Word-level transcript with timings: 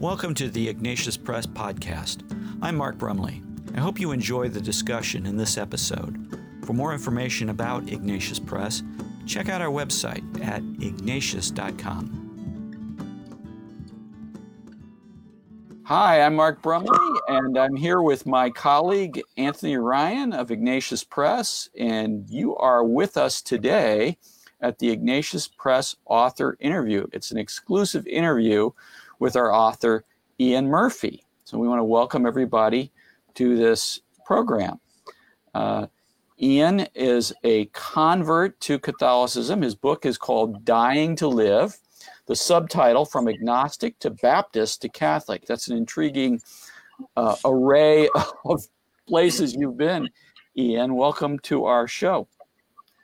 Welcome 0.00 0.34
to 0.34 0.48
the 0.48 0.68
Ignatius 0.68 1.16
Press 1.16 1.44
Podcast. 1.44 2.22
I'm 2.62 2.76
Mark 2.76 2.98
Brumley. 2.98 3.42
I 3.74 3.80
hope 3.80 3.98
you 3.98 4.12
enjoy 4.12 4.48
the 4.48 4.60
discussion 4.60 5.26
in 5.26 5.36
this 5.36 5.58
episode. 5.58 6.38
For 6.64 6.72
more 6.72 6.92
information 6.92 7.48
about 7.48 7.90
Ignatius 7.90 8.38
Press, 8.38 8.84
check 9.26 9.48
out 9.48 9.60
our 9.60 9.72
website 9.72 10.22
at 10.40 10.62
ignatius.com. 10.80 12.14
Hi, 15.82 16.22
I'm 16.22 16.36
Mark 16.36 16.62
Brumley, 16.62 17.20
and 17.26 17.58
I'm 17.58 17.74
here 17.74 18.00
with 18.00 18.24
my 18.24 18.50
colleague 18.50 19.20
Anthony 19.36 19.78
Ryan 19.78 20.32
of 20.32 20.52
Ignatius 20.52 21.02
Press, 21.02 21.68
and 21.76 22.24
you 22.30 22.54
are 22.54 22.84
with 22.84 23.16
us 23.16 23.42
today 23.42 24.16
at 24.60 24.78
the 24.78 24.90
Ignatius 24.90 25.48
Press 25.48 25.96
author 26.04 26.56
interview. 26.60 27.08
It's 27.12 27.32
an 27.32 27.38
exclusive 27.38 28.06
interview 28.06 28.70
with 29.18 29.36
our 29.36 29.52
author, 29.52 30.04
Ian 30.40 30.68
Murphy. 30.68 31.24
So 31.44 31.58
we 31.58 31.68
want 31.68 31.80
to 31.80 31.84
welcome 31.84 32.26
everybody 32.26 32.92
to 33.34 33.56
this 33.56 34.00
program. 34.24 34.80
Uh, 35.54 35.86
Ian 36.40 36.86
is 36.94 37.32
a 37.42 37.66
convert 37.66 38.60
to 38.60 38.78
Catholicism. 38.78 39.62
His 39.62 39.74
book 39.74 40.06
is 40.06 40.18
called 40.18 40.64
Dying 40.64 41.16
to 41.16 41.28
Live. 41.28 41.76
The 42.26 42.36
subtitle, 42.36 43.04
From 43.04 43.26
Agnostic 43.26 43.98
to 44.00 44.10
Baptist 44.10 44.82
to 44.82 44.88
Catholic. 44.88 45.46
That's 45.46 45.68
an 45.68 45.76
intriguing 45.76 46.40
uh, 47.16 47.36
array 47.44 48.08
of 48.44 48.66
places 49.08 49.54
you've 49.54 49.78
been, 49.78 50.08
Ian. 50.56 50.94
Welcome 50.94 51.38
to 51.40 51.64
our 51.64 51.88
show. 51.88 52.28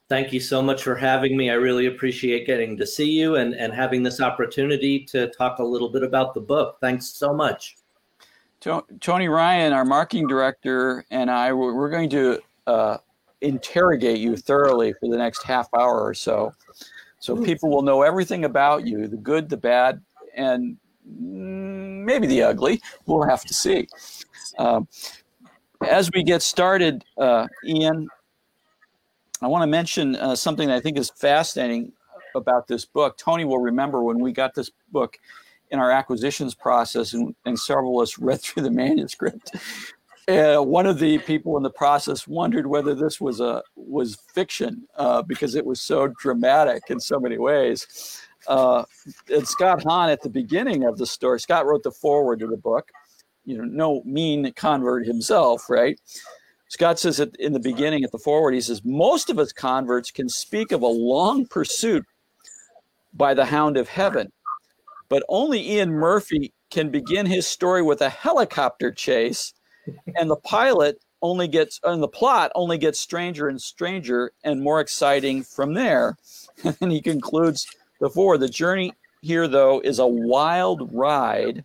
Thank 0.08 0.32
you 0.32 0.40
so 0.40 0.60
much 0.60 0.82
for 0.82 0.94
having 0.94 1.36
me. 1.36 1.50
I 1.50 1.54
really 1.54 1.86
appreciate 1.86 2.46
getting 2.46 2.76
to 2.76 2.86
see 2.86 3.10
you 3.10 3.36
and, 3.36 3.54
and 3.54 3.72
having 3.72 4.02
this 4.02 4.20
opportunity 4.20 5.04
to 5.06 5.28
talk 5.28 5.58
a 5.60 5.64
little 5.64 5.88
bit 5.88 6.02
about 6.02 6.34
the 6.34 6.40
book. 6.40 6.76
Thanks 6.80 7.06
so 7.06 7.32
much. 7.32 7.76
Tony 9.00 9.28
Ryan, 9.28 9.72
our 9.72 9.84
marketing 9.84 10.26
director, 10.26 11.04
and 11.10 11.30
I, 11.30 11.52
we're 11.52 11.90
going 11.90 12.08
to 12.10 12.40
uh, 12.66 12.96
interrogate 13.42 14.18
you 14.18 14.36
thoroughly 14.36 14.94
for 14.94 15.08
the 15.10 15.16
next 15.16 15.42
half 15.42 15.68
hour 15.74 16.00
or 16.00 16.14
so. 16.14 16.52
So 17.18 17.36
people 17.42 17.70
will 17.70 17.82
know 17.82 18.02
everything 18.02 18.44
about 18.44 18.86
you 18.86 19.06
the 19.08 19.16
good, 19.16 19.48
the 19.48 19.56
bad, 19.56 20.00
and 20.34 20.76
maybe 21.06 22.26
the 22.26 22.42
ugly. 22.42 22.80
We'll 23.06 23.26
have 23.26 23.44
to 23.44 23.54
see. 23.54 23.88
Um, 24.58 24.88
as 25.86 26.10
we 26.12 26.22
get 26.22 26.42
started, 26.42 27.04
uh, 27.18 27.46
Ian, 27.64 28.08
I 29.44 29.48
want 29.48 29.62
to 29.62 29.66
mention 29.66 30.16
uh, 30.16 30.34
something 30.34 30.68
that 30.68 30.76
I 30.76 30.80
think 30.80 30.98
is 30.98 31.10
fascinating 31.10 31.92
about 32.34 32.66
this 32.66 32.84
book. 32.84 33.18
Tony 33.18 33.44
will 33.44 33.58
remember 33.58 34.02
when 34.02 34.18
we 34.18 34.32
got 34.32 34.54
this 34.54 34.70
book 34.90 35.18
in 35.70 35.78
our 35.78 35.90
acquisitions 35.90 36.54
process, 36.54 37.12
and, 37.12 37.34
and 37.44 37.58
several 37.58 38.00
of 38.00 38.04
us 38.04 38.18
read 38.18 38.40
through 38.40 38.62
the 38.62 38.70
manuscript. 38.70 39.54
Uh, 40.26 40.56
one 40.56 40.86
of 40.86 40.98
the 40.98 41.18
people 41.18 41.58
in 41.58 41.62
the 41.62 41.70
process 41.70 42.26
wondered 42.26 42.66
whether 42.66 42.94
this 42.94 43.20
was 43.20 43.40
a 43.40 43.62
was 43.76 44.16
fiction 44.32 44.88
uh, 44.96 45.20
because 45.20 45.54
it 45.54 45.66
was 45.66 45.82
so 45.82 46.08
dramatic 46.18 46.82
in 46.88 46.98
so 46.98 47.20
many 47.20 47.36
ways. 47.36 48.22
Uh, 48.48 48.84
and 49.30 49.46
Scott 49.46 49.82
Hahn 49.82 50.08
at 50.08 50.22
the 50.22 50.30
beginning 50.30 50.84
of 50.84 50.96
the 50.96 51.06
story, 51.06 51.38
Scott 51.38 51.66
wrote 51.66 51.82
the 51.82 51.90
foreword 51.90 52.40
to 52.40 52.46
the 52.46 52.56
book. 52.56 52.88
You 53.44 53.58
know, 53.58 53.64
no 53.64 54.02
mean 54.04 54.50
convert 54.54 55.06
himself, 55.06 55.68
right? 55.68 56.00
Scott 56.74 56.98
says 56.98 57.20
at, 57.20 57.36
in 57.36 57.52
the 57.52 57.60
beginning 57.60 58.02
at 58.02 58.10
the 58.10 58.18
foreword, 58.18 58.52
he 58.52 58.60
says, 58.60 58.84
most 58.84 59.30
of 59.30 59.38
us 59.38 59.52
converts 59.52 60.10
can 60.10 60.28
speak 60.28 60.72
of 60.72 60.82
a 60.82 60.88
long 60.88 61.46
pursuit 61.46 62.04
by 63.12 63.32
the 63.32 63.44
hound 63.44 63.76
of 63.76 63.88
heaven, 63.88 64.32
but 65.08 65.22
only 65.28 65.70
Ian 65.70 65.92
Murphy 65.92 66.52
can 66.70 66.90
begin 66.90 67.26
his 67.26 67.46
story 67.46 67.80
with 67.80 68.00
a 68.00 68.08
helicopter 68.08 68.90
chase, 68.90 69.54
and 70.16 70.28
the 70.28 70.34
pilot 70.34 70.98
only 71.22 71.46
gets, 71.46 71.78
and 71.84 72.02
the 72.02 72.08
plot 72.08 72.50
only 72.56 72.76
gets 72.76 72.98
stranger 72.98 73.46
and 73.46 73.62
stranger 73.62 74.32
and 74.42 74.60
more 74.60 74.80
exciting 74.80 75.44
from 75.44 75.74
there. 75.74 76.16
And 76.80 76.90
he 76.90 77.00
concludes 77.00 77.68
the 78.00 78.10
foreword, 78.10 78.40
the 78.40 78.48
journey 78.48 78.94
here, 79.22 79.46
though, 79.46 79.78
is 79.78 80.00
a 80.00 80.06
wild 80.08 80.92
ride 80.92 81.64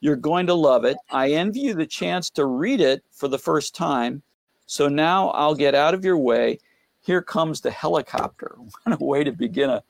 you're 0.00 0.16
going 0.16 0.46
to 0.46 0.54
love 0.54 0.84
it. 0.84 0.96
I 1.10 1.32
envy 1.32 1.60
you 1.60 1.74
the 1.74 1.86
chance 1.86 2.30
to 2.30 2.46
read 2.46 2.80
it 2.80 3.02
for 3.10 3.28
the 3.28 3.38
first 3.38 3.74
time. 3.74 4.22
So 4.66 4.88
now 4.88 5.30
I'll 5.30 5.54
get 5.54 5.74
out 5.74 5.94
of 5.94 6.04
your 6.04 6.18
way. 6.18 6.58
Here 7.00 7.22
comes 7.22 7.60
the 7.60 7.70
helicopter. 7.70 8.56
What 8.84 9.00
a 9.00 9.04
way 9.04 9.24
to 9.24 9.32
begin 9.32 9.70
a, 9.70 9.82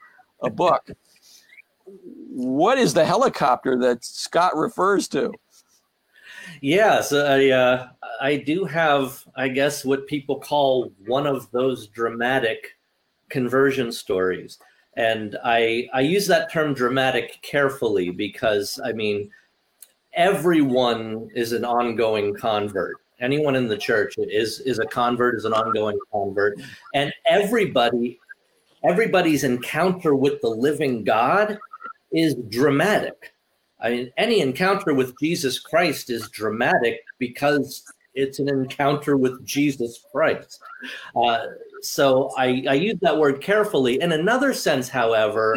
a 0.43 0.51
book. 0.51 0.91
what 1.85 2.79
is 2.79 2.95
the 2.95 3.05
helicopter 3.05 3.79
that 3.79 4.05
Scott 4.05 4.57
refers 4.57 5.09
to? 5.09 5.33
Yes, 6.61 7.13
I, 7.13 7.49
uh, 7.49 7.89
I 8.21 8.37
do 8.37 8.65
have, 8.65 9.25
I 9.37 9.49
guess, 9.49 9.85
what 9.85 10.07
people 10.07 10.39
call 10.41 10.93
one 11.07 11.27
of 11.27 11.51
those 11.51 11.89
dramatic 11.89 12.77
conversion 13.29 13.93
stories. 13.93 14.59
And 14.97 15.37
I, 15.45 15.89
I 15.93 16.01
use 16.01 16.27
that 16.27 16.51
term 16.51 16.75
dramatic 16.75 17.39
carefully 17.43 18.11
because, 18.11 18.81
I 18.85 18.93
mean, 18.93 19.31
everyone 20.19 21.31
is 21.35 21.53
an 21.53 21.65
ongoing 21.65 22.35
convert. 22.35 22.97
Anyone 23.21 23.57
in 23.57 23.69
the 23.69 23.79
church 23.79 24.15
is 24.19 24.61
is 24.61 24.79
a 24.79 24.87
convert, 24.87 25.37
is 25.37 25.45
an 25.45 25.55
ongoing 25.55 25.99
convert, 26.13 26.61
and 26.95 27.13
everybody, 27.27 28.21
everybody's 28.85 29.45
encounter 29.45 30.15
with 30.15 30.41
the 30.43 30.49
living 30.49 31.05
God 31.05 31.59
is 32.13 32.37
dramatic. 32.49 33.33
I 33.81 33.91
mean, 33.91 34.13
any 34.17 34.41
encounter 34.41 34.93
with 34.93 35.19
Jesus 35.21 35.59
Christ 35.59 36.11
is 36.11 36.29
dramatic 36.31 37.01
because 37.19 37.85
it's 38.15 38.41
an 38.41 38.49
encounter 38.49 39.17
with 39.17 39.45
Jesus 39.47 40.05
Christ. 40.11 40.61
Uh, 41.15 41.39
so 41.81 42.33
I, 42.37 42.65
I 42.69 42.75
use 42.75 42.99
that 43.03 43.17
word 43.17 43.41
carefully. 43.41 44.01
In 44.01 44.13
another 44.13 44.53
sense, 44.53 44.89
however, 44.89 45.57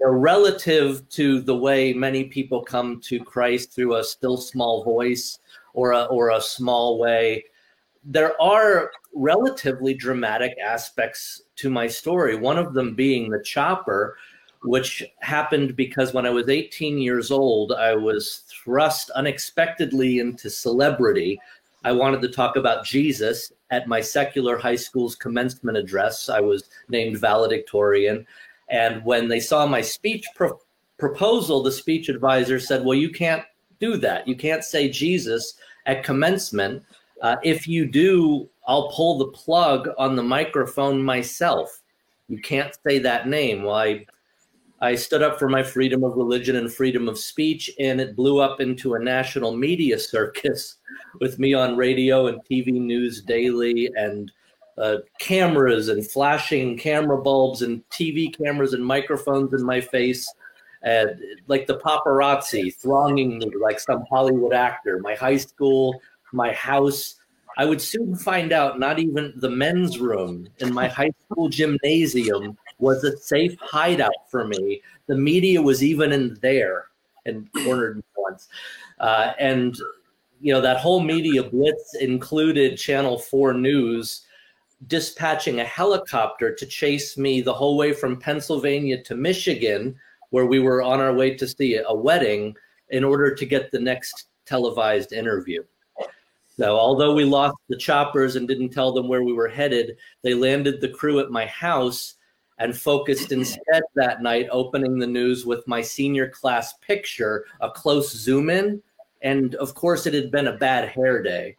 relative 0.00 1.08
to 1.10 1.40
the 1.40 1.56
way 1.56 1.92
many 1.92 2.24
people 2.24 2.62
come 2.62 3.00
to 3.02 3.22
Christ 3.22 3.72
through 3.72 3.96
a 3.96 4.04
still 4.04 4.36
small 4.36 4.84
voice 4.84 5.40
or 5.74 5.92
a, 5.92 6.04
or 6.04 6.30
a 6.30 6.40
small 6.40 6.98
way, 6.98 7.44
there 8.04 8.40
are 8.40 8.90
relatively 9.14 9.94
dramatic 9.94 10.56
aspects 10.64 11.42
to 11.56 11.68
my 11.68 11.86
story. 11.86 12.36
One 12.36 12.58
of 12.58 12.74
them 12.74 12.94
being 12.94 13.28
the 13.30 13.42
chopper, 13.42 14.16
which 14.62 15.04
happened 15.20 15.76
because 15.76 16.14
when 16.14 16.26
I 16.26 16.30
was 16.30 16.48
18 16.48 16.98
years 16.98 17.30
old, 17.30 17.72
I 17.72 17.94
was 17.94 18.44
thrust 18.48 19.10
unexpectedly 19.10 20.20
into 20.20 20.48
celebrity. 20.48 21.40
I 21.84 21.92
wanted 21.92 22.22
to 22.22 22.28
talk 22.28 22.56
about 22.56 22.84
Jesus 22.84 23.52
at 23.70 23.86
my 23.88 24.00
secular 24.00 24.56
high 24.56 24.76
school's 24.76 25.14
commencement 25.14 25.76
address. 25.76 26.28
I 26.28 26.40
was 26.40 26.70
named 26.88 27.18
valedictorian. 27.18 28.26
And 28.70 29.04
when 29.04 29.28
they 29.28 29.40
saw 29.40 29.66
my 29.66 29.80
speech 29.80 30.26
pro- 30.34 30.60
proposal, 30.98 31.62
the 31.62 31.72
speech 31.72 32.08
advisor 32.08 32.60
said, 32.60 32.84
Well, 32.84 32.98
you 32.98 33.10
can't 33.10 33.44
do 33.80 33.96
that. 33.98 34.26
You 34.26 34.36
can't 34.36 34.64
say 34.64 34.88
Jesus 34.88 35.54
at 35.86 36.04
commencement. 36.04 36.82
Uh, 37.22 37.36
if 37.42 37.66
you 37.66 37.86
do, 37.86 38.48
I'll 38.66 38.90
pull 38.90 39.18
the 39.18 39.28
plug 39.28 39.88
on 39.98 40.14
the 40.14 40.22
microphone 40.22 41.02
myself. 41.02 41.82
You 42.28 42.38
can't 42.40 42.76
say 42.86 42.98
that 42.98 43.26
name. 43.26 43.62
Well, 43.62 43.76
I, 43.76 44.06
I 44.80 44.94
stood 44.94 45.22
up 45.22 45.38
for 45.38 45.48
my 45.48 45.62
freedom 45.62 46.04
of 46.04 46.16
religion 46.16 46.56
and 46.56 46.72
freedom 46.72 47.08
of 47.08 47.18
speech, 47.18 47.70
and 47.80 48.00
it 48.00 48.14
blew 48.14 48.38
up 48.38 48.60
into 48.60 48.94
a 48.94 48.98
national 48.98 49.56
media 49.56 49.98
circus 49.98 50.76
with 51.20 51.38
me 51.38 51.54
on 51.54 51.76
radio 51.76 52.26
and 52.26 52.40
TV 52.44 52.66
news 52.72 53.22
daily 53.22 53.90
and 53.96 54.30
uh, 54.80 54.98
cameras 55.18 55.88
and 55.88 56.08
flashing 56.08 56.76
camera 56.76 57.20
bulbs 57.20 57.62
and 57.62 57.82
TV 57.90 58.36
cameras 58.36 58.72
and 58.72 58.84
microphones 58.84 59.52
in 59.52 59.64
my 59.64 59.80
face, 59.80 60.32
and 60.82 61.20
like 61.48 61.66
the 61.66 61.78
paparazzi 61.78 62.74
thronging 62.74 63.38
me 63.38 63.50
like 63.60 63.80
some 63.80 64.04
Hollywood 64.08 64.52
actor. 64.52 64.98
My 65.00 65.14
high 65.14 65.36
school, 65.36 66.00
my 66.32 66.52
house. 66.52 67.16
I 67.56 67.64
would 67.64 67.82
soon 67.82 68.14
find 68.14 68.52
out 68.52 68.78
not 68.78 69.00
even 69.00 69.32
the 69.34 69.50
men's 69.50 69.98
room 69.98 70.48
in 70.58 70.72
my 70.72 70.86
high 70.86 71.10
school 71.24 71.48
gymnasium 71.48 72.56
was 72.78 73.02
a 73.02 73.16
safe 73.16 73.56
hideout 73.60 74.30
for 74.30 74.46
me. 74.46 74.80
The 75.08 75.16
media 75.16 75.60
was 75.60 75.82
even 75.82 76.12
in 76.12 76.38
there 76.40 76.86
and 77.26 77.48
cornered 77.64 77.96
me 77.96 78.02
once. 78.16 78.48
Uh, 79.00 79.32
and 79.40 79.76
you 80.40 80.52
know 80.52 80.60
that 80.60 80.76
whole 80.76 81.00
media 81.00 81.42
blitz 81.42 81.96
included 82.00 82.78
Channel 82.78 83.18
Four 83.18 83.54
News 83.54 84.26
dispatching 84.86 85.60
a 85.60 85.64
helicopter 85.64 86.54
to 86.54 86.66
chase 86.66 87.16
me 87.18 87.40
the 87.40 87.52
whole 87.52 87.76
way 87.76 87.92
from 87.92 88.20
Pennsylvania 88.20 89.02
to 89.02 89.16
Michigan, 89.16 89.96
where 90.30 90.46
we 90.46 90.60
were 90.60 90.82
on 90.82 91.00
our 91.00 91.12
way 91.12 91.34
to 91.34 91.46
see 91.46 91.76
a 91.76 91.94
wedding, 91.94 92.54
in 92.90 93.04
order 93.04 93.34
to 93.34 93.44
get 93.44 93.70
the 93.70 93.80
next 93.80 94.28
televised 94.46 95.12
interview. 95.12 95.62
So, 96.56 96.76
although 96.76 97.14
we 97.14 97.24
lost 97.24 97.56
the 97.68 97.76
choppers 97.76 98.34
and 98.34 98.48
didn't 98.48 98.70
tell 98.70 98.92
them 98.92 99.08
where 99.08 99.22
we 99.22 99.32
were 99.32 99.48
headed, 99.48 99.96
they 100.22 100.34
landed 100.34 100.80
the 100.80 100.88
crew 100.88 101.20
at 101.20 101.30
my 101.30 101.46
house 101.46 102.14
and 102.58 102.76
focused 102.76 103.30
instead 103.30 103.82
that 103.94 104.22
night 104.22 104.48
opening 104.50 104.98
the 104.98 105.06
news 105.06 105.46
with 105.46 105.66
my 105.68 105.80
senior 105.80 106.28
class 106.28 106.74
picture, 106.78 107.44
a 107.60 107.70
close 107.70 108.10
zoom 108.12 108.50
in. 108.50 108.82
And 109.22 109.54
of 109.56 109.74
course, 109.74 110.06
it 110.06 110.14
had 110.14 110.32
been 110.32 110.48
a 110.48 110.56
bad 110.56 110.88
hair 110.88 111.22
day. 111.22 111.56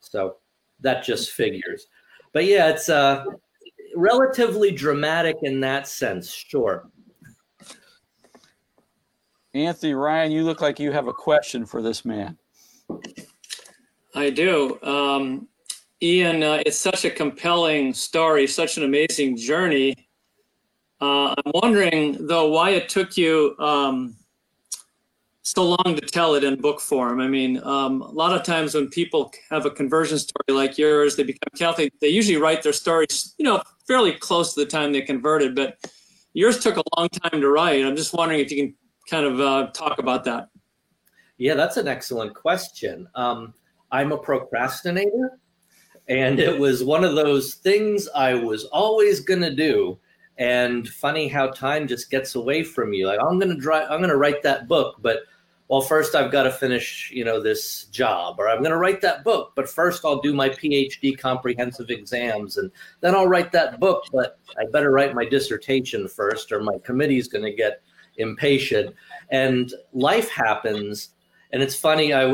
So 0.00 0.36
that 0.80 1.04
just 1.04 1.32
figures. 1.32 1.86
But 2.36 2.44
yeah, 2.44 2.68
it's 2.68 2.90
uh, 2.90 3.24
relatively 3.94 4.70
dramatic 4.70 5.36
in 5.40 5.58
that 5.60 5.88
sense, 5.88 6.30
sure. 6.30 6.90
Anthony 9.54 9.94
Ryan, 9.94 10.32
you 10.32 10.44
look 10.44 10.60
like 10.60 10.78
you 10.78 10.92
have 10.92 11.06
a 11.06 11.14
question 11.14 11.64
for 11.64 11.80
this 11.80 12.04
man. 12.04 12.36
I 14.14 14.28
do. 14.28 14.78
Um, 14.82 15.48
Ian, 16.02 16.42
uh, 16.42 16.62
it's 16.66 16.76
such 16.76 17.06
a 17.06 17.10
compelling 17.10 17.94
story, 17.94 18.46
such 18.46 18.76
an 18.76 18.84
amazing 18.84 19.38
journey. 19.38 19.94
Uh, 21.00 21.34
I'm 21.38 21.52
wondering, 21.54 22.26
though, 22.26 22.50
why 22.50 22.68
it 22.72 22.90
took 22.90 23.16
you 23.16 23.56
um, 23.58 24.14
so 25.46 25.62
long 25.62 25.94
to 25.94 26.00
tell 26.00 26.34
it 26.34 26.42
in 26.42 26.60
book 26.60 26.80
form. 26.80 27.20
I 27.20 27.28
mean, 27.28 27.62
um, 27.62 28.02
a 28.02 28.10
lot 28.10 28.34
of 28.34 28.42
times 28.42 28.74
when 28.74 28.88
people 28.88 29.32
have 29.48 29.64
a 29.64 29.70
conversion 29.70 30.18
story 30.18 30.50
like 30.50 30.76
yours, 30.76 31.14
they 31.14 31.22
become 31.22 31.50
Catholic, 31.56 31.92
they 32.00 32.08
usually 32.08 32.36
write 32.36 32.64
their 32.64 32.72
stories, 32.72 33.32
you 33.38 33.44
know, 33.44 33.62
fairly 33.86 34.10
close 34.10 34.54
to 34.54 34.60
the 34.60 34.66
time 34.66 34.92
they 34.92 35.02
converted, 35.02 35.54
but 35.54 35.78
yours 36.32 36.58
took 36.58 36.76
a 36.76 36.82
long 36.96 37.08
time 37.10 37.40
to 37.40 37.48
write. 37.48 37.84
I'm 37.84 37.94
just 37.94 38.12
wondering 38.12 38.40
if 38.40 38.50
you 38.50 38.56
can 38.56 38.74
kind 39.08 39.24
of 39.24 39.40
uh, 39.40 39.70
talk 39.72 40.00
about 40.00 40.24
that. 40.24 40.48
Yeah, 41.38 41.54
that's 41.54 41.76
an 41.76 41.86
excellent 41.86 42.34
question. 42.34 43.08
Um, 43.14 43.54
I'm 43.92 44.10
a 44.10 44.18
procrastinator, 44.18 45.38
and 46.08 46.40
it 46.40 46.58
was 46.58 46.82
one 46.82 47.04
of 47.04 47.14
those 47.14 47.54
things 47.54 48.08
I 48.16 48.34
was 48.34 48.64
always 48.64 49.20
going 49.20 49.42
to 49.42 49.54
do 49.54 49.96
and 50.38 50.88
funny 50.88 51.28
how 51.28 51.46
time 51.46 51.86
just 51.86 52.10
gets 52.10 52.34
away 52.34 52.62
from 52.62 52.92
you 52.92 53.06
like 53.06 53.18
i'm 53.22 53.38
going 53.38 53.58
to 53.58 53.72
i'm 53.72 54.00
going 54.00 54.10
to 54.10 54.18
write 54.18 54.42
that 54.42 54.68
book 54.68 54.96
but 55.00 55.20
well 55.68 55.80
first 55.80 56.14
i've 56.14 56.30
got 56.30 56.44
to 56.44 56.50
finish 56.50 57.10
you 57.12 57.24
know 57.24 57.40
this 57.40 57.84
job 57.84 58.36
or 58.38 58.48
i'm 58.48 58.58
going 58.58 58.70
to 58.70 58.76
write 58.76 59.00
that 59.00 59.24
book 59.24 59.52
but 59.54 59.68
first 59.68 60.04
i'll 60.04 60.20
do 60.20 60.34
my 60.34 60.48
phd 60.48 61.18
comprehensive 61.18 61.90
exams 61.90 62.56
and 62.56 62.70
then 63.00 63.14
i'll 63.14 63.28
write 63.28 63.52
that 63.52 63.80
book 63.80 64.04
but 64.12 64.38
i 64.58 64.64
better 64.72 64.90
write 64.90 65.14
my 65.14 65.24
dissertation 65.24 66.06
first 66.08 66.52
or 66.52 66.60
my 66.60 66.78
committee's 66.84 67.28
going 67.28 67.44
to 67.44 67.52
get 67.52 67.82
impatient. 68.18 68.94
And 69.30 69.72
life 69.92 70.30
happens 70.30 71.10
and 71.52 71.62
it's 71.62 71.74
funny 71.74 72.14
i 72.14 72.24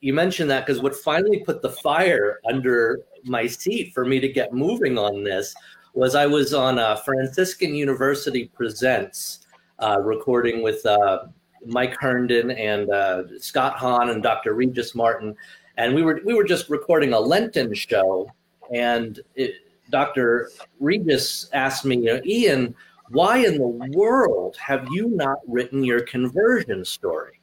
you 0.00 0.12
mentioned 0.12 0.50
that 0.50 0.66
because 0.66 0.82
what 0.82 0.94
finally 0.94 1.40
put 1.40 1.62
the 1.62 1.70
fire 1.70 2.38
under 2.48 3.00
my 3.24 3.46
seat 3.46 3.92
for 3.94 4.04
me 4.04 4.20
to 4.20 4.28
get 4.28 4.52
moving 4.52 4.98
on 4.98 5.24
this 5.24 5.54
was 5.94 6.14
I 6.14 6.26
was 6.26 6.52
on 6.52 6.78
a 6.78 6.96
Franciscan 7.04 7.74
University 7.74 8.46
Presents 8.46 9.46
uh, 9.78 10.00
recording 10.00 10.62
with 10.62 10.84
uh, 10.84 11.26
Mike 11.66 11.96
Hernon 11.98 12.50
and 12.50 12.90
uh, 12.90 13.24
Scott 13.38 13.76
Hahn 13.76 14.10
and 14.10 14.22
Dr. 14.22 14.54
Regis 14.54 14.94
Martin, 14.94 15.34
and 15.76 15.94
we 15.94 16.02
were 16.02 16.20
we 16.24 16.34
were 16.34 16.44
just 16.44 16.68
recording 16.68 17.12
a 17.12 17.20
Lenten 17.20 17.74
show, 17.74 18.30
and 18.72 19.20
it, 19.34 19.54
Dr. 19.90 20.50
Regis 20.80 21.48
asked 21.52 21.84
me, 21.84 21.96
you 21.96 22.04
know, 22.04 22.20
Ian, 22.24 22.74
why 23.10 23.38
in 23.38 23.58
the 23.58 23.90
world 23.96 24.56
have 24.56 24.88
you 24.90 25.08
not 25.08 25.38
written 25.46 25.84
your 25.84 26.00
conversion 26.00 26.84
story? 26.84 27.40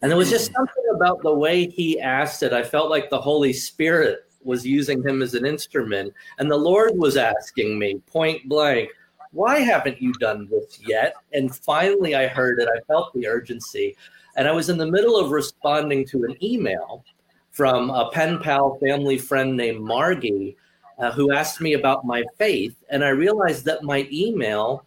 And 0.00 0.10
there 0.10 0.18
was 0.18 0.30
just 0.30 0.52
something 0.52 0.84
about 0.94 1.22
the 1.22 1.32
way 1.32 1.68
he 1.68 2.00
asked 2.00 2.42
it. 2.42 2.52
I 2.52 2.64
felt 2.64 2.90
like 2.90 3.08
the 3.08 3.20
Holy 3.20 3.52
Spirit 3.52 4.26
was 4.42 4.66
using 4.66 5.02
him 5.02 5.22
as 5.22 5.34
an 5.34 5.46
instrument. 5.46 6.12
And 6.38 6.50
the 6.50 6.56
Lord 6.56 6.92
was 6.96 7.16
asking 7.16 7.78
me 7.78 7.98
point 8.06 8.48
blank, 8.48 8.90
why 9.32 9.60
haven't 9.60 10.00
you 10.00 10.12
done 10.14 10.48
this 10.50 10.78
yet? 10.86 11.14
And 11.32 11.54
finally, 11.54 12.14
I 12.14 12.26
heard 12.26 12.60
it. 12.60 12.68
I 12.68 12.80
felt 12.86 13.12
the 13.14 13.26
urgency. 13.26 13.96
And 14.36 14.46
I 14.46 14.52
was 14.52 14.68
in 14.68 14.78
the 14.78 14.86
middle 14.86 15.16
of 15.18 15.30
responding 15.30 16.06
to 16.06 16.24
an 16.24 16.36
email 16.42 17.04
from 17.50 17.90
a 17.90 18.10
pen 18.10 18.38
pal 18.38 18.78
family 18.78 19.18
friend 19.18 19.56
named 19.56 19.80
Margie, 19.80 20.56
uh, 20.98 21.12
who 21.12 21.32
asked 21.32 21.60
me 21.60 21.74
about 21.74 22.06
my 22.06 22.22
faith. 22.38 22.76
And 22.90 23.04
I 23.04 23.08
realized 23.08 23.64
that 23.66 23.82
my 23.82 24.06
email 24.10 24.84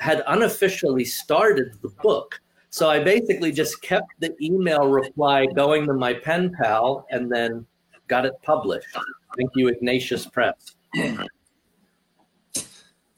had 0.00 0.22
unofficially 0.26 1.04
started 1.04 1.72
the 1.82 1.88
book. 2.02 2.40
So 2.70 2.90
I 2.90 2.98
basically 2.98 3.52
just 3.52 3.80
kept 3.82 4.08
the 4.18 4.34
email 4.42 4.86
reply 4.86 5.46
going 5.46 5.86
to 5.86 5.94
my 5.94 6.14
pen 6.14 6.52
pal 6.58 7.06
and 7.10 7.30
then 7.30 7.66
got 8.08 8.26
it 8.26 8.34
published. 8.42 8.88
Thank 9.36 9.50
you, 9.54 9.68
Ignatius 9.68 10.26
Press. 10.26 10.74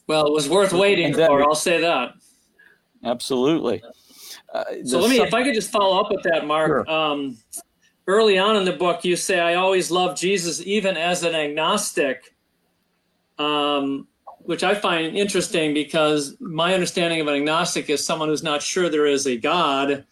Well, 0.06 0.26
it 0.26 0.32
was 0.32 0.48
worth 0.48 0.72
waiting 0.72 1.12
then, 1.12 1.28
for. 1.28 1.42
I'll 1.42 1.54
say 1.54 1.80
that. 1.80 2.14
Absolutely. 3.04 3.82
Uh, 4.52 4.64
so 4.84 5.00
let 5.00 5.10
me, 5.10 5.20
if 5.20 5.34
I 5.34 5.42
could 5.42 5.54
just 5.54 5.70
follow 5.70 6.00
up 6.00 6.10
with 6.10 6.22
that, 6.24 6.46
Mark. 6.46 6.68
Sure. 6.68 6.90
Um, 6.90 7.36
early 8.06 8.38
on 8.38 8.56
in 8.56 8.64
the 8.64 8.72
book, 8.72 9.04
you 9.04 9.16
say, 9.16 9.40
"I 9.40 9.54
always 9.54 9.90
loved 9.90 10.16
Jesus, 10.16 10.62
even 10.64 10.96
as 10.96 11.24
an 11.24 11.34
agnostic," 11.34 12.34
um, 13.38 14.06
which 14.38 14.62
I 14.62 14.74
find 14.74 15.16
interesting 15.16 15.74
because 15.74 16.36
my 16.40 16.72
understanding 16.74 17.20
of 17.20 17.26
an 17.26 17.34
agnostic 17.34 17.90
is 17.90 18.04
someone 18.04 18.28
who's 18.28 18.44
not 18.44 18.62
sure 18.62 18.88
there 18.88 19.06
is 19.06 19.26
a 19.26 19.36
God 19.36 20.04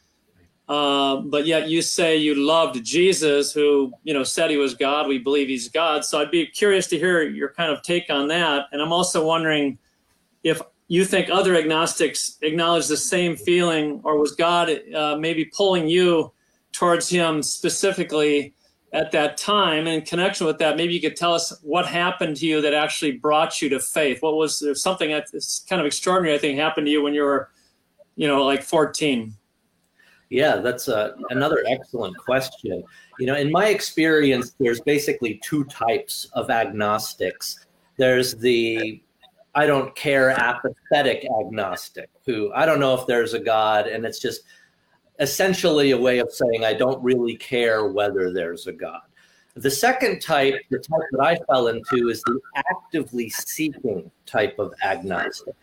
uh, 0.68 1.16
but 1.16 1.44
yet 1.44 1.68
you 1.68 1.82
say 1.82 2.16
you 2.16 2.34
loved 2.34 2.82
Jesus, 2.84 3.52
who 3.52 3.92
you 4.02 4.14
know 4.14 4.22
said 4.22 4.50
he 4.50 4.56
was 4.56 4.74
God. 4.74 5.06
We 5.06 5.18
believe 5.18 5.48
he's 5.48 5.68
God. 5.68 6.04
So 6.04 6.20
I'd 6.20 6.30
be 6.30 6.46
curious 6.46 6.86
to 6.88 6.98
hear 6.98 7.22
your 7.22 7.50
kind 7.50 7.70
of 7.70 7.82
take 7.82 8.08
on 8.08 8.28
that. 8.28 8.66
And 8.72 8.80
I'm 8.80 8.92
also 8.92 9.24
wondering 9.24 9.78
if 10.44 10.60
you 10.88 11.04
think 11.04 11.30
other 11.30 11.56
agnostics 11.56 12.36
acknowledge 12.42 12.86
the 12.86 12.96
same 12.96 13.36
feeling, 13.36 14.00
or 14.04 14.18
was 14.18 14.32
God 14.32 14.70
uh, 14.94 15.16
maybe 15.18 15.46
pulling 15.46 15.88
you 15.88 16.32
towards 16.72 17.08
Him 17.08 17.42
specifically 17.42 18.54
at 18.92 19.10
that 19.12 19.38
time? 19.38 19.86
And 19.86 19.96
in 19.96 20.02
connection 20.02 20.46
with 20.46 20.58
that, 20.58 20.76
maybe 20.76 20.92
you 20.92 21.00
could 21.00 21.16
tell 21.16 21.34
us 21.34 21.58
what 21.62 21.86
happened 21.86 22.36
to 22.36 22.46
you 22.46 22.60
that 22.60 22.74
actually 22.74 23.12
brought 23.12 23.62
you 23.62 23.70
to 23.70 23.80
faith. 23.80 24.20
What 24.20 24.36
was 24.36 24.60
there 24.60 24.74
something 24.74 25.10
that's 25.10 25.64
kind 25.68 25.80
of 25.80 25.86
extraordinary? 25.86 26.36
I 26.36 26.38
think 26.38 26.58
happened 26.58 26.86
to 26.86 26.90
you 26.90 27.02
when 27.02 27.14
you 27.14 27.22
were, 27.22 27.50
you 28.16 28.28
know, 28.28 28.44
like 28.44 28.62
14. 28.62 29.34
Yeah, 30.28 30.56
that's 30.56 30.88
a, 30.88 30.96
uh, 30.96 31.16
another 31.30 31.64
excellent 31.68 32.16
question. 32.18 32.82
You 33.18 33.26
know, 33.26 33.36
in 33.36 33.50
my 33.52 33.68
experience, 33.68 34.54
there's 34.58 34.80
basically 34.80 35.40
two 35.44 35.64
types 35.64 36.28
of 36.32 36.50
agnostics. 36.50 37.66
There's 37.96 38.34
the 38.34 39.03
I 39.54 39.66
don't 39.66 39.94
care 39.94 40.30
apathetic 40.30 41.26
agnostic, 41.40 42.10
who 42.26 42.52
I 42.52 42.66
don't 42.66 42.80
know 42.80 42.94
if 42.94 43.06
there's 43.06 43.34
a 43.34 43.38
God, 43.38 43.86
and 43.86 44.04
it's 44.04 44.18
just 44.18 44.42
essentially 45.20 45.92
a 45.92 45.98
way 45.98 46.18
of 46.18 46.32
saying 46.32 46.64
I 46.64 46.74
don't 46.74 47.02
really 47.02 47.36
care 47.36 47.86
whether 47.86 48.32
there's 48.32 48.66
a 48.66 48.72
God. 48.72 49.02
The 49.54 49.70
second 49.70 50.20
type, 50.20 50.56
the 50.70 50.78
type 50.78 51.06
that 51.12 51.20
I 51.20 51.36
fell 51.46 51.68
into, 51.68 52.08
is 52.08 52.22
the 52.22 52.40
actively 52.56 53.30
seeking 53.30 54.10
type 54.26 54.58
of 54.58 54.74
agnostic. 54.82 55.54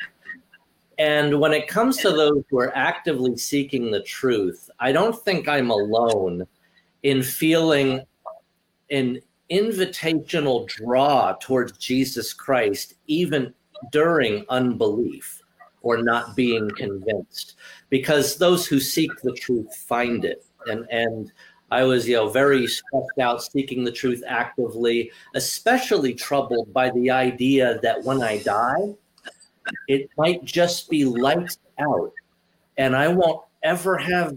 And 0.98 1.40
when 1.40 1.52
it 1.52 1.68
comes 1.68 1.98
to 1.98 2.12
those 2.12 2.44
who 2.50 2.60
are 2.60 2.76
actively 2.78 3.36
seeking 3.36 3.92
the 3.92 4.04
truth, 4.04 4.70
I 4.80 4.94
don't 4.94 5.18
think 5.26 5.50
I'm 5.50 5.72
alone 5.72 6.46
in 7.04 7.24
feeling 7.24 8.04
an 8.92 9.20
invitational 9.52 10.68
draw 10.68 11.34
towards 11.42 11.78
Jesus 11.78 12.34
Christ, 12.34 12.94
even 13.08 13.54
during 13.92 14.46
unbelief 14.50 15.42
or 15.82 15.98
not 15.98 16.36
being 16.36 16.70
convinced, 16.72 17.56
because 17.90 18.38
those 18.38 18.68
who 18.68 18.80
seek 18.80 19.12
the 19.22 19.34
truth 19.34 19.76
find 19.76 20.26
it. 20.26 20.46
And, 20.68 20.86
and 20.92 21.32
I 21.72 21.84
was, 21.84 22.08
you 22.08 22.16
know, 22.16 22.30
very 22.30 22.68
stressed 22.68 23.20
out 23.20 23.44
seeking 23.44 23.84
the 23.84 23.92
truth 23.92 24.22
actively, 24.28 25.12
especially 25.36 26.14
troubled 26.14 26.72
by 26.74 26.92
the 26.92 27.10
idea 27.10 27.80
that 27.82 28.04
when 28.04 28.22
I 28.22 28.40
die, 28.40 28.94
it 29.88 30.10
might 30.18 30.44
just 30.44 30.90
be 30.90 31.06
lights 31.06 31.58
out. 31.80 32.12
And 32.78 32.96
i 32.96 33.08
won't 33.08 33.44
ever 33.64 33.98
have 33.98 34.36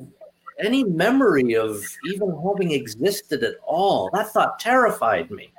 any 0.61 0.85
memory 0.85 1.55
of 1.55 1.83
even 2.07 2.31
having 2.47 2.73
existed 2.73 3.43
at 3.43 3.57
all. 3.67 4.11
That 4.13 4.29
thought 4.29 4.59
terrified 4.59 5.31
me 5.31 5.53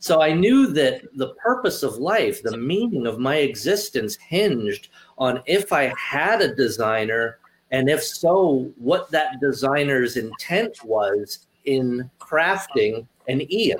so 0.00 0.20
i 0.20 0.32
knew 0.32 0.66
that 0.66 1.02
the 1.16 1.34
purpose 1.34 1.82
of 1.82 1.96
life 1.96 2.42
the 2.42 2.56
meaning 2.56 3.06
of 3.06 3.18
my 3.18 3.36
existence 3.36 4.16
hinged 4.16 4.88
on 5.18 5.40
if 5.46 5.72
i 5.72 5.92
had 5.96 6.40
a 6.40 6.54
designer 6.54 7.38
and 7.70 7.88
if 7.88 8.02
so 8.02 8.72
what 8.76 9.10
that 9.10 9.40
designer's 9.40 10.16
intent 10.16 10.76
was 10.84 11.46
in 11.64 12.10
crafting 12.18 13.06
an 13.28 13.40
ian 13.52 13.78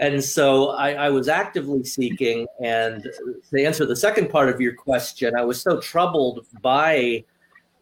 and 0.00 0.22
so 0.22 0.70
I, 0.70 0.92
I, 0.92 1.10
was 1.10 1.28
actively 1.28 1.84
seeking. 1.84 2.46
And 2.60 3.06
to 3.50 3.64
answer 3.64 3.86
the 3.86 3.96
second 3.96 4.30
part 4.30 4.48
of 4.48 4.60
your 4.60 4.74
question, 4.74 5.34
I 5.36 5.44
was 5.44 5.60
so 5.60 5.80
troubled 5.80 6.46
by 6.62 7.24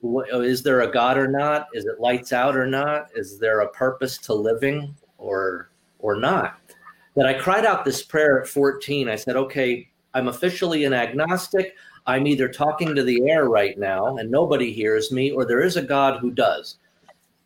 oh, 0.05 0.41
is 0.41 0.63
there 0.63 0.81
a 0.81 0.91
God 0.91 1.17
or 1.17 1.29
not? 1.29 1.69
Is 1.75 1.87
it 1.87 2.01
lights 2.01 2.33
out 2.33 2.57
or 2.57 2.67
not? 2.67 3.09
Is 3.15 3.39
there 3.39 3.61
a 3.61 3.69
purpose 3.71 4.19
to 4.19 4.35
living 4.35 4.95
or 5.19 5.71
or 5.99 6.17
not? 6.17 6.59
That 7.15 7.27
I 7.27 7.35
cried 7.35 7.67
out 7.67 7.85
this 7.85 8.03
prayer 8.03 8.41
at 8.41 8.49
14. 8.49 9.09
I 9.09 9.17
said, 9.17 9.37
okay, 9.37 9.89
I'm 10.15 10.29
officially 10.29 10.85
an 10.85 10.95
agnostic. 10.95 11.75
I'm 12.07 12.27
either 12.27 12.49
talking 12.49 12.95
to 12.95 13.03
the 13.03 13.29
air 13.29 13.49
right 13.49 13.79
now 13.79 14.17
and 14.17 14.31
nobody 14.31 14.73
hears 14.73 15.13
me, 15.13 15.31
or 15.31 15.45
there 15.45 15.61
is 15.61 15.77
a 15.77 15.83
God 15.83 16.21
who 16.21 16.31
does. 16.31 16.79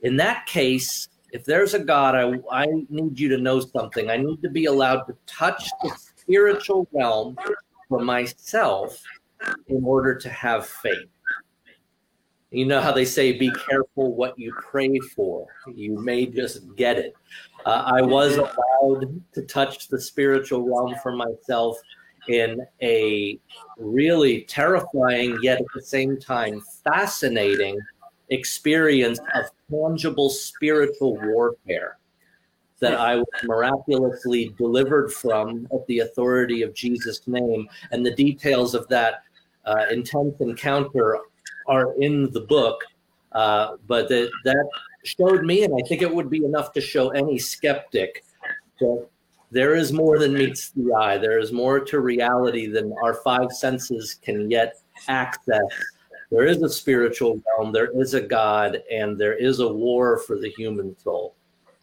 In 0.02 0.16
that 0.16 0.46
case, 0.46 1.08
if 1.32 1.44
there's 1.44 1.74
a 1.74 1.78
God, 1.78 2.14
I, 2.14 2.40
I 2.50 2.66
need 2.88 3.18
you 3.18 3.28
to 3.28 3.38
know 3.38 3.60
something. 3.60 4.10
I 4.10 4.16
need 4.16 4.40
to 4.42 4.50
be 4.50 4.66
allowed 4.66 5.02
to 5.04 5.16
touch 5.26 5.68
the 5.82 5.90
spiritual 6.16 6.88
realm 6.92 7.36
for 7.88 8.00
myself 8.00 9.02
in 9.68 9.84
order 9.84 10.14
to 10.14 10.30
have 10.30 10.66
faith. 10.66 11.08
You 12.50 12.64
know 12.64 12.80
how 12.80 12.92
they 12.92 13.04
say, 13.04 13.32
be 13.32 13.50
careful 13.50 14.14
what 14.14 14.38
you 14.38 14.52
pray 14.54 14.98
for. 15.14 15.46
You 15.74 15.98
may 15.98 16.26
just 16.26 16.74
get 16.76 16.96
it. 16.96 17.14
Uh, 17.66 17.82
I 17.84 18.00
was 18.00 18.36
allowed 18.36 19.20
to 19.34 19.42
touch 19.42 19.88
the 19.88 20.00
spiritual 20.00 20.62
realm 20.62 20.94
for 21.02 21.10
myself 21.10 21.76
in 22.28 22.64
a 22.80 23.40
really 23.76 24.42
terrifying, 24.42 25.36
yet 25.42 25.60
at 25.60 25.66
the 25.74 25.82
same 25.82 26.16
time 26.16 26.62
fascinating 26.84 27.76
experience 28.30 29.18
of 29.34 29.46
tangible 29.68 30.30
spiritual 30.30 31.16
warfare 31.16 31.98
that 32.78 32.94
I 32.94 33.16
was 33.16 33.26
miraculously 33.42 34.54
delivered 34.56 35.12
from 35.12 35.66
at 35.72 35.84
the 35.88 36.00
authority 36.00 36.62
of 36.62 36.72
Jesus' 36.72 37.26
name. 37.26 37.68
And 37.90 38.06
the 38.06 38.14
details 38.14 38.74
of 38.74 38.86
that 38.88 39.22
uh, 39.64 39.86
intense 39.90 40.36
encounter 40.40 41.18
are 41.66 42.00
in 42.00 42.30
the 42.32 42.42
book. 42.42 42.80
Uh, 43.32 43.76
but 43.88 44.08
that, 44.08 44.30
that 44.44 44.68
showed 45.06 45.44
me, 45.44 45.64
and 45.64 45.74
I 45.74 45.86
think 45.86 46.02
it 46.02 46.14
would 46.14 46.30
be 46.30 46.44
enough 46.44 46.72
to 46.72 46.80
show 46.80 47.10
any 47.10 47.38
skeptic 47.38 48.24
that 48.80 49.06
there 49.50 49.74
is 49.74 49.92
more 49.92 50.18
than 50.18 50.34
meets 50.34 50.70
the 50.70 50.92
eye. 50.92 51.18
There 51.18 51.38
is 51.38 51.52
more 51.52 51.80
to 51.80 52.00
reality 52.00 52.66
than 52.66 52.92
our 53.02 53.14
five 53.14 53.52
senses 53.52 54.18
can 54.20 54.50
yet 54.50 54.74
access. 55.08 55.62
There 56.30 56.46
is 56.46 56.60
a 56.62 56.68
spiritual 56.68 57.40
realm, 57.46 57.72
there 57.72 57.90
is 58.00 58.14
a 58.14 58.20
God, 58.20 58.82
and 58.90 59.16
there 59.16 59.34
is 59.34 59.60
a 59.60 59.68
war 59.68 60.18
for 60.18 60.38
the 60.38 60.50
human 60.50 60.98
soul. 60.98 61.34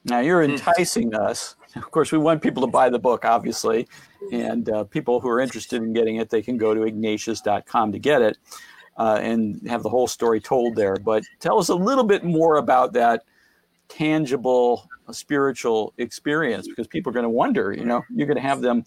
Now 0.05 0.19
you're 0.19 0.43
enticing 0.43 1.15
us. 1.15 1.55
Of 1.77 1.89
course, 1.89 2.11
we 2.11 2.17
want 2.17 2.41
people 2.41 2.61
to 2.61 2.67
buy 2.67 2.89
the 2.89 2.99
book, 2.99 3.23
obviously, 3.23 3.87
and 4.33 4.69
uh, 4.69 4.83
people 4.83 5.21
who 5.21 5.29
are 5.29 5.39
interested 5.39 5.81
in 5.81 5.93
getting 5.93 6.17
it, 6.17 6.29
they 6.29 6.41
can 6.41 6.57
go 6.57 6.73
to 6.73 6.83
ignatius.com 6.83 7.93
to 7.93 7.99
get 7.99 8.21
it 8.21 8.37
uh, 8.97 9.19
and 9.21 9.67
have 9.67 9.83
the 9.83 9.89
whole 9.89 10.07
story 10.07 10.39
told 10.39 10.75
there. 10.75 10.95
But 10.95 11.23
tell 11.39 11.59
us 11.59 11.69
a 11.69 11.75
little 11.75 12.03
bit 12.03 12.23
more 12.23 12.57
about 12.57 12.93
that 12.93 13.23
tangible 13.89 14.87
spiritual 15.11 15.93
experience 15.97 16.67
because 16.67 16.87
people 16.87 17.09
are 17.09 17.13
going 17.13 17.23
to 17.23 17.29
wonder. 17.29 17.73
You 17.73 17.85
know, 17.85 18.03
you're 18.13 18.27
going 18.27 18.37
to 18.37 18.41
have 18.41 18.61
them. 18.61 18.83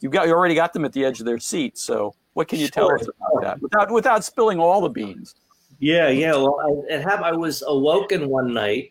You've 0.00 0.12
got 0.12 0.26
you 0.26 0.34
already 0.34 0.54
got 0.54 0.72
them 0.72 0.84
at 0.84 0.92
the 0.92 1.04
edge 1.04 1.20
of 1.20 1.26
their 1.26 1.38
seat. 1.38 1.78
So 1.78 2.14
what 2.34 2.48
can 2.48 2.58
you 2.58 2.68
tell 2.68 2.92
us 2.92 3.02
about 3.02 3.42
that 3.42 3.60
without 3.60 3.90
without 3.90 4.24
spilling 4.24 4.58
all 4.58 4.80
the 4.80 4.88
beans? 4.88 5.34
Yeah, 5.78 6.08
yeah. 6.08 6.32
Well, 6.32 6.84
I, 6.90 6.96
have, 6.96 7.22
I 7.22 7.32
was 7.32 7.62
awoken 7.66 8.28
one 8.28 8.54
night 8.54 8.88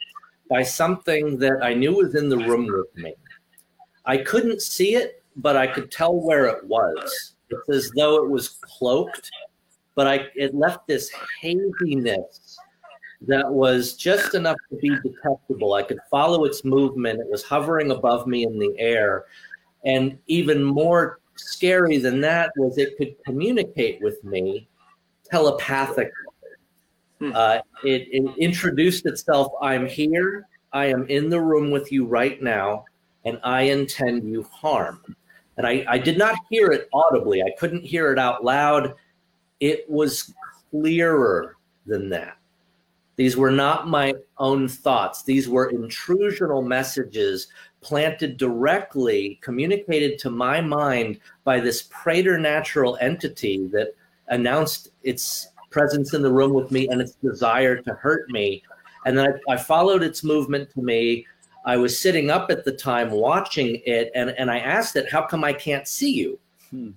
by 0.50 0.63
something 0.63 1.38
that 1.39 1.63
I 1.63 1.74
knew 1.74 1.93
was 1.93 2.15
in 2.15 2.29
the 2.29 2.38
room 2.38 2.67
with 2.67 3.03
me. 3.03 3.13
I 4.05 4.17
couldn't 4.17 4.62
see 4.62 4.96
it, 4.96 5.24
but 5.38 5.55
I 5.55 5.65
could 5.65 5.91
tell 5.91 6.13
where 6.13 6.46
it 6.48 6.63
was. 6.65 7.36
It's 7.50 7.70
as 7.70 7.91
though 7.96 8.24
it 8.24 8.29
was 8.29 8.50
cloaked, 8.62 9.32
but 9.96 10.08
I 10.08 10.28
it 10.36 10.56
left 10.56 10.88
this 10.88 11.12
haziness 11.42 12.58
that 13.28 13.50
was 13.50 13.94
just 13.94 14.36
enough 14.36 14.58
to 14.70 14.76
be 14.78 14.90
detectable. 14.90 15.74
I 15.74 15.84
could 15.84 16.00
follow 16.12 16.46
its 16.46 16.66
movement. 16.66 17.20
It 17.20 17.30
was 17.30 17.44
hovering 17.44 17.92
above 17.92 18.28
me 18.28 18.44
in 18.44 18.60
the 18.60 18.76
air. 18.78 19.26
And 19.86 20.18
even 20.28 20.64
more 20.64 21.20
scary 21.36 21.98
than 21.98 22.22
that 22.22 22.52
was 22.58 22.78
it 22.78 22.98
could 22.98 23.16
communicate 23.26 24.02
with 24.02 24.24
me 24.24 24.68
telepathically. 25.30 26.12
Hmm. 27.20 27.32
Uh, 27.34 27.58
it, 27.84 28.08
it 28.12 28.38
introduced 28.38 29.06
itself 29.06 29.52
I'm 29.62 29.88
here, 29.88 30.48
I 30.74 30.88
am 30.88 31.08
in 31.08 31.30
the 31.30 31.40
room 31.40 31.72
with 31.72 31.92
you 31.92 32.06
right 32.06 32.42
now, 32.42 32.86
and 33.26 33.40
I 33.44 33.64
intend 33.64 34.30
you 34.30 34.44
harm. 34.44 35.16
And 35.58 35.68
I, 35.68 35.86
I 35.88 35.98
did 35.98 36.18
not 36.18 36.36
hear 36.50 36.72
it 36.72 36.90
audibly, 36.94 37.42
I 37.42 37.52
couldn't 37.58 37.84
hear 37.84 38.12
it 38.12 38.20
out 38.20 38.44
loud. 38.44 38.96
It 39.63 39.89
was 39.89 40.34
clearer 40.72 41.55
than 41.86 42.10
that. 42.10 42.36
These 43.15 43.38
were 43.38 43.50
not 43.50 43.88
my 43.88 44.13
own 44.38 44.67
thoughts. 44.67 45.24
These 45.24 45.48
were 45.48 45.72
intrusional 45.72 46.67
messages 46.67 47.48
planted 47.79 48.36
directly, 48.36 49.39
communicated 49.41 50.20
to 50.20 50.29
my 50.29 50.60
mind 50.60 51.22
by 51.46 51.62
this 51.62 51.84
preternatural 51.91 52.98
entity 53.00 53.67
that 53.67 53.96
announced 54.27 54.89
its 55.03 55.48
presence 55.70 56.13
in 56.13 56.22
the 56.22 56.32
room 56.32 56.53
with 56.53 56.70
me 56.70 56.89
and 56.89 57.00
its 57.00 57.13
desire 57.13 57.77
to 57.84 57.93
hurt 57.93 58.29
me. 58.32 58.63
And 59.05 59.17
then 59.17 59.34
I, 59.48 59.53
I 59.53 59.55
followed 59.55 60.03
its 60.03 60.25
movement 60.25 60.72
to 60.72 60.82
me. 60.82 61.25
I 61.65 61.77
was 61.77 61.98
sitting 61.98 62.29
up 62.29 62.51
at 62.51 62.65
the 62.65 62.74
time 62.74 63.12
watching 63.12 63.82
it, 63.86 64.12
and, 64.13 64.32
and 64.32 64.51
I 64.51 64.60
asked 64.60 64.98
it, 64.98 65.10
How 65.10 65.22
come 65.22 65.46
I 65.46 65.53
can't 65.53 65.88
see 65.88 66.12
you? 66.12 66.38
Hmm. 66.70 66.89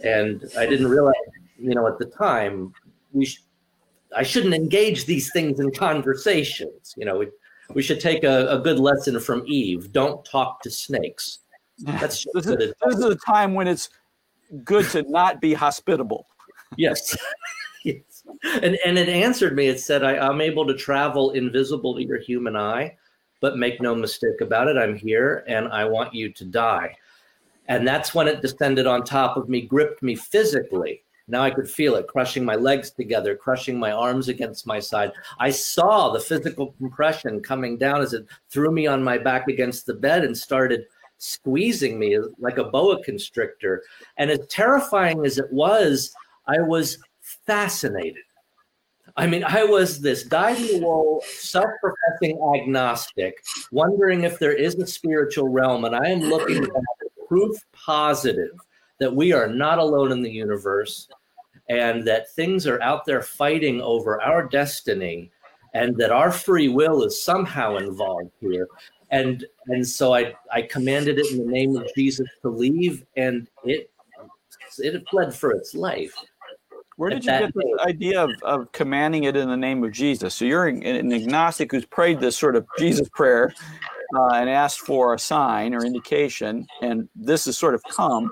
And 0.00 0.44
I 0.58 0.66
didn't 0.66 0.88
realize, 0.88 1.14
you 1.58 1.74
know, 1.74 1.86
at 1.86 1.98
the 1.98 2.06
time, 2.06 2.72
we 3.12 3.26
sh- 3.26 3.42
I 4.16 4.22
shouldn't 4.22 4.54
engage 4.54 5.04
these 5.04 5.30
things 5.32 5.60
in 5.60 5.70
conversations. 5.72 6.94
You 6.96 7.04
know, 7.04 7.18
we, 7.18 7.28
we 7.74 7.82
should 7.82 8.00
take 8.00 8.24
a, 8.24 8.48
a 8.48 8.58
good 8.58 8.78
lesson 8.78 9.20
from 9.20 9.44
Eve. 9.46 9.92
Don't 9.92 10.24
talk 10.24 10.62
to 10.62 10.70
snakes. 10.70 11.40
That's 11.78 12.26
this, 12.34 12.46
is, 12.46 12.56
this 12.56 12.96
is 12.96 13.04
a 13.04 13.16
time 13.16 13.54
when 13.54 13.68
it's 13.68 13.90
good 14.64 14.86
to 14.90 15.02
not 15.02 15.40
be 15.40 15.52
hospitable. 15.52 16.26
Yes. 16.76 17.16
yes. 17.84 18.24
And 18.62 18.78
and 18.84 18.98
it 18.98 19.08
answered 19.08 19.54
me. 19.54 19.68
It 19.68 19.80
said, 19.80 20.04
I, 20.04 20.18
I'm 20.18 20.40
able 20.40 20.66
to 20.66 20.74
travel 20.74 21.32
invisible 21.32 21.94
to 21.96 22.04
your 22.04 22.18
human 22.18 22.56
eye, 22.56 22.96
but 23.40 23.58
make 23.58 23.80
no 23.80 23.94
mistake 23.94 24.40
about 24.40 24.68
it, 24.68 24.76
I'm 24.76 24.96
here 24.96 25.44
and 25.48 25.68
I 25.68 25.84
want 25.84 26.14
you 26.14 26.32
to 26.32 26.44
die. 26.44 26.96
And 27.66 27.86
that's 27.86 28.14
when 28.14 28.28
it 28.28 28.40
descended 28.40 28.86
on 28.86 29.04
top 29.04 29.36
of 29.36 29.48
me, 29.50 29.60
gripped 29.60 30.02
me 30.02 30.14
physically 30.14 31.02
now 31.28 31.42
I 31.42 31.50
could 31.50 31.68
feel 31.68 31.94
it 31.96 32.08
crushing 32.08 32.44
my 32.44 32.56
legs 32.56 32.90
together, 32.90 33.36
crushing 33.36 33.78
my 33.78 33.92
arms 33.92 34.28
against 34.28 34.66
my 34.66 34.80
side. 34.80 35.12
I 35.38 35.50
saw 35.50 36.10
the 36.10 36.20
physical 36.20 36.72
compression 36.72 37.40
coming 37.40 37.76
down 37.76 38.00
as 38.00 38.14
it 38.14 38.26
threw 38.48 38.72
me 38.72 38.86
on 38.86 39.04
my 39.04 39.18
back 39.18 39.48
against 39.48 39.86
the 39.86 39.94
bed 39.94 40.24
and 40.24 40.36
started 40.36 40.84
squeezing 41.18 41.98
me 41.98 42.18
like 42.38 42.58
a 42.58 42.64
boa 42.64 43.02
constrictor. 43.02 43.82
And 44.16 44.30
as 44.30 44.46
terrifying 44.48 45.24
as 45.26 45.38
it 45.38 45.52
was, 45.52 46.14
I 46.46 46.60
was 46.60 46.98
fascinated. 47.20 48.22
I 49.16 49.26
mean, 49.26 49.44
I 49.44 49.64
was 49.64 50.00
this 50.00 50.22
dyed 50.22 50.58
in 50.58 50.80
the 50.80 50.86
wool, 50.86 51.22
self 51.26 51.68
professing 51.80 52.40
agnostic, 52.54 53.42
wondering 53.72 54.22
if 54.22 54.38
there 54.38 54.52
is 54.52 54.76
a 54.76 54.86
spiritual 54.86 55.48
realm. 55.48 55.84
And 55.84 55.94
I 55.94 56.08
am 56.08 56.20
looking 56.20 56.62
at 56.62 56.70
proof 57.28 57.56
positive 57.72 58.52
that 58.98 59.14
we 59.14 59.32
are 59.32 59.48
not 59.48 59.78
alone 59.78 60.12
in 60.12 60.22
the 60.22 60.30
universe 60.30 61.08
and 61.68 62.06
that 62.06 62.30
things 62.30 62.66
are 62.66 62.82
out 62.82 63.04
there 63.04 63.22
fighting 63.22 63.80
over 63.80 64.20
our 64.22 64.46
destiny 64.48 65.30
and 65.74 65.96
that 65.96 66.10
our 66.10 66.32
free 66.32 66.68
will 66.68 67.02
is 67.04 67.22
somehow 67.22 67.76
involved 67.76 68.32
here. 68.40 68.66
And 69.10 69.46
and 69.68 69.86
so 69.86 70.12
i 70.12 70.34
i 70.52 70.60
commanded 70.60 71.18
it 71.18 71.30
in 71.32 71.38
the 71.38 71.50
name 71.50 71.74
of 71.76 71.86
jesus 71.96 72.28
to 72.42 72.50
leave 72.50 73.06
and 73.16 73.48
it 73.64 73.90
it 74.78 75.02
fled 75.10 75.34
for 75.34 75.52
its 75.52 75.74
life. 75.74 76.14
Where 76.96 77.10
did 77.10 77.24
you 77.24 77.30
get 77.30 77.54
the 77.54 77.84
idea 77.86 78.22
of, 78.22 78.30
of 78.42 78.72
commanding 78.72 79.24
it 79.24 79.36
in 79.36 79.48
the 79.48 79.56
name 79.56 79.82
of 79.84 79.92
jesus? 79.92 80.34
So 80.34 80.44
you're 80.44 80.66
an 80.66 81.12
agnostic 81.12 81.70
who's 81.70 81.86
prayed 81.86 82.20
this 82.20 82.36
sort 82.36 82.56
of 82.56 82.66
jesus 82.78 83.08
prayer 83.08 83.54
uh, 84.16 84.34
and 84.34 84.50
asked 84.50 84.80
for 84.80 85.14
a 85.14 85.18
sign 85.18 85.74
or 85.74 85.84
indication 85.84 86.66
and 86.82 87.08
this 87.14 87.44
has 87.44 87.56
sort 87.56 87.74
of 87.74 87.82
come 87.84 88.30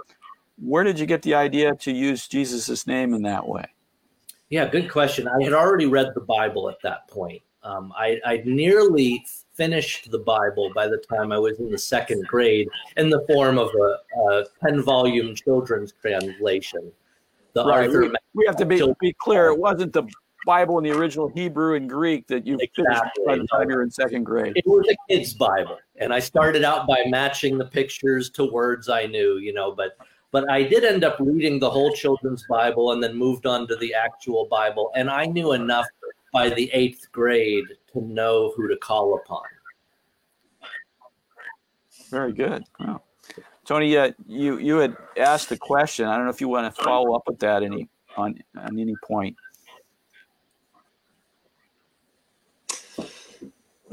where 0.58 0.84
did 0.84 0.98
you 0.98 1.06
get 1.06 1.22
the 1.22 1.34
idea 1.34 1.74
to 1.74 1.92
use 1.92 2.28
Jesus' 2.28 2.86
name 2.86 3.14
in 3.14 3.22
that 3.22 3.46
way? 3.46 3.66
Yeah, 4.48 4.68
good 4.68 4.90
question. 4.90 5.28
I 5.28 5.42
had 5.42 5.52
already 5.52 5.86
read 5.86 6.12
the 6.14 6.20
Bible 6.20 6.68
at 6.68 6.76
that 6.82 7.08
point. 7.08 7.42
Um, 7.62 7.92
I, 7.96 8.20
I 8.24 8.42
nearly 8.44 9.24
finished 9.54 10.10
the 10.10 10.18
Bible 10.18 10.70
by 10.74 10.86
the 10.86 10.98
time 10.98 11.32
I 11.32 11.38
was 11.38 11.58
in 11.58 11.70
the 11.70 11.78
second 11.78 12.26
grade 12.26 12.68
in 12.96 13.10
the 13.10 13.24
form 13.26 13.58
of 13.58 13.70
a, 13.74 14.20
a 14.30 14.44
10 14.64 14.82
volume 14.82 15.34
children's 15.34 15.92
translation. 16.00 16.92
The 17.54 17.64
right. 17.64 17.86
Arthur 17.86 18.12
we, 18.34 18.44
have 18.46 18.56
to 18.56 18.66
be, 18.66 18.80
be 19.00 19.14
clear, 19.14 19.46
it 19.46 19.58
wasn't 19.58 19.92
the 19.92 20.04
Bible 20.44 20.78
in 20.78 20.84
the 20.84 20.92
original 20.92 21.28
Hebrew 21.28 21.74
and 21.74 21.90
Greek 21.90 22.28
that 22.28 22.46
you 22.46 22.56
exactly. 22.60 22.84
finished 22.84 23.26
by 23.26 23.36
the 23.36 23.46
time 23.48 23.70
you 23.70 23.76
were 23.76 23.82
in 23.82 23.90
second 23.90 24.24
grade. 24.24 24.52
It 24.54 24.66
was 24.66 24.86
a 24.88 24.96
kid's 25.10 25.34
Bible. 25.34 25.78
And 25.96 26.14
I 26.14 26.20
started 26.20 26.62
out 26.62 26.86
by 26.86 27.02
matching 27.08 27.58
the 27.58 27.64
pictures 27.64 28.30
to 28.30 28.44
words 28.44 28.88
I 28.88 29.06
knew, 29.06 29.38
you 29.38 29.52
know, 29.52 29.74
but 29.74 29.96
but 30.32 30.50
I 30.50 30.62
did 30.62 30.84
end 30.84 31.04
up 31.04 31.16
reading 31.20 31.58
the 31.58 31.70
whole 31.70 31.92
children's 31.92 32.44
Bible 32.48 32.92
and 32.92 33.02
then 33.02 33.16
moved 33.16 33.46
on 33.46 33.66
to 33.68 33.76
the 33.76 33.94
actual 33.94 34.46
Bible. 34.50 34.90
And 34.94 35.08
I 35.08 35.26
knew 35.26 35.52
enough 35.52 35.86
by 36.32 36.50
the 36.50 36.70
eighth 36.72 37.10
grade 37.12 37.64
to 37.92 38.00
know 38.00 38.52
who 38.56 38.68
to 38.68 38.76
call 38.76 39.16
upon. 39.16 39.42
Very 42.10 42.32
good. 42.32 42.64
Wow. 42.78 43.02
Tony, 43.64 43.96
uh, 43.96 44.12
you 44.26 44.58
you 44.58 44.76
had 44.76 44.96
asked 45.16 45.48
the 45.48 45.56
question. 45.56 46.06
I 46.06 46.16
don't 46.16 46.24
know 46.24 46.30
if 46.30 46.40
you 46.40 46.48
want 46.48 46.72
to 46.72 46.82
follow 46.82 47.16
up 47.16 47.22
with 47.26 47.40
that 47.40 47.62
any 47.62 47.88
on 48.16 48.38
on 48.56 48.78
any 48.78 48.94
point. 49.04 49.36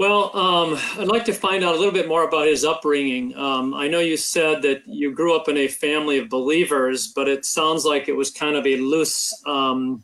Well, 0.03 0.35
um, 0.35 0.77
I'd 0.99 1.07
like 1.07 1.23
to 1.23 1.33
find 1.33 1.63
out 1.63 1.75
a 1.75 1.77
little 1.77 1.93
bit 1.93 2.09
more 2.09 2.27
about 2.27 2.45
his 2.45 2.65
upbringing. 2.65 3.33
Um, 3.37 3.73
I 3.73 3.87
know 3.87 4.01
you 4.01 4.17
said 4.17 4.61
that 4.63 4.81
you 4.85 5.13
grew 5.13 5.33
up 5.33 5.47
in 5.47 5.55
a 5.55 5.69
family 5.69 6.17
of 6.17 6.27
believers, 6.27 7.07
but 7.07 7.29
it 7.29 7.45
sounds 7.45 7.85
like 7.85 8.09
it 8.09 8.11
was 8.11 8.29
kind 8.29 8.57
of 8.57 8.67
a 8.67 8.75
loose, 8.75 9.33
um, 9.45 10.03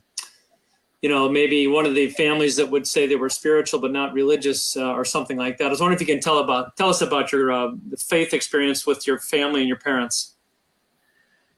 you 1.01 1.09
know, 1.09 1.27
maybe 1.27 1.67
one 1.67 1.85
of 1.85 1.95
the 1.95 2.11
families 2.11 2.55
that 2.55 2.71
would 2.71 2.87
say 2.87 3.07
they 3.07 3.17
were 3.17 3.27
spiritual 3.27 3.81
but 3.81 3.91
not 3.91 4.13
religious 4.13 4.77
uh, 4.77 4.93
or 4.93 5.03
something 5.03 5.35
like 5.35 5.57
that. 5.57 5.65
I 5.65 5.69
was 5.69 5.81
wondering 5.81 5.97
if 5.97 6.07
you 6.07 6.15
can 6.15 6.21
tell 6.21 6.39
about 6.39 6.77
tell 6.77 6.87
us 6.87 7.01
about 7.01 7.33
your 7.33 7.51
uh, 7.51 7.71
faith 7.97 8.33
experience 8.33 8.87
with 8.87 9.05
your 9.05 9.19
family 9.19 9.59
and 9.59 9.67
your 9.67 9.79
parents. 9.79 10.35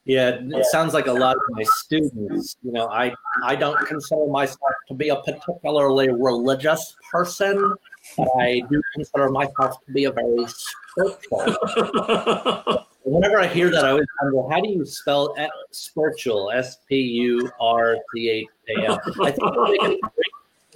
Yeah, 0.05 0.39
it 0.41 0.65
sounds 0.65 0.95
like 0.95 1.05
a 1.05 1.13
lot 1.13 1.35
of 1.35 1.43
my 1.51 1.61
students. 1.75 2.57
You 2.63 2.71
know, 2.71 2.87
I 2.87 3.13
I 3.43 3.55
don't 3.55 3.77
consider 3.85 4.25
myself 4.25 4.71
to 4.87 4.95
be 4.95 5.09
a 5.09 5.17
particularly 5.17 6.09
religious 6.09 6.95
person. 7.11 7.75
I 8.39 8.61
do 8.69 8.81
consider 8.93 9.29
myself 9.29 9.83
to 9.85 9.91
be 9.91 10.05
a 10.05 10.11
very 10.11 10.45
spiritual. 10.47 11.55
Whenever 13.03 13.39
I 13.39 13.47
hear 13.47 13.71
that, 13.71 13.83
I 13.83 13.91
always 13.91 14.07
wonder 14.21 14.53
how 14.53 14.61
do 14.61 14.69
you 14.69 14.85
spell 14.85 15.35
spiritual? 15.71 16.51
S 16.51 16.77
P 16.87 16.97
U 16.97 17.49
R 17.59 17.97
C 18.13 18.29
H 18.29 18.47
A 18.69 18.85
L. 18.85 18.99
I 19.23 19.31
think 19.31 19.37
it's 19.39 19.39
a 19.39 19.81
great 19.81 19.99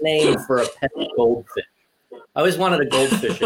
name 0.01 0.39
for 0.39 0.59
a 0.59 0.67
pet 0.79 0.91
goldfish. 1.15 1.65
I 2.35 2.39
always 2.39 2.57
wanted 2.57 2.81
a 2.81 2.85
goldfish. 2.85 3.39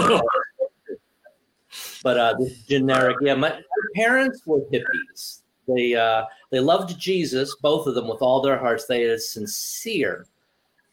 but 2.04 2.18
uh, 2.18 2.36
this 2.40 2.62
generic, 2.64 3.18
yeah. 3.22 3.36
My, 3.36 3.50
my 3.50 3.60
parents 3.96 4.44
were 4.46 4.62
hippies. 4.72 5.42
They 5.68 5.96
uh, 5.96 6.24
they 6.52 6.60
loved 6.60 6.98
Jesus, 6.98 7.56
both 7.62 7.86
of 7.86 7.96
them, 7.96 8.08
with 8.08 8.22
all 8.22 8.42
their 8.42 8.58
hearts. 8.58 8.86
They 8.86 9.04
had 9.04 9.22
sincere 9.22 10.26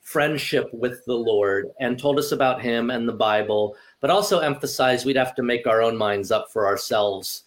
friendship 0.06 0.72
with 0.72 1.04
the 1.04 1.14
Lord 1.14 1.66
and 1.80 1.98
told 1.98 2.16
us 2.16 2.30
about 2.30 2.62
him 2.62 2.90
and 2.90 3.08
the 3.08 3.12
Bible, 3.12 3.75
but 4.00 4.08
also 4.08 4.38
emphasized 4.38 5.04
we'd 5.04 5.16
have 5.16 5.34
to 5.34 5.42
make 5.42 5.66
our 5.66 5.82
own 5.82 5.96
minds 5.96 6.30
up 6.30 6.46
for 6.52 6.64
ourselves 6.64 7.42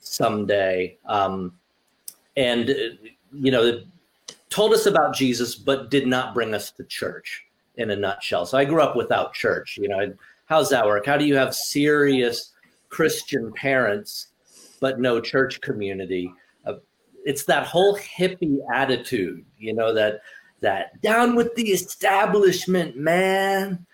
someday. 0.00 0.96
Um, 1.06 1.58
and, 2.36 2.68
you 3.32 3.50
know, 3.50 3.82
told 4.48 4.74
us 4.74 4.86
about 4.86 5.16
Jesus, 5.16 5.56
but 5.56 5.90
did 5.90 6.06
not 6.06 6.34
bring 6.34 6.54
us 6.54 6.70
to 6.70 6.84
church 6.84 7.44
in 7.78 7.90
a 7.90 7.96
nutshell. 7.96 8.46
So 8.46 8.56
I 8.56 8.64
grew 8.64 8.80
up 8.80 8.94
without 8.94 9.34
church. 9.34 9.76
You 9.76 9.88
know, 9.88 10.14
how's 10.46 10.70
that 10.70 10.86
work? 10.86 11.04
How 11.04 11.16
do 11.16 11.24
you 11.24 11.34
have 11.34 11.52
serious 11.52 12.52
Christian 12.90 13.52
parents, 13.54 14.28
but 14.78 15.00
no 15.00 15.20
church 15.20 15.60
community? 15.62 16.32
Uh, 16.64 16.74
it's 17.24 17.42
that 17.46 17.66
whole 17.66 17.96
hippie 17.96 18.60
attitude, 18.72 19.44
you 19.58 19.74
know, 19.74 19.92
that 19.92 20.20
that 20.60 21.00
down 21.00 21.34
with 21.34 21.54
the 21.54 21.70
establishment, 21.70 22.96
man. 22.96 23.84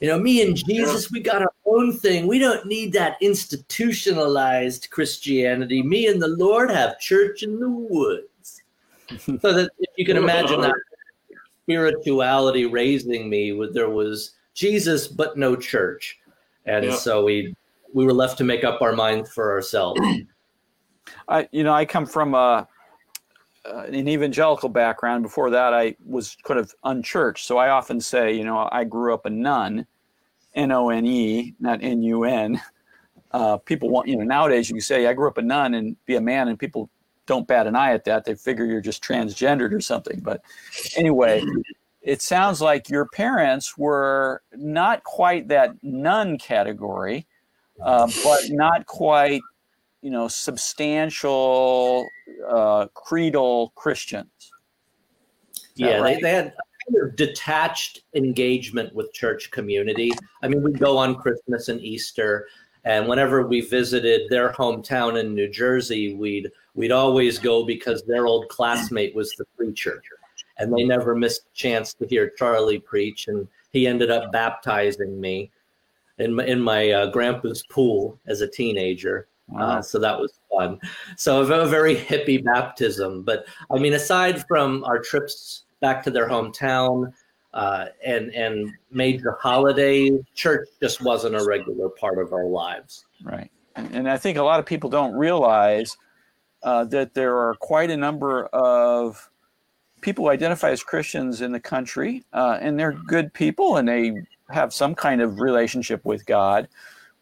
You 0.00 0.08
know, 0.08 0.18
me 0.18 0.42
and 0.42 0.54
Jesus, 0.54 1.10
we 1.10 1.20
got 1.20 1.40
our 1.40 1.52
own 1.64 1.92
thing. 1.92 2.26
We 2.26 2.38
don't 2.38 2.66
need 2.66 2.92
that 2.92 3.16
institutionalized 3.22 4.90
Christianity. 4.90 5.82
Me 5.82 6.06
and 6.06 6.20
the 6.20 6.28
Lord 6.28 6.70
have 6.70 6.98
church 6.98 7.42
in 7.42 7.58
the 7.58 7.70
woods. 7.70 8.62
so 9.18 9.52
that 9.52 9.70
if 9.78 9.90
you 9.96 10.04
can 10.04 10.16
imagine 10.16 10.60
that 10.60 10.74
spirituality 11.64 12.66
raising 12.66 13.30
me, 13.30 13.52
with 13.52 13.72
there 13.72 13.88
was 13.88 14.32
Jesus 14.54 15.06
but 15.08 15.38
no 15.38 15.56
church, 15.56 16.18
and 16.66 16.86
yeah. 16.86 16.94
so 16.94 17.24
we 17.24 17.54
we 17.94 18.04
were 18.04 18.12
left 18.12 18.36
to 18.38 18.44
make 18.44 18.64
up 18.64 18.82
our 18.82 18.92
minds 18.92 19.32
for 19.32 19.52
ourselves. 19.52 20.00
I, 21.28 21.48
you 21.52 21.62
know, 21.62 21.72
I 21.72 21.84
come 21.84 22.04
from 22.04 22.34
a 22.34 22.66
uh, 23.66 23.84
an 23.84 24.08
evangelical 24.08 24.68
background. 24.68 25.22
Before 25.22 25.50
that, 25.50 25.74
I 25.74 25.96
was 26.04 26.36
kind 26.44 26.60
of 26.60 26.74
unchurched. 26.84 27.44
So 27.44 27.58
I 27.58 27.70
often 27.70 28.00
say, 28.00 28.32
you 28.32 28.44
know, 28.44 28.68
I 28.70 28.84
grew 28.84 29.12
up 29.14 29.26
a 29.26 29.30
nun, 29.30 29.86
N 30.54 30.72
O 30.72 30.90
N 30.90 31.06
E, 31.06 31.54
not 31.60 31.82
N 31.82 32.02
U 32.02 32.24
N. 32.24 32.60
Uh, 33.32 33.56
people 33.58 33.90
want, 33.90 34.08
you 34.08 34.16
know, 34.16 34.24
nowadays 34.24 34.68
you 34.70 34.74
can 34.74 34.80
say, 34.80 35.06
I 35.06 35.12
grew 35.12 35.28
up 35.28 35.38
a 35.38 35.42
nun 35.42 35.74
and 35.74 35.96
be 36.06 36.16
a 36.16 36.20
man, 36.20 36.48
and 36.48 36.58
people 36.58 36.88
don't 37.26 37.46
bat 37.46 37.66
an 37.66 37.74
eye 37.74 37.92
at 37.92 38.04
that. 38.04 38.24
They 38.24 38.34
figure 38.34 38.64
you're 38.64 38.80
just 38.80 39.02
transgendered 39.02 39.72
or 39.72 39.80
something. 39.80 40.20
But 40.20 40.42
anyway, 40.96 41.42
it 42.02 42.22
sounds 42.22 42.60
like 42.60 42.88
your 42.88 43.06
parents 43.06 43.76
were 43.76 44.42
not 44.54 45.02
quite 45.02 45.48
that 45.48 45.72
nun 45.82 46.38
category, 46.38 47.26
uh, 47.82 48.08
but 48.22 48.42
not 48.50 48.86
quite 48.86 49.42
you 50.06 50.12
know, 50.12 50.28
substantial 50.28 52.06
uh, 52.48 52.86
creedal 52.94 53.72
Christians. 53.74 54.52
Yeah, 55.74 55.98
right? 55.98 56.16
they, 56.16 56.22
they 56.22 56.32
had 56.32 56.54
kind 56.86 57.08
of 57.08 57.16
detached 57.16 58.02
engagement 58.14 58.94
with 58.94 59.12
church 59.12 59.50
community. 59.50 60.10
I 60.42 60.48
mean, 60.48 60.62
we'd 60.62 60.78
go 60.78 60.96
on 60.96 61.16
Christmas 61.16 61.68
and 61.68 61.80
Easter, 61.80 62.46
and 62.84 63.08
whenever 63.08 63.46
we 63.46 63.62
visited 63.62 64.30
their 64.30 64.52
hometown 64.52 65.20
in 65.20 65.34
New 65.34 65.48
Jersey, 65.48 66.14
we'd 66.14 66.50
we'd 66.74 66.92
always 66.92 67.38
go 67.38 67.64
because 67.64 68.02
their 68.04 68.26
old 68.26 68.48
classmate 68.48 69.14
was 69.14 69.32
the 69.32 69.44
preacher, 69.56 70.02
and 70.58 70.72
they 70.72 70.84
never 70.84 71.14
missed 71.14 71.42
a 71.52 71.54
chance 71.56 71.94
to 71.94 72.06
hear 72.06 72.30
Charlie 72.30 72.78
preach. 72.78 73.28
And 73.28 73.48
he 73.72 73.86
ended 73.86 74.10
up 74.10 74.32
baptizing 74.32 75.20
me 75.20 75.50
in 76.18 76.34
my, 76.34 76.44
in 76.46 76.60
my 76.60 76.90
uh, 76.90 77.06
grandpa's 77.10 77.64
pool 77.70 78.18
as 78.26 78.40
a 78.40 78.48
teenager. 78.48 79.28
Wow. 79.48 79.78
Uh, 79.78 79.82
so 79.82 79.98
that 79.98 80.18
was 80.18 80.40
fun. 80.50 80.80
So 81.16 81.40
a 81.42 81.66
very 81.66 81.94
hippie 81.94 82.42
baptism. 82.42 83.22
But 83.22 83.46
I 83.70 83.78
mean, 83.78 83.92
aside 83.92 84.44
from 84.48 84.84
our 84.84 84.98
trips 84.98 85.64
back 85.80 86.02
to 86.04 86.10
their 86.10 86.28
hometown 86.28 87.12
uh, 87.54 87.86
and 88.04 88.34
and 88.34 88.72
major 88.90 89.38
holidays, 89.40 90.20
church 90.34 90.68
just 90.82 91.00
wasn't 91.00 91.36
a 91.36 91.44
regular 91.44 91.88
part 91.88 92.18
of 92.18 92.32
our 92.32 92.46
lives. 92.46 93.06
Right, 93.22 93.50
and, 93.76 93.94
and 93.94 94.10
I 94.10 94.18
think 94.18 94.36
a 94.36 94.42
lot 94.42 94.58
of 94.58 94.66
people 94.66 94.90
don't 94.90 95.14
realize 95.14 95.96
uh, 96.62 96.84
that 96.84 97.14
there 97.14 97.36
are 97.36 97.54
quite 97.54 97.90
a 97.90 97.96
number 97.96 98.46
of 98.46 99.30
people 100.00 100.24
who 100.24 100.30
identify 100.30 100.70
as 100.70 100.82
Christians 100.82 101.40
in 101.40 101.52
the 101.52 101.60
country, 101.60 102.24
uh, 102.32 102.58
and 102.60 102.78
they're 102.78 102.92
good 102.92 103.32
people, 103.32 103.76
and 103.76 103.88
they 103.88 104.12
have 104.50 104.74
some 104.74 104.94
kind 104.94 105.20
of 105.20 105.40
relationship 105.40 106.04
with 106.04 106.26
God. 106.26 106.68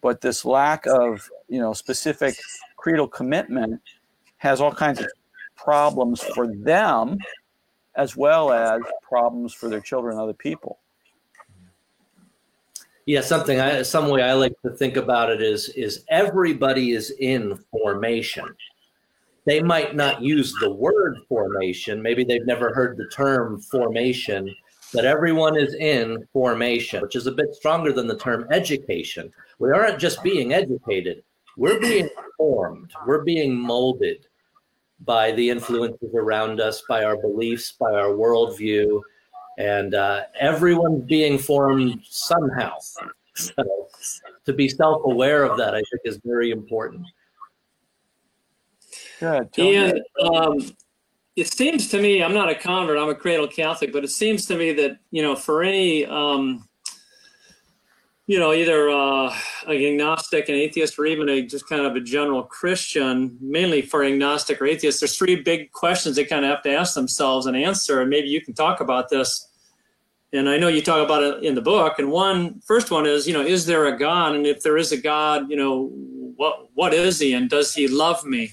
But 0.04 0.20
this 0.20 0.44
lack 0.44 0.84
of 0.84 1.26
you 1.48 1.60
know 1.60 1.72
specific 1.72 2.36
creedal 2.76 3.08
commitment 3.08 3.80
has 4.36 4.60
all 4.60 4.70
kinds 4.70 5.00
of 5.00 5.08
problems 5.56 6.22
for 6.22 6.46
them 6.46 7.16
as 7.96 8.14
well 8.14 8.52
as 8.52 8.82
problems 9.00 9.54
for 9.54 9.70
their 9.70 9.80
children 9.80 10.12
and 10.12 10.20
other 10.20 10.34
people. 10.34 10.78
Yeah 13.06 13.22
something 13.22 13.58
i 13.58 13.80
some 13.80 14.10
way 14.10 14.22
i 14.22 14.34
like 14.34 14.52
to 14.60 14.72
think 14.72 14.98
about 14.98 15.30
it 15.30 15.40
is 15.40 15.70
is 15.70 16.04
everybody 16.10 16.92
is 16.92 17.12
in 17.18 17.56
formation. 17.70 18.54
They 19.46 19.62
might 19.62 19.96
not 19.96 20.20
use 20.20 20.54
the 20.60 20.70
word 20.70 21.16
formation. 21.30 22.02
Maybe 22.02 22.24
they've 22.24 22.46
never 22.46 22.74
heard 22.74 22.98
the 22.98 23.08
term 23.08 23.58
formation 23.58 24.54
but 24.94 25.04
everyone 25.04 25.58
is 25.58 25.74
in 25.74 26.26
formation 26.32 27.02
which 27.02 27.16
is 27.16 27.26
a 27.26 27.32
bit 27.32 27.54
stronger 27.54 27.92
than 27.92 28.06
the 28.06 28.16
term 28.16 28.46
education 28.50 29.30
we 29.58 29.70
aren't 29.70 29.98
just 29.98 30.22
being 30.22 30.54
educated 30.54 31.22
we're 31.56 31.80
being 31.80 32.08
formed, 32.36 32.92
we're 33.06 33.22
being 33.22 33.54
molded 33.54 34.26
by 35.00 35.32
the 35.32 35.50
influences 35.50 36.14
around 36.14 36.60
us, 36.60 36.82
by 36.88 37.04
our 37.04 37.16
beliefs, 37.16 37.72
by 37.72 37.92
our 37.92 38.08
worldview, 38.08 39.00
and 39.58 39.94
uh, 39.94 40.22
everyone's 40.38 41.04
being 41.04 41.38
formed 41.38 42.00
somehow. 42.08 42.76
So 43.34 43.52
to 44.46 44.52
be 44.52 44.68
self-aware 44.68 45.44
of 45.44 45.56
that, 45.58 45.74
I 45.74 45.78
think, 45.78 46.02
is 46.04 46.20
very 46.24 46.50
important. 46.50 47.06
Good. 49.20 49.48
And 49.58 50.00
um, 50.22 50.58
it 51.36 51.52
seems 51.52 51.88
to 51.88 52.00
me, 52.00 52.22
I'm 52.22 52.34
not 52.34 52.48
a 52.48 52.54
convert, 52.54 52.98
I'm 52.98 53.08
a 53.08 53.14
cradle 53.14 53.48
Catholic, 53.48 53.92
but 53.92 54.04
it 54.04 54.10
seems 54.10 54.46
to 54.46 54.56
me 54.56 54.72
that 54.74 54.98
you 55.10 55.22
know, 55.22 55.34
for 55.34 55.62
any 55.62 56.06
um, 56.06 56.68
you 58.26 58.38
know, 58.38 58.54
either 58.54 58.88
uh, 58.88 59.34
an 59.66 59.76
agnostic, 59.76 60.48
an 60.48 60.54
atheist, 60.54 60.98
or 60.98 61.04
even 61.04 61.28
a 61.28 61.42
just 61.42 61.68
kind 61.68 61.84
of 61.84 61.94
a 61.94 62.00
general 62.00 62.42
Christian, 62.42 63.36
mainly 63.40 63.82
for 63.82 64.02
agnostic 64.02 64.62
or 64.62 64.66
atheist, 64.66 65.00
there's 65.00 65.16
three 65.16 65.36
big 65.36 65.72
questions 65.72 66.16
they 66.16 66.24
kind 66.24 66.44
of 66.44 66.50
have 66.50 66.62
to 66.62 66.74
ask 66.74 66.94
themselves 66.94 67.46
and 67.46 67.56
answer. 67.56 68.00
And 68.00 68.08
maybe 68.08 68.28
you 68.28 68.40
can 68.40 68.54
talk 68.54 68.80
about 68.80 69.10
this. 69.10 69.50
And 70.32 70.48
I 70.48 70.56
know 70.56 70.68
you 70.68 70.82
talk 70.82 71.04
about 71.04 71.22
it 71.22 71.44
in 71.44 71.54
the 71.54 71.60
book. 71.60 71.98
And 71.98 72.10
one 72.10 72.60
first 72.60 72.90
one 72.90 73.06
is, 73.06 73.28
you 73.28 73.34
know, 73.34 73.42
is 73.42 73.66
there 73.66 73.86
a 73.86 73.96
God? 73.96 74.34
And 74.34 74.46
if 74.46 74.62
there 74.62 74.78
is 74.78 74.90
a 74.90 74.96
God, 74.96 75.50
you 75.50 75.56
know, 75.56 75.90
what 76.36 76.70
what 76.72 76.94
is 76.94 77.20
he 77.20 77.34
and 77.34 77.50
does 77.50 77.74
he 77.74 77.88
love 77.88 78.24
me? 78.24 78.52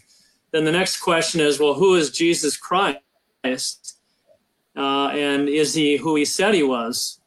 Then 0.51 0.65
the 0.65 0.71
next 0.71 0.99
question 0.99 1.41
is, 1.41 1.59
well, 1.59 1.73
who 1.73 1.95
is 1.95 2.11
Jesus 2.11 2.57
Christ? 2.57 2.99
Uh, 3.43 5.07
and 5.07 5.49
is 5.49 5.73
he 5.73 5.97
who 5.97 6.15
he 6.15 6.25
said 6.25 6.53
he 6.53 6.63
was? 6.63 7.19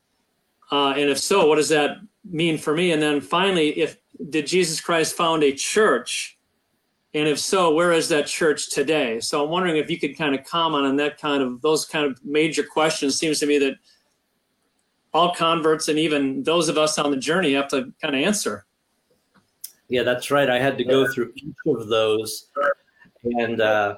Uh, 0.71 0.91
and 0.91 1.11
if 1.11 1.19
so, 1.19 1.47
what 1.47 1.57
does 1.57 1.69
that 1.71 1.99
mean 2.25 2.59
for 2.59 2.75
me? 2.75 2.93
And 2.93 3.03
then 3.03 3.21
finally, 3.21 3.71
if 3.79 3.99
did 4.31 4.47
Jesus 4.47 4.81
Christ 4.81 5.17
found 5.17 5.43
a 5.43 5.53
church 5.53 6.39
And 7.15 7.29
if 7.29 7.39
so, 7.39 7.73
where 7.73 7.93
is 7.93 8.09
that 8.09 8.27
church 8.27 8.71
today? 8.71 9.21
So 9.21 9.45
I'm 9.45 9.51
wondering 9.51 9.77
if 9.77 9.89
you 9.89 9.99
could 9.99 10.19
kind 10.19 10.35
of 10.35 10.45
comment 10.45 10.85
on 10.85 10.97
that 10.97 11.17
kind 11.21 11.43
of 11.43 11.63
those 11.63 11.85
kind 11.85 12.05
of 12.07 12.23
major 12.25 12.65
questions. 12.65 13.17
Seems 13.17 13.39
to 13.39 13.47
me 13.47 13.59
that 13.59 13.77
all 15.13 15.33
converts 15.33 15.87
and 15.89 15.97
even 15.97 16.43
those 16.43 16.69
of 16.69 16.77
us 16.77 16.99
on 16.99 17.13
the 17.13 17.17
journey 17.17 17.55
have 17.55 17.69
to 17.69 17.93
kind 18.03 18.17
of 18.17 18.21
answer. 18.21 18.67
Yeah, 19.89 20.03
that's 20.03 20.33
right. 20.33 20.51
I 20.51 20.59
had 20.59 20.77
to 20.79 20.85
go 20.85 21.07
through 21.07 21.33
each 21.37 21.55
of 21.67 21.87
those, 21.87 22.51
and 23.25 23.61
uh, 23.61 23.97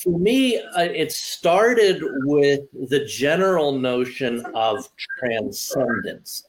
for 0.00 0.18
me, 0.18 0.58
uh, 0.58 0.82
it 0.82 1.12
started 1.12 2.02
with 2.24 2.60
the 2.88 3.04
general 3.04 3.72
notion 3.72 4.44
of 4.54 4.88
transcendence. 5.18 6.44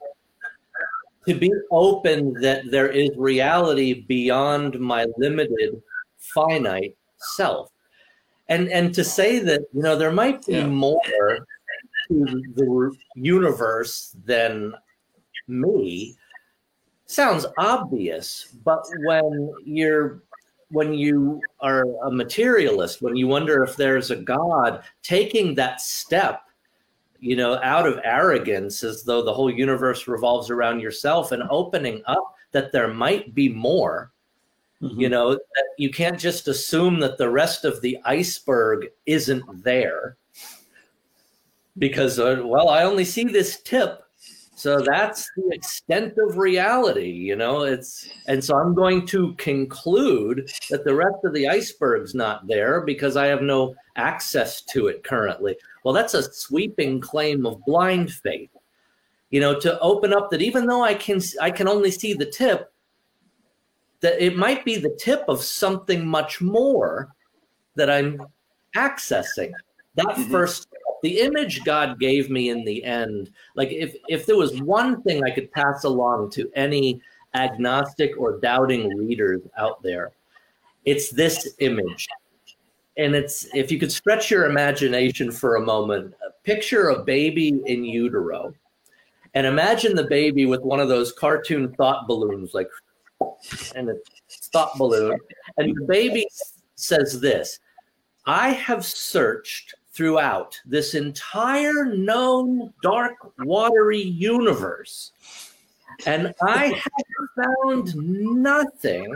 To 1.27 1.35
be 1.35 1.51
open 1.69 2.33
that 2.41 2.71
there 2.71 2.87
is 2.87 3.09
reality 3.17 4.05
beyond 4.07 4.79
my 4.79 5.05
limited, 5.17 5.81
finite 6.17 6.95
self. 7.17 7.69
And, 8.47 8.69
and 8.69 8.93
to 8.95 9.03
say 9.03 9.39
that, 9.39 9.61
you 9.73 9.81
know, 9.81 9.95
there 9.95 10.11
might 10.11 10.45
be 10.45 10.53
yeah. 10.53 10.67
more 10.67 11.45
to 12.07 12.25
the 12.55 12.95
universe 13.15 14.15
than 14.25 14.73
me 15.47 16.17
sounds 17.11 17.45
obvious, 17.57 18.55
but 18.63 18.83
when 19.05 19.53
you're 19.65 20.21
when 20.69 20.93
you 20.93 21.41
are 21.59 21.83
a 22.03 22.11
materialist, 22.11 23.01
when 23.01 23.15
you 23.15 23.27
wonder 23.27 23.61
if 23.63 23.75
there's 23.75 24.09
a 24.09 24.15
God, 24.15 24.83
taking 25.03 25.53
that 25.55 25.81
step, 25.81 26.43
you 27.19 27.35
know, 27.35 27.59
out 27.61 27.85
of 27.85 27.99
arrogance 28.05 28.83
as 28.83 29.03
though 29.03 29.21
the 29.21 29.33
whole 29.33 29.51
universe 29.51 30.07
revolves 30.07 30.49
around 30.49 30.79
yourself 30.79 31.33
and 31.33 31.43
opening 31.49 32.01
up 32.05 32.35
that 32.51 32.71
there 32.71 32.87
might 32.87 33.35
be 33.35 33.49
more, 33.49 34.11
mm-hmm. 34.81 34.99
you 34.99 35.09
know, 35.09 35.37
you 35.77 35.89
can't 35.89 36.19
just 36.19 36.47
assume 36.47 36.99
that 37.01 37.17
the 37.17 37.29
rest 37.29 37.65
of 37.65 37.81
the 37.81 37.97
iceberg 38.05 38.87
isn't 39.05 39.63
there 39.63 40.15
because, 41.77 42.17
uh, 42.17 42.41
well, 42.43 42.69
I 42.69 42.83
only 42.83 43.05
see 43.05 43.25
this 43.25 43.61
tip 43.61 44.05
so 44.61 44.79
that's 44.79 45.27
the 45.35 45.49
extent 45.51 46.13
of 46.19 46.37
reality 46.37 47.09
you 47.09 47.35
know 47.35 47.63
it's 47.63 48.07
and 48.27 48.43
so 48.43 48.55
i'm 48.55 48.75
going 48.75 49.07
to 49.07 49.33
conclude 49.35 50.51
that 50.69 50.83
the 50.83 50.93
rest 50.93 51.15
of 51.23 51.33
the 51.33 51.47
iceberg's 51.47 52.13
not 52.13 52.45
there 52.45 52.81
because 52.81 53.17
i 53.17 53.25
have 53.25 53.41
no 53.41 53.73
access 53.95 54.61
to 54.61 54.85
it 54.85 55.03
currently 55.03 55.55
well 55.83 55.95
that's 55.95 56.13
a 56.13 56.31
sweeping 56.31 57.01
claim 57.01 57.43
of 57.47 57.59
blind 57.65 58.11
faith 58.11 58.51
you 59.31 59.39
know 59.39 59.59
to 59.59 59.79
open 59.79 60.13
up 60.13 60.29
that 60.29 60.43
even 60.43 60.67
though 60.67 60.83
i 60.83 60.93
can 60.93 61.19
i 61.41 61.49
can 61.49 61.67
only 61.67 61.89
see 61.89 62.13
the 62.13 62.25
tip 62.25 62.71
that 64.01 64.23
it 64.23 64.37
might 64.37 64.63
be 64.63 64.77
the 64.77 64.95
tip 64.99 65.23
of 65.27 65.41
something 65.41 66.05
much 66.05 66.39
more 66.39 67.09
that 67.75 67.89
i'm 67.89 68.21
accessing 68.75 69.51
that 69.95 70.05
mm-hmm. 70.05 70.31
first 70.31 70.67
the 71.01 71.19
image 71.19 71.63
God 71.63 71.99
gave 71.99 72.29
me 72.29 72.49
in 72.49 72.63
the 72.63 72.83
end, 72.83 73.31
like 73.55 73.71
if 73.71 73.95
if 74.07 74.25
there 74.25 74.37
was 74.37 74.61
one 74.61 75.01
thing 75.03 75.23
I 75.23 75.31
could 75.31 75.51
pass 75.51 75.83
along 75.83 76.31
to 76.31 76.49
any 76.55 77.01
agnostic 77.33 78.11
or 78.17 78.39
doubting 78.39 78.95
readers 78.97 79.41
out 79.57 79.81
there, 79.81 80.11
it's 80.85 81.09
this 81.09 81.55
image. 81.59 82.07
And 82.97 83.15
it's 83.15 83.47
if 83.53 83.71
you 83.71 83.79
could 83.79 83.91
stretch 83.91 84.29
your 84.29 84.45
imagination 84.45 85.31
for 85.31 85.55
a 85.55 85.61
moment, 85.61 86.13
picture 86.43 86.89
a 86.89 87.03
baby 87.03 87.61
in 87.65 87.83
utero 87.83 88.53
and 89.33 89.47
imagine 89.47 89.95
the 89.95 90.03
baby 90.07 90.45
with 90.45 90.61
one 90.61 90.79
of 90.79 90.89
those 90.89 91.11
cartoon 91.11 91.73
thought 91.75 92.07
balloons 92.07 92.53
like 92.53 92.69
and 93.75 93.89
a 93.89 93.95
thought 94.51 94.77
balloon 94.77 95.17
and 95.57 95.75
the 95.75 95.85
baby 95.85 96.25
says 96.75 97.19
this 97.19 97.59
i 98.25 98.49
have 98.49 98.85
searched 98.85 99.75
throughout 99.91 100.59
this 100.65 100.93
entire 100.93 101.85
known 101.85 102.73
dark, 102.81 103.15
watery 103.39 104.01
universe. 104.01 105.11
And 106.05 106.33
I 106.41 106.67
have 107.37 107.45
found 107.65 107.95
nothing 107.95 109.13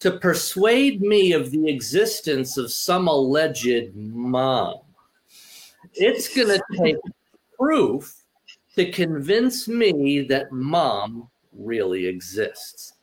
to 0.00 0.12
persuade 0.12 1.02
me 1.02 1.32
of 1.32 1.50
the 1.50 1.68
existence 1.68 2.56
of 2.56 2.72
some 2.72 3.06
alleged 3.06 3.94
mom. 3.94 4.80
It's 5.94 6.34
going 6.34 6.48
to 6.48 6.62
take 6.82 6.96
proof 7.58 8.24
to 8.76 8.90
convince 8.90 9.68
me 9.68 10.22
that 10.22 10.52
mom 10.52 11.28
really 11.52 12.06
exists. 12.06 12.94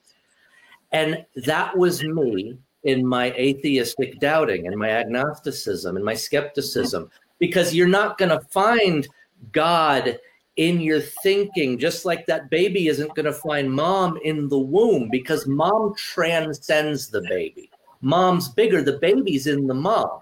And 0.92 1.26
that 1.36 1.78
was 1.78 2.04
me 2.04 2.58
in 2.88 3.06
my 3.06 3.32
atheistic 3.34 4.18
doubting 4.20 4.66
and 4.66 4.78
my 4.78 4.90
agnosticism 4.90 5.98
and 5.98 6.06
my 6.06 6.14
skepticism 6.14 7.12
because 7.38 7.76
you're 7.76 7.86
not 7.86 8.18
going 8.18 8.32
to 8.32 8.40
find 8.48 9.06
God 9.52 10.18
in 10.56 10.80
your 10.80 11.02
thinking, 11.02 11.78
just 11.78 12.06
like 12.06 12.26
that 12.26 12.50
baby 12.50 12.88
isn't 12.88 13.14
going 13.14 13.26
to 13.26 13.34
find 13.34 13.72
mom 13.72 14.18
in 14.24 14.48
the 14.48 14.58
womb 14.58 15.10
because 15.12 15.46
mom 15.46 15.94
transcends 15.96 17.10
the 17.10 17.22
baby. 17.30 17.70
Mom's 18.00 18.48
bigger, 18.48 18.82
the 18.82 19.00
baby's 19.00 19.48
in 19.48 19.68
the 19.68 19.74
mom. 19.74 20.22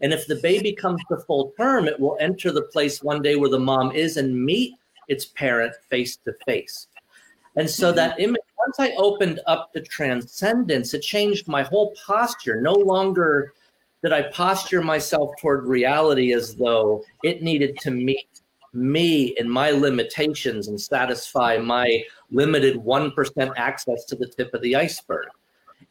And 0.00 0.12
if 0.12 0.26
the 0.26 0.36
baby 0.36 0.72
comes 0.72 1.02
to 1.10 1.18
full 1.18 1.52
term, 1.58 1.86
it 1.86 2.00
will 2.00 2.16
enter 2.18 2.50
the 2.50 2.62
place 2.72 3.02
one 3.02 3.20
day 3.20 3.36
where 3.36 3.50
the 3.50 3.60
mom 3.60 3.92
is 3.92 4.16
and 4.16 4.44
meet 4.44 4.74
its 5.08 5.26
parent 5.26 5.74
face 5.90 6.16
to 6.24 6.32
face. 6.46 6.88
And 7.56 7.68
so 7.68 7.88
mm-hmm. 7.88 7.96
that 7.96 8.20
image 8.20 8.42
once 8.66 8.80
I 8.80 8.94
opened 8.96 9.40
up 9.46 9.72
to 9.72 9.80
transcendence, 9.80 10.92
it 10.92 11.02
changed 11.02 11.46
my 11.46 11.62
whole 11.62 11.94
posture. 12.04 12.60
No 12.60 12.72
longer 12.72 13.52
did 14.02 14.12
I 14.12 14.22
posture 14.22 14.82
myself 14.82 15.34
toward 15.40 15.66
reality 15.66 16.32
as 16.32 16.54
though 16.54 17.04
it 17.22 17.42
needed 17.42 17.78
to 17.80 17.90
meet 17.90 18.28
me 18.72 19.34
and 19.38 19.50
my 19.50 19.70
limitations 19.70 20.68
and 20.68 20.80
satisfy 20.80 21.56
my 21.56 22.04
limited 22.30 22.76
1% 22.76 23.52
access 23.56 24.04
to 24.04 24.16
the 24.16 24.28
tip 24.28 24.52
of 24.52 24.62
the 24.62 24.76
iceberg. 24.76 25.28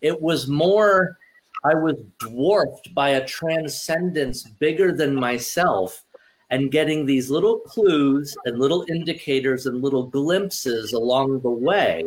It 0.01 0.21
was 0.21 0.47
more, 0.47 1.17
I 1.63 1.73
was 1.73 1.95
dwarfed 2.19 2.93
by 2.93 3.09
a 3.11 3.25
transcendence 3.25 4.43
bigger 4.43 4.91
than 4.91 5.15
myself 5.15 6.04
and 6.49 6.71
getting 6.71 7.05
these 7.05 7.29
little 7.29 7.59
clues 7.59 8.35
and 8.45 8.59
little 8.59 8.85
indicators 8.89 9.65
and 9.65 9.81
little 9.81 10.07
glimpses 10.07 10.93
along 10.93 11.41
the 11.41 11.49
way 11.49 12.05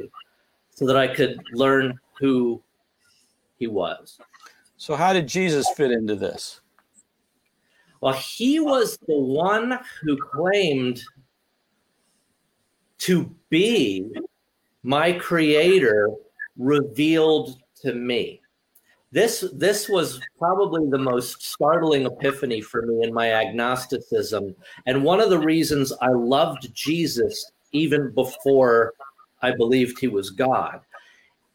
so 0.70 0.86
that 0.86 0.96
I 0.96 1.08
could 1.08 1.40
learn 1.52 1.98
who 2.18 2.62
he 3.58 3.66
was. 3.66 4.18
So, 4.76 4.94
how 4.94 5.12
did 5.12 5.26
Jesus 5.26 5.68
fit 5.70 5.90
into 5.90 6.14
this? 6.14 6.60
Well, 8.00 8.12
he 8.12 8.60
was 8.60 8.96
the 9.08 9.18
one 9.18 9.78
who 10.02 10.16
claimed 10.16 11.02
to 12.98 13.34
be 13.50 14.06
my 14.84 15.12
creator 15.12 16.10
revealed 16.56 17.60
to 17.82 17.94
me. 17.94 18.40
This 19.10 19.44
this 19.54 19.88
was 19.88 20.20
probably 20.38 20.88
the 20.90 20.98
most 20.98 21.42
startling 21.42 22.04
epiphany 22.04 22.60
for 22.60 22.82
me 22.82 23.04
in 23.04 23.14
my 23.14 23.32
agnosticism 23.32 24.54
and 24.86 25.02
one 25.02 25.20
of 25.20 25.30
the 25.30 25.38
reasons 25.38 25.92
I 26.02 26.10
loved 26.10 26.74
Jesus 26.74 27.52
even 27.72 28.10
before 28.10 28.94
I 29.42 29.54
believed 29.54 29.98
he 29.98 30.08
was 30.08 30.30
God, 30.30 30.80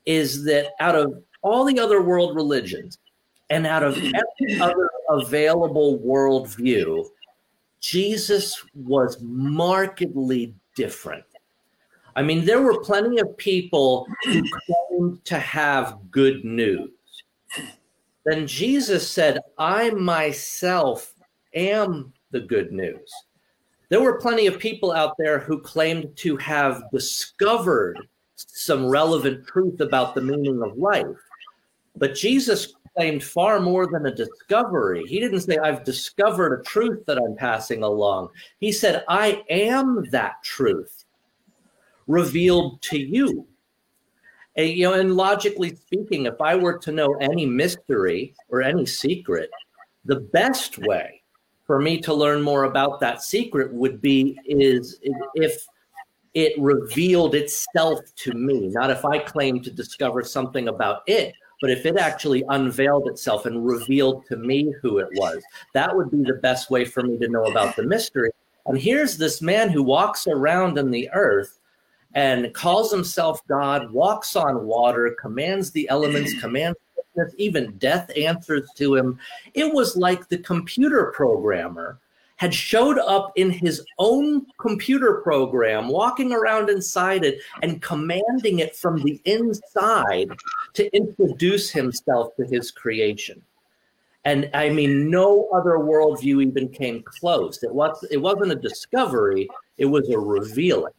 is 0.06 0.44
that 0.46 0.72
out 0.80 0.96
of 0.96 1.22
all 1.42 1.66
the 1.66 1.80
other 1.80 2.02
world 2.02 2.36
religions 2.36 2.98
and 3.50 3.68
out 3.68 3.84
of 3.84 3.98
every 3.98 4.62
other 4.62 4.90
available 5.10 6.00
worldview, 6.00 7.06
Jesus 7.80 8.64
was 8.74 9.18
markedly 9.22 10.54
different. 10.76 11.26
I 12.16 12.22
mean, 12.22 12.46
there 12.46 12.62
were 12.62 12.80
plenty 12.82 13.20
of 13.20 13.36
people 13.38 14.08
who 14.24 14.44
claimed 14.66 15.26
to 15.26 15.40
have 15.40 15.98
good 16.12 16.46
news. 16.46 16.90
Then 18.26 18.48
Jesus 18.48 19.10
said, 19.10 19.40
I 19.58 19.90
myself 19.92 21.14
am 21.54 22.14
the 22.32 22.40
good 22.40 22.72
news. 22.72 23.12
There 23.90 24.02
were 24.02 24.20
plenty 24.20 24.48
of 24.48 24.58
people 24.58 24.92
out 24.92 25.16
there 25.18 25.40
who 25.40 25.60
claimed 25.60 26.16
to 26.18 26.38
have 26.38 26.90
discovered 26.92 28.08
some 28.36 28.88
relevant 28.88 29.46
truth 29.46 29.82
about 29.82 30.16
the 30.16 30.22
meaning 30.22 30.62
of 30.64 30.78
life. 30.78 31.06
But 31.96 32.16
Jesus 32.16 32.74
claimed 32.96 33.24
far 33.24 33.60
more 33.60 33.88
than 33.88 34.06
a 34.06 34.16
discovery. 34.16 35.04
He 35.08 35.20
didn't 35.20 35.42
say, 35.42 35.58
I've 35.58 35.84
discovered 35.84 36.60
a 36.60 36.64
truth 36.64 37.06
that 37.06 37.18
I'm 37.18 37.36
passing 37.36 37.84
along. 37.84 38.30
He 38.60 38.72
said, 38.72 39.04
I 39.08 39.44
am 39.50 40.10
that 40.12 40.42
truth 40.44 41.06
revealed 42.08 42.82
to 42.84 42.98
you. 42.98 43.48
And, 44.56 44.70
you 44.70 44.84
know, 44.84 44.94
and 44.94 45.16
logically 45.16 45.76
speaking, 45.76 46.26
if 46.26 46.40
I 46.40 46.56
were 46.56 46.78
to 46.78 46.92
know 46.92 47.16
any 47.16 47.46
mystery 47.46 48.36
or 48.50 48.62
any 48.62 48.86
secret, 48.86 49.50
the 50.06 50.18
best 50.18 50.78
way 50.80 51.22
for 51.66 51.80
me 51.82 52.00
to 52.02 52.14
learn 52.14 52.42
more 52.42 52.66
about 52.66 53.00
that 53.00 53.22
secret 53.24 53.74
would 53.74 54.02
be 54.02 54.38
is 54.46 55.00
if 55.36 55.66
it 56.34 56.54
revealed 56.60 57.36
itself 57.36 58.00
to 58.16 58.34
me, 58.34 58.68
not 58.70 58.90
if 58.90 59.06
I 59.06 59.20
claim 59.20 59.62
to 59.62 59.72
discover 59.72 60.24
something 60.24 60.68
about 60.68 61.04
it, 61.08 61.34
but 61.62 61.72
if 61.72 61.86
it 61.86 61.98
actually 61.98 62.44
unveiled 62.50 63.08
itself 63.08 63.46
and 63.46 63.66
revealed 63.66 64.26
to 64.26 64.36
me 64.36 64.74
who 64.82 64.98
it 64.98 65.08
was. 65.14 65.42
That 65.74 65.96
would 65.96 66.12
be 66.12 66.24
the 66.24 66.40
best 66.42 66.70
way 66.70 66.84
for 66.86 67.04
me 67.04 67.18
to 67.20 67.30
know 67.30 67.46
about 67.46 67.76
the 67.76 67.84
mystery. 67.84 68.32
And 68.66 68.78
here's 68.78 69.18
this 69.18 69.42
man 69.42 69.70
who 69.70 69.84
walks 69.84 70.28
around 70.28 70.78
in 70.78 70.92
the 70.92 71.10
earth 71.14 71.60
and 72.14 72.54
calls 72.54 72.92
himself 72.92 73.46
God, 73.48 73.92
walks 73.92 74.36
on 74.36 74.66
water, 74.66 75.16
commands 75.20 75.72
the 75.72 75.90
elements, 75.90 76.34
commands 76.42 76.78
even 77.38 77.78
death 77.78 78.12
answers 78.18 78.68
to 78.76 78.96
him. 78.96 79.20
It 79.54 79.72
was 79.72 79.96
like 79.96 80.28
the 80.28 80.40
computer 80.40 81.12
programmer 81.16 82.00
had 82.38 82.54
showed 82.54 82.98
up 82.98 83.32
in 83.36 83.50
his 83.50 83.86
own 84.00 84.46
computer 84.58 85.22
program, 85.24 85.88
walking 85.88 86.34
around 86.34 86.70
inside 86.70 87.24
it 87.24 87.40
and 87.62 87.82
commanding 87.82 88.60
it 88.60 88.76
from 88.76 89.02
the 89.04 89.22
inside 89.26 90.30
to 90.74 90.94
introduce 90.96 91.70
himself 91.70 92.36
to 92.36 92.46
his 92.46 92.72
creation. 92.72 93.42
And 94.26 94.50
I 94.54 94.70
mean, 94.70 95.10
no 95.10 95.48
other 95.54 95.78
worldview 95.78 96.46
even 96.46 96.70
came 96.70 97.04
close. 97.04 97.62
It 97.62 97.74
was 97.74 98.04
it 98.10 98.18
wasn't 98.18 98.54
a 98.54 98.56
discovery; 98.56 99.48
it 99.78 99.86
was 99.86 100.10
a 100.10 100.18
revealing. 100.18 100.94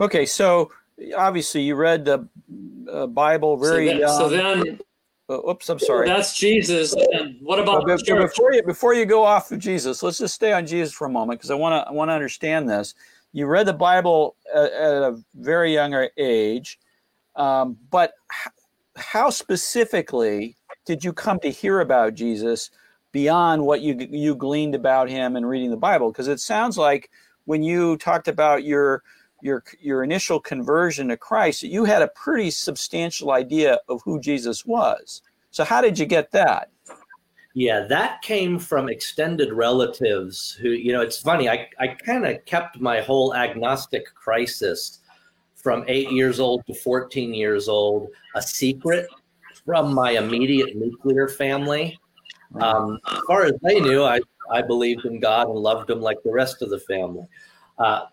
Okay, 0.00 0.26
so 0.26 0.70
obviously 1.16 1.62
you 1.62 1.74
read 1.74 2.04
the 2.04 2.28
uh, 2.90 3.06
Bible 3.06 3.56
very 3.56 3.88
so, 3.88 3.94
young. 3.94 4.18
so 4.18 4.28
then 4.28 4.78
uh, 5.28 5.48
oops, 5.48 5.68
I'm 5.68 5.78
sorry. 5.78 6.06
That's 6.06 6.36
Jesus. 6.36 6.94
And 6.94 7.36
what 7.40 7.58
about 7.58 7.86
but, 7.86 8.02
but 8.06 8.20
before 8.20 8.52
you 8.52 8.62
before 8.62 8.94
you 8.94 9.06
go 9.06 9.24
off 9.24 9.50
of 9.50 9.58
Jesus, 9.58 10.02
let's 10.02 10.18
just 10.18 10.34
stay 10.34 10.52
on 10.52 10.66
Jesus 10.66 10.92
for 10.92 11.06
a 11.06 11.10
moment 11.10 11.40
because 11.40 11.50
I 11.50 11.54
want 11.54 11.72
to 11.74 11.88
I 11.88 11.92
want 11.92 12.08
to 12.10 12.12
understand 12.12 12.68
this. 12.68 12.94
You 13.32 13.46
read 13.46 13.66
the 13.66 13.72
Bible 13.72 14.36
at, 14.54 14.72
at 14.72 15.02
a 15.02 15.18
very 15.34 15.72
young 15.72 16.08
age, 16.18 16.78
um, 17.36 17.78
but 17.90 18.12
how 18.96 19.30
specifically 19.30 20.56
did 20.84 21.02
you 21.02 21.12
come 21.12 21.38
to 21.40 21.50
hear 21.50 21.80
about 21.80 22.14
Jesus 22.14 22.70
beyond 23.12 23.64
what 23.64 23.80
you 23.80 23.96
you 24.10 24.34
gleaned 24.34 24.74
about 24.74 25.08
him 25.08 25.36
and 25.36 25.48
reading 25.48 25.70
the 25.70 25.76
Bible? 25.76 26.10
Because 26.10 26.28
it 26.28 26.40
sounds 26.40 26.76
like 26.76 27.10
when 27.44 27.62
you 27.62 27.96
talked 27.96 28.28
about 28.28 28.64
your 28.64 29.02
your 29.42 29.64
your 29.80 30.04
initial 30.04 30.40
conversion 30.40 31.08
to 31.08 31.16
Christ, 31.16 31.62
you 31.62 31.84
had 31.84 32.00
a 32.00 32.08
pretty 32.08 32.50
substantial 32.50 33.32
idea 33.32 33.78
of 33.88 34.00
who 34.04 34.20
Jesus 34.20 34.64
was. 34.64 35.22
So 35.50 35.64
how 35.64 35.80
did 35.82 35.98
you 35.98 36.06
get 36.06 36.30
that? 36.30 36.70
Yeah, 37.54 37.80
that 37.80 38.22
came 38.22 38.58
from 38.58 38.88
extended 38.88 39.52
relatives 39.52 40.52
who, 40.52 40.70
you 40.70 40.92
know, 40.92 41.02
it's 41.02 41.20
funny. 41.20 41.50
I, 41.50 41.68
I 41.78 41.88
kind 41.88 42.24
of 42.24 42.42
kept 42.46 42.80
my 42.80 43.02
whole 43.02 43.34
agnostic 43.34 44.06
crisis 44.14 45.00
from 45.54 45.84
eight 45.86 46.10
years 46.10 46.40
old 46.40 46.64
to 46.66 46.74
14 46.74 47.34
years 47.34 47.68
old 47.68 48.08
a 48.34 48.40
secret 48.40 49.06
from 49.66 49.92
my 49.92 50.12
immediate 50.12 50.76
nuclear 50.76 51.28
family. 51.28 51.98
Um, 52.60 52.98
as 53.10 53.20
far 53.26 53.44
as 53.44 53.52
they 53.62 53.80
knew, 53.80 54.02
I, 54.02 54.20
I 54.50 54.62
believed 54.62 55.04
in 55.04 55.20
God 55.20 55.48
and 55.48 55.58
loved 55.58 55.90
him 55.90 56.00
like 56.00 56.22
the 56.24 56.32
rest 56.32 56.62
of 56.62 56.70
the 56.70 56.80
family. 56.80 57.26
Uh, 57.78 58.06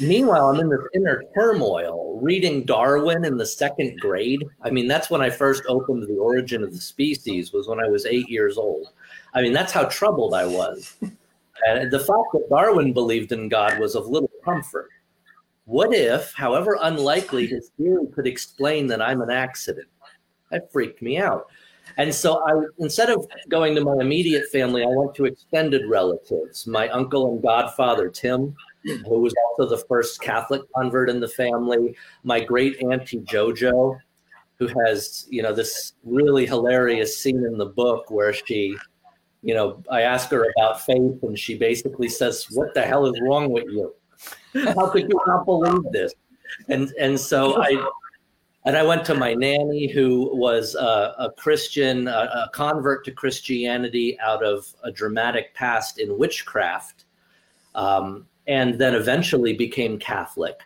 Meanwhile, 0.00 0.48
I'm 0.48 0.60
in 0.60 0.68
this 0.68 0.80
inner 0.94 1.22
turmoil 1.34 2.18
reading 2.20 2.64
Darwin 2.64 3.24
in 3.24 3.36
the 3.36 3.46
second 3.46 4.00
grade. 4.00 4.44
I 4.62 4.70
mean, 4.70 4.88
that's 4.88 5.08
when 5.08 5.20
I 5.22 5.30
first 5.30 5.62
opened 5.68 6.02
The 6.02 6.16
Origin 6.16 6.64
of 6.64 6.72
the 6.72 6.80
Species, 6.80 7.52
was 7.52 7.68
when 7.68 7.78
I 7.78 7.88
was 7.88 8.04
eight 8.04 8.28
years 8.28 8.58
old. 8.58 8.88
I 9.34 9.42
mean, 9.42 9.52
that's 9.52 9.72
how 9.72 9.84
troubled 9.84 10.34
I 10.34 10.46
was. 10.46 10.96
And 11.66 11.90
the 11.90 12.00
fact 12.00 12.32
that 12.32 12.48
Darwin 12.50 12.92
believed 12.92 13.30
in 13.30 13.48
God 13.48 13.78
was 13.78 13.94
of 13.94 14.06
little 14.06 14.30
comfort. 14.44 14.90
What 15.66 15.94
if, 15.94 16.32
however 16.34 16.76
unlikely, 16.82 17.46
his 17.46 17.70
theory 17.78 18.06
could 18.14 18.26
explain 18.26 18.86
that 18.88 19.00
I'm 19.00 19.22
an 19.22 19.30
accident? 19.30 19.88
That 20.50 20.70
freaked 20.72 21.02
me 21.02 21.18
out. 21.18 21.46
And 21.96 22.12
so 22.12 22.42
I 22.46 22.66
instead 22.78 23.10
of 23.10 23.26
going 23.48 23.74
to 23.76 23.84
my 23.84 23.96
immediate 24.00 24.48
family, 24.50 24.82
I 24.82 24.88
went 24.88 25.14
to 25.16 25.26
extended 25.26 25.88
relatives, 25.88 26.66
my 26.66 26.88
uncle 26.88 27.32
and 27.32 27.42
godfather 27.42 28.08
Tim, 28.08 28.56
who 28.84 29.20
was 29.20 29.34
also 29.46 29.68
the 29.68 29.82
first 29.88 30.20
Catholic 30.20 30.62
convert 30.74 31.08
in 31.10 31.20
the 31.20 31.28
family, 31.28 31.96
my 32.22 32.40
great 32.40 32.82
auntie 32.82 33.20
Jojo, 33.20 33.98
who 34.58 34.68
has, 34.84 35.26
you 35.30 35.42
know, 35.42 35.52
this 35.52 35.94
really 36.04 36.46
hilarious 36.46 37.18
scene 37.18 37.44
in 37.44 37.58
the 37.58 37.66
book 37.66 38.10
where 38.10 38.32
she, 38.32 38.76
you 39.42 39.54
know, 39.54 39.82
I 39.90 40.02
ask 40.02 40.30
her 40.30 40.46
about 40.56 40.80
faith 40.82 41.22
and 41.22 41.38
she 41.38 41.56
basically 41.56 42.08
says, 42.08 42.46
What 42.52 42.74
the 42.74 42.82
hell 42.82 43.06
is 43.06 43.20
wrong 43.22 43.50
with 43.50 43.64
you? 43.68 43.94
How 44.54 44.88
could 44.88 45.08
you 45.08 45.20
not 45.26 45.44
believe 45.44 45.82
this? 45.90 46.12
And 46.68 46.92
and 47.00 47.18
so 47.18 47.60
I 47.60 47.88
and 48.66 48.76
I 48.76 48.82
went 48.82 49.04
to 49.06 49.14
my 49.14 49.34
nanny, 49.34 49.88
who 49.88 50.34
was 50.34 50.74
a, 50.74 51.14
a 51.18 51.32
Christian, 51.36 52.08
a, 52.08 52.10
a, 52.10 52.50
convert 52.54 53.04
to 53.04 53.12
Christianity 53.12 54.18
out 54.20 54.42
of 54.42 54.66
a 54.82 54.90
dramatic 54.90 55.52
past 55.54 55.98
in 55.98 56.16
witchcraft. 56.16 57.04
Um, 57.74 58.26
and 58.46 58.78
then 58.78 58.94
eventually 58.94 59.52
became 59.52 59.98
Catholic. 59.98 60.60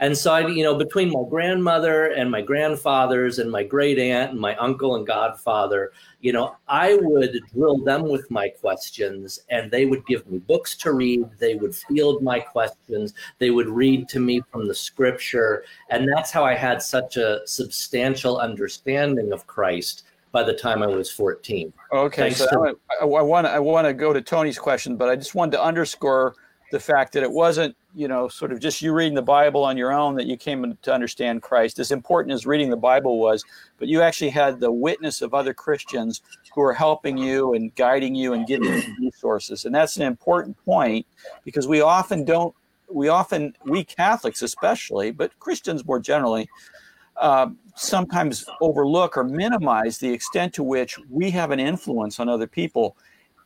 And 0.00 0.16
so 0.16 0.32
I, 0.32 0.46
you 0.48 0.64
know, 0.64 0.74
between 0.74 1.10
my 1.10 1.22
grandmother 1.30 2.06
and 2.06 2.30
my 2.30 2.42
grandfathers 2.42 3.38
and 3.38 3.50
my 3.50 3.62
great 3.62 3.98
aunt 3.98 4.32
and 4.32 4.40
my 4.40 4.56
uncle 4.56 4.96
and 4.96 5.06
godfather, 5.06 5.92
you 6.20 6.32
know, 6.32 6.56
I 6.66 6.98
would 7.00 7.38
drill 7.54 7.78
them 7.78 8.08
with 8.08 8.28
my 8.30 8.48
questions 8.48 9.40
and 9.50 9.70
they 9.70 9.86
would 9.86 10.04
give 10.06 10.26
me 10.26 10.38
books 10.38 10.76
to 10.78 10.92
read. 10.92 11.28
They 11.38 11.54
would 11.54 11.74
field 11.74 12.22
my 12.22 12.40
questions. 12.40 13.14
They 13.38 13.50
would 13.50 13.68
read 13.68 14.08
to 14.10 14.20
me 14.20 14.42
from 14.50 14.66
the 14.66 14.74
scripture. 14.74 15.64
And 15.90 16.08
that's 16.08 16.32
how 16.32 16.44
I 16.44 16.54
had 16.54 16.82
such 16.82 17.16
a 17.16 17.40
substantial 17.46 18.38
understanding 18.38 19.32
of 19.32 19.46
Christ 19.46 20.04
by 20.32 20.42
the 20.42 20.54
time 20.54 20.82
I 20.82 20.88
was 20.88 21.10
14. 21.12 21.72
Okay. 21.92 22.22
Thanks 22.22 22.38
so 22.38 22.46
to- 22.46 22.78
I, 23.00 23.04
I 23.04 23.22
want 23.22 23.46
to, 23.46 23.50
I 23.52 23.60
want 23.60 23.86
to 23.86 23.94
go 23.94 24.12
to 24.12 24.20
Tony's 24.20 24.58
question, 24.58 24.96
but 24.96 25.08
I 25.08 25.14
just 25.14 25.36
wanted 25.36 25.52
to 25.52 25.62
underscore 25.62 26.34
the 26.74 26.80
fact 26.80 27.12
that 27.12 27.22
it 27.22 27.30
wasn't, 27.30 27.76
you 27.94 28.08
know, 28.08 28.26
sort 28.26 28.50
of 28.50 28.58
just 28.58 28.82
you 28.82 28.92
reading 28.92 29.14
the 29.14 29.22
Bible 29.22 29.62
on 29.62 29.76
your 29.76 29.92
own 29.92 30.16
that 30.16 30.26
you 30.26 30.36
came 30.36 30.76
to 30.82 30.92
understand 30.92 31.40
Christ. 31.40 31.78
As 31.78 31.92
important 31.92 32.34
as 32.34 32.46
reading 32.46 32.68
the 32.68 32.76
Bible 32.76 33.20
was, 33.20 33.44
but 33.78 33.86
you 33.86 34.02
actually 34.02 34.30
had 34.30 34.58
the 34.58 34.72
witness 34.72 35.22
of 35.22 35.34
other 35.34 35.54
Christians 35.54 36.20
who 36.52 36.62
are 36.62 36.72
helping 36.72 37.16
you 37.16 37.54
and 37.54 37.72
guiding 37.76 38.16
you 38.16 38.32
and 38.32 38.44
giving 38.44 38.72
you 38.72 38.82
resources. 39.00 39.66
And 39.66 39.72
that's 39.72 39.96
an 39.98 40.02
important 40.02 40.56
point 40.64 41.06
because 41.44 41.68
we 41.68 41.80
often 41.80 42.24
don't, 42.24 42.52
we 42.90 43.06
often, 43.06 43.54
we 43.64 43.84
Catholics 43.84 44.42
especially, 44.42 45.12
but 45.12 45.38
Christians 45.38 45.86
more 45.86 46.00
generally, 46.00 46.50
uh, 47.18 47.50
sometimes 47.76 48.46
overlook 48.60 49.16
or 49.16 49.22
minimize 49.22 49.98
the 49.98 50.12
extent 50.12 50.52
to 50.54 50.64
which 50.64 50.98
we 51.08 51.30
have 51.30 51.52
an 51.52 51.60
influence 51.60 52.18
on 52.18 52.28
other 52.28 52.48
people 52.48 52.96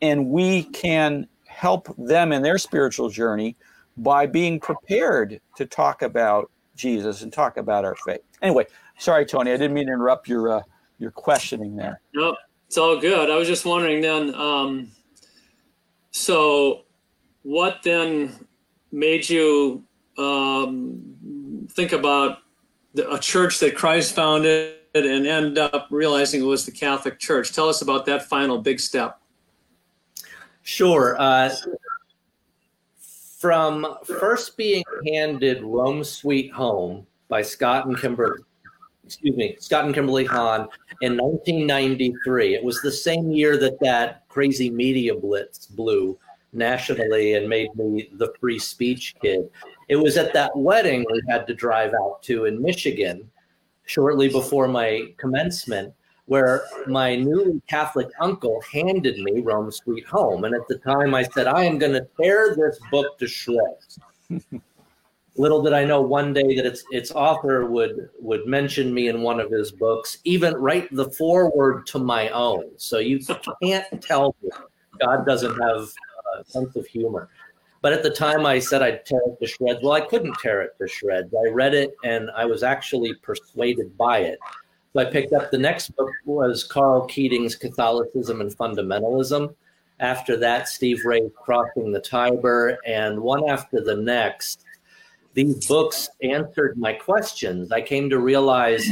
and 0.00 0.30
we 0.30 0.64
can 0.64 1.26
help 1.58 1.92
them 1.98 2.30
in 2.30 2.40
their 2.40 2.56
spiritual 2.56 3.08
journey 3.10 3.56
by 3.96 4.26
being 4.26 4.60
prepared 4.60 5.40
to 5.56 5.66
talk 5.66 6.02
about 6.02 6.52
Jesus 6.76 7.22
and 7.22 7.32
talk 7.32 7.56
about 7.56 7.84
our 7.84 7.96
faith. 8.06 8.20
Anyway, 8.42 8.64
sorry, 8.96 9.26
Tony, 9.26 9.50
I 9.50 9.56
didn't 9.56 9.74
mean 9.74 9.88
to 9.88 9.92
interrupt 9.92 10.28
your 10.28 10.58
uh, 10.58 10.62
your 11.00 11.10
questioning 11.10 11.74
there. 11.74 12.00
No, 12.14 12.36
it's 12.68 12.78
all 12.78 13.00
good. 13.00 13.28
I 13.28 13.36
was 13.36 13.48
just 13.48 13.64
wondering 13.64 14.00
then. 14.00 14.32
Um, 14.36 14.92
so, 16.12 16.84
what 17.42 17.80
then 17.82 18.32
made 18.92 19.28
you 19.28 19.82
um, 20.16 21.66
think 21.72 21.90
about 21.90 22.38
the, 22.94 23.10
a 23.12 23.18
church 23.18 23.58
that 23.58 23.74
Christ 23.74 24.14
founded 24.14 24.76
and 24.94 25.26
end 25.26 25.58
up 25.58 25.88
realizing 25.90 26.40
it 26.40 26.46
was 26.46 26.64
the 26.64 26.72
Catholic 26.72 27.18
Church? 27.18 27.52
Tell 27.52 27.68
us 27.68 27.82
about 27.82 28.06
that 28.06 28.28
final 28.28 28.58
big 28.58 28.78
step. 28.78 29.20
Sure. 30.68 31.16
Uh, 31.18 31.50
from 33.38 33.96
first 34.04 34.54
being 34.58 34.84
handed 35.06 35.62
Rome 35.62 36.04
Sweet 36.04 36.52
Home 36.52 37.06
by 37.28 37.40
Scott 37.40 37.86
and 37.86 37.96
Kimberly, 37.96 38.42
excuse 39.02 39.34
me, 39.34 39.56
Scott 39.60 39.86
and 39.86 39.94
Kimberly 39.94 40.26
Hahn 40.26 40.68
in 41.00 41.16
1993. 41.16 42.54
It 42.54 42.62
was 42.62 42.82
the 42.82 42.92
same 42.92 43.32
year 43.32 43.56
that 43.56 43.80
that 43.80 44.28
crazy 44.28 44.68
media 44.68 45.14
blitz 45.14 45.64
blew 45.64 46.18
nationally 46.52 47.32
and 47.32 47.48
made 47.48 47.74
me 47.74 48.10
the 48.12 48.34
free 48.38 48.58
speech 48.58 49.14
kid. 49.22 49.48
It 49.88 49.96
was 49.96 50.18
at 50.18 50.34
that 50.34 50.54
wedding 50.54 51.06
we 51.10 51.22
had 51.30 51.46
to 51.46 51.54
drive 51.54 51.94
out 51.94 52.22
to 52.24 52.44
in 52.44 52.60
Michigan 52.60 53.30
shortly 53.86 54.28
before 54.28 54.68
my 54.68 55.14
commencement 55.16 55.94
where 56.28 56.64
my 56.86 57.16
newly 57.16 57.60
Catholic 57.66 58.08
uncle 58.20 58.62
handed 58.70 59.18
me 59.18 59.40
Rome 59.40 59.72
Sweet 59.72 60.06
Home. 60.06 60.44
And 60.44 60.54
at 60.54 60.68
the 60.68 60.76
time 60.78 61.14
I 61.14 61.22
said, 61.22 61.46
I 61.46 61.64
am 61.64 61.78
going 61.78 61.94
to 61.94 62.06
tear 62.20 62.54
this 62.54 62.78
book 62.90 63.18
to 63.18 63.26
shreds. 63.26 63.98
Little 65.36 65.62
did 65.62 65.72
I 65.72 65.84
know 65.84 66.02
one 66.02 66.32
day 66.32 66.56
that 66.56 66.66
its 66.66 66.84
its 66.90 67.12
author 67.12 67.64
would 67.64 68.10
would 68.18 68.46
mention 68.46 68.92
me 68.92 69.06
in 69.06 69.22
one 69.22 69.38
of 69.38 69.52
his 69.52 69.70
books, 69.70 70.18
even 70.24 70.54
write 70.54 70.88
the 70.90 71.10
foreword 71.12 71.86
to 71.88 72.00
my 72.00 72.28
own. 72.30 72.64
So 72.76 72.98
you 72.98 73.20
can't 73.62 74.02
tell 74.02 74.34
me 74.42 74.50
God 75.00 75.24
doesn't 75.24 75.56
have 75.62 75.88
a 76.36 76.44
sense 76.44 76.74
of 76.74 76.86
humor. 76.86 77.28
But 77.80 77.92
at 77.92 78.02
the 78.02 78.10
time, 78.10 78.44
I 78.44 78.58
said 78.58 78.82
I'd 78.82 79.06
tear 79.06 79.20
it 79.26 79.38
to 79.40 79.46
shreds. 79.46 79.78
Well, 79.80 79.92
I 79.92 80.00
couldn't 80.00 80.36
tear 80.42 80.60
it 80.62 80.72
to 80.78 80.88
shreds. 80.88 81.32
I 81.32 81.50
read 81.50 81.72
it 81.72 81.94
and 82.02 82.30
I 82.36 82.44
was 82.44 82.64
actually 82.64 83.14
persuaded 83.14 83.96
by 83.96 84.18
it. 84.18 84.40
So 84.92 85.00
I 85.00 85.04
picked 85.04 85.32
up 85.32 85.50
the 85.50 85.58
next 85.58 85.94
book 85.96 86.10
was 86.24 86.64
Karl 86.64 87.06
Keating's 87.06 87.54
Catholicism 87.54 88.40
and 88.40 88.50
Fundamentalism. 88.56 89.54
After 90.00 90.36
that, 90.38 90.68
Steve 90.68 91.04
Ray's 91.04 91.30
Crossing 91.36 91.92
the 91.92 92.00
Tiber, 92.00 92.78
and 92.86 93.20
one 93.20 93.48
after 93.48 93.82
the 93.82 93.96
next. 93.96 94.64
These 95.34 95.66
books 95.66 96.08
answered 96.22 96.78
my 96.78 96.92
questions. 96.92 97.70
I 97.70 97.80
came 97.80 98.08
to 98.10 98.18
realize 98.18 98.88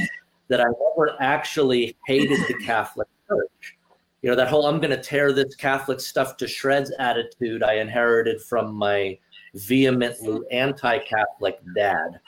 that 0.48 0.61
I 0.61 0.64
never 0.64 1.16
actually 1.20 1.96
hated 2.06 2.40
the 2.46 2.54
Catholic 2.64 3.09
Church. 3.28 3.76
You 4.22 4.30
know, 4.30 4.37
that 4.37 4.48
whole 4.48 4.66
I'm 4.66 4.80
going 4.80 4.90
to 4.90 5.02
tear 5.02 5.32
this 5.32 5.54
Catholic 5.54 6.00
stuff 6.00 6.37
to 6.38 6.48
shreds 6.48 6.92
attitude 6.98 7.62
I 7.62 7.74
inherited 7.74 8.42
from 8.42 8.74
my 8.74 9.18
vehemently 9.54 10.40
anti 10.50 10.98
Catholic 10.98 11.59
dad. 11.74 12.20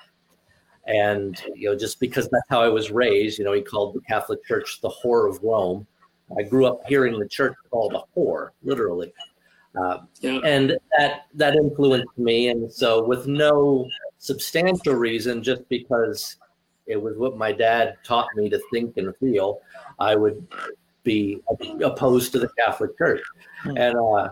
And, 0.88 1.40
you 1.55 1.70
know, 1.70 1.77
just 1.77 2.01
because 2.01 2.29
that's 2.31 2.48
how 2.48 2.62
I 2.62 2.68
was 2.68 2.90
raised, 2.90 3.38
you 3.38 3.44
know, 3.44 3.53
he 3.53 3.61
called 3.61 3.94
the 3.94 4.01
Catholic 4.01 4.44
Church 4.44 4.81
the 4.81 4.90
whore 4.90 5.29
of 5.29 5.42
Rome. 5.42 5.87
I 6.38 6.42
grew 6.42 6.66
up 6.66 6.81
hearing 6.87 7.18
the 7.18 7.29
church 7.29 7.55
called 7.70 7.94
a 7.94 8.03
whore, 8.18 8.51
literally. 8.62 9.12
Uh, 9.79 9.98
yeah. 10.20 10.40
And 10.44 10.77
that 10.98 11.27
that 11.35 11.55
influenced 11.55 12.16
me. 12.16 12.48
And 12.48 12.72
so, 12.72 13.05
with 13.05 13.27
no 13.27 13.87
substantial 14.18 14.94
reason, 14.94 15.42
just 15.42 15.68
because 15.68 16.37
it 16.87 17.01
was 17.01 17.16
what 17.16 17.37
my 17.37 17.53
dad 17.53 17.96
taught 18.03 18.29
me 18.35 18.48
to 18.48 18.61
think 18.72 18.96
and 18.96 19.14
feel, 19.18 19.61
I 19.98 20.16
would 20.16 20.46
be 21.05 21.40
opposed 21.83 22.33
to 22.33 22.38
the 22.38 22.48
Catholic 22.59 22.96
Church. 22.98 23.22
Hmm. 23.62 23.77
And 23.77 23.96
uh, 23.96 24.31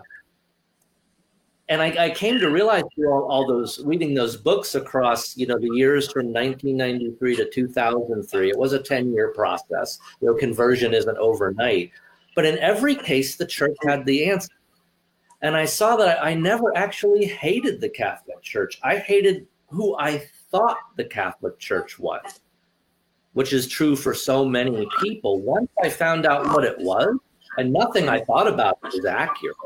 and 1.69 1.81
I, 1.81 2.05
I, 2.05 2.09
came 2.11 2.39
to 2.39 2.49
realize 2.49 2.83
through 2.95 3.11
all, 3.11 3.29
all, 3.29 3.47
those 3.47 3.83
reading 3.83 4.13
those 4.13 4.37
books 4.37 4.75
across 4.75 5.35
you 5.35 5.47
know 5.47 5.59
the 5.59 5.69
years 5.73 6.11
from 6.11 6.27
1993 6.27 7.35
to 7.37 7.49
2003 7.49 8.49
it 8.49 8.57
was 8.57 8.73
a 8.73 8.79
10 8.79 9.13
year 9.13 9.33
process. 9.33 9.99
You 10.21 10.27
know 10.27 10.35
conversion 10.35 10.93
isn't 10.93 11.17
overnight. 11.17 11.91
But 12.35 12.45
in 12.45 12.57
every 12.59 12.95
case 12.95 13.35
the 13.35 13.45
church 13.45 13.75
had 13.85 14.05
the 14.05 14.29
answer. 14.29 14.53
And 15.41 15.55
i 15.55 15.65
saw 15.65 15.95
that 15.97 16.23
i 16.23 16.33
never 16.33 16.75
actually 16.75 17.25
hated 17.25 17.81
the 17.81 17.89
catholic 17.89 18.41
church. 18.41 18.79
I 18.83 18.97
hated 18.97 19.47
who 19.69 19.97
i 19.97 20.23
thought 20.51 20.77
the 20.95 21.05
catholic 21.05 21.59
church 21.59 21.99
was 21.99 22.41
which 23.33 23.53
is 23.53 23.67
true 23.67 23.95
for 23.95 24.15
so 24.15 24.43
many 24.43 24.87
people. 25.01 25.41
Once 25.41 25.69
i 25.83 25.89
found 25.89 26.25
out 26.25 26.47
what 26.47 26.63
it 26.63 26.77
was 26.79 27.17
and 27.57 27.73
nothing 27.73 28.07
i 28.07 28.23
thought 28.23 28.47
about 28.47 28.81
was 28.81 29.05
accurate 29.05 29.57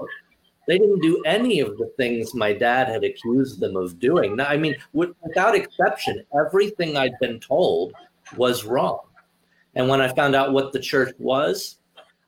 they 0.68 0.78
didn't 0.78 1.02
do 1.02 1.22
any 1.26 1.60
of 1.60 1.78
the 1.78 1.92
things 1.98 2.34
my 2.34 2.54
dad 2.54 2.88
had 2.88 3.04
accused 3.04 3.60
them 3.60 3.76
of 3.76 4.00
doing. 4.00 4.36
Now, 4.36 4.48
I 4.48 4.58
mean, 4.58 4.76
without 4.94 5.56
exception, 5.56 6.24
everything 6.38 6.98
I'd 6.98 7.18
been 7.20 7.40
told 7.40 7.94
was 8.38 8.66
wrong. 8.66 9.00
And 9.76 9.88
when 9.88 10.02
I 10.02 10.14
found 10.14 10.36
out 10.36 10.54
what 10.54 10.72
the 10.72 10.80
church 10.80 11.14
was, 11.18 11.78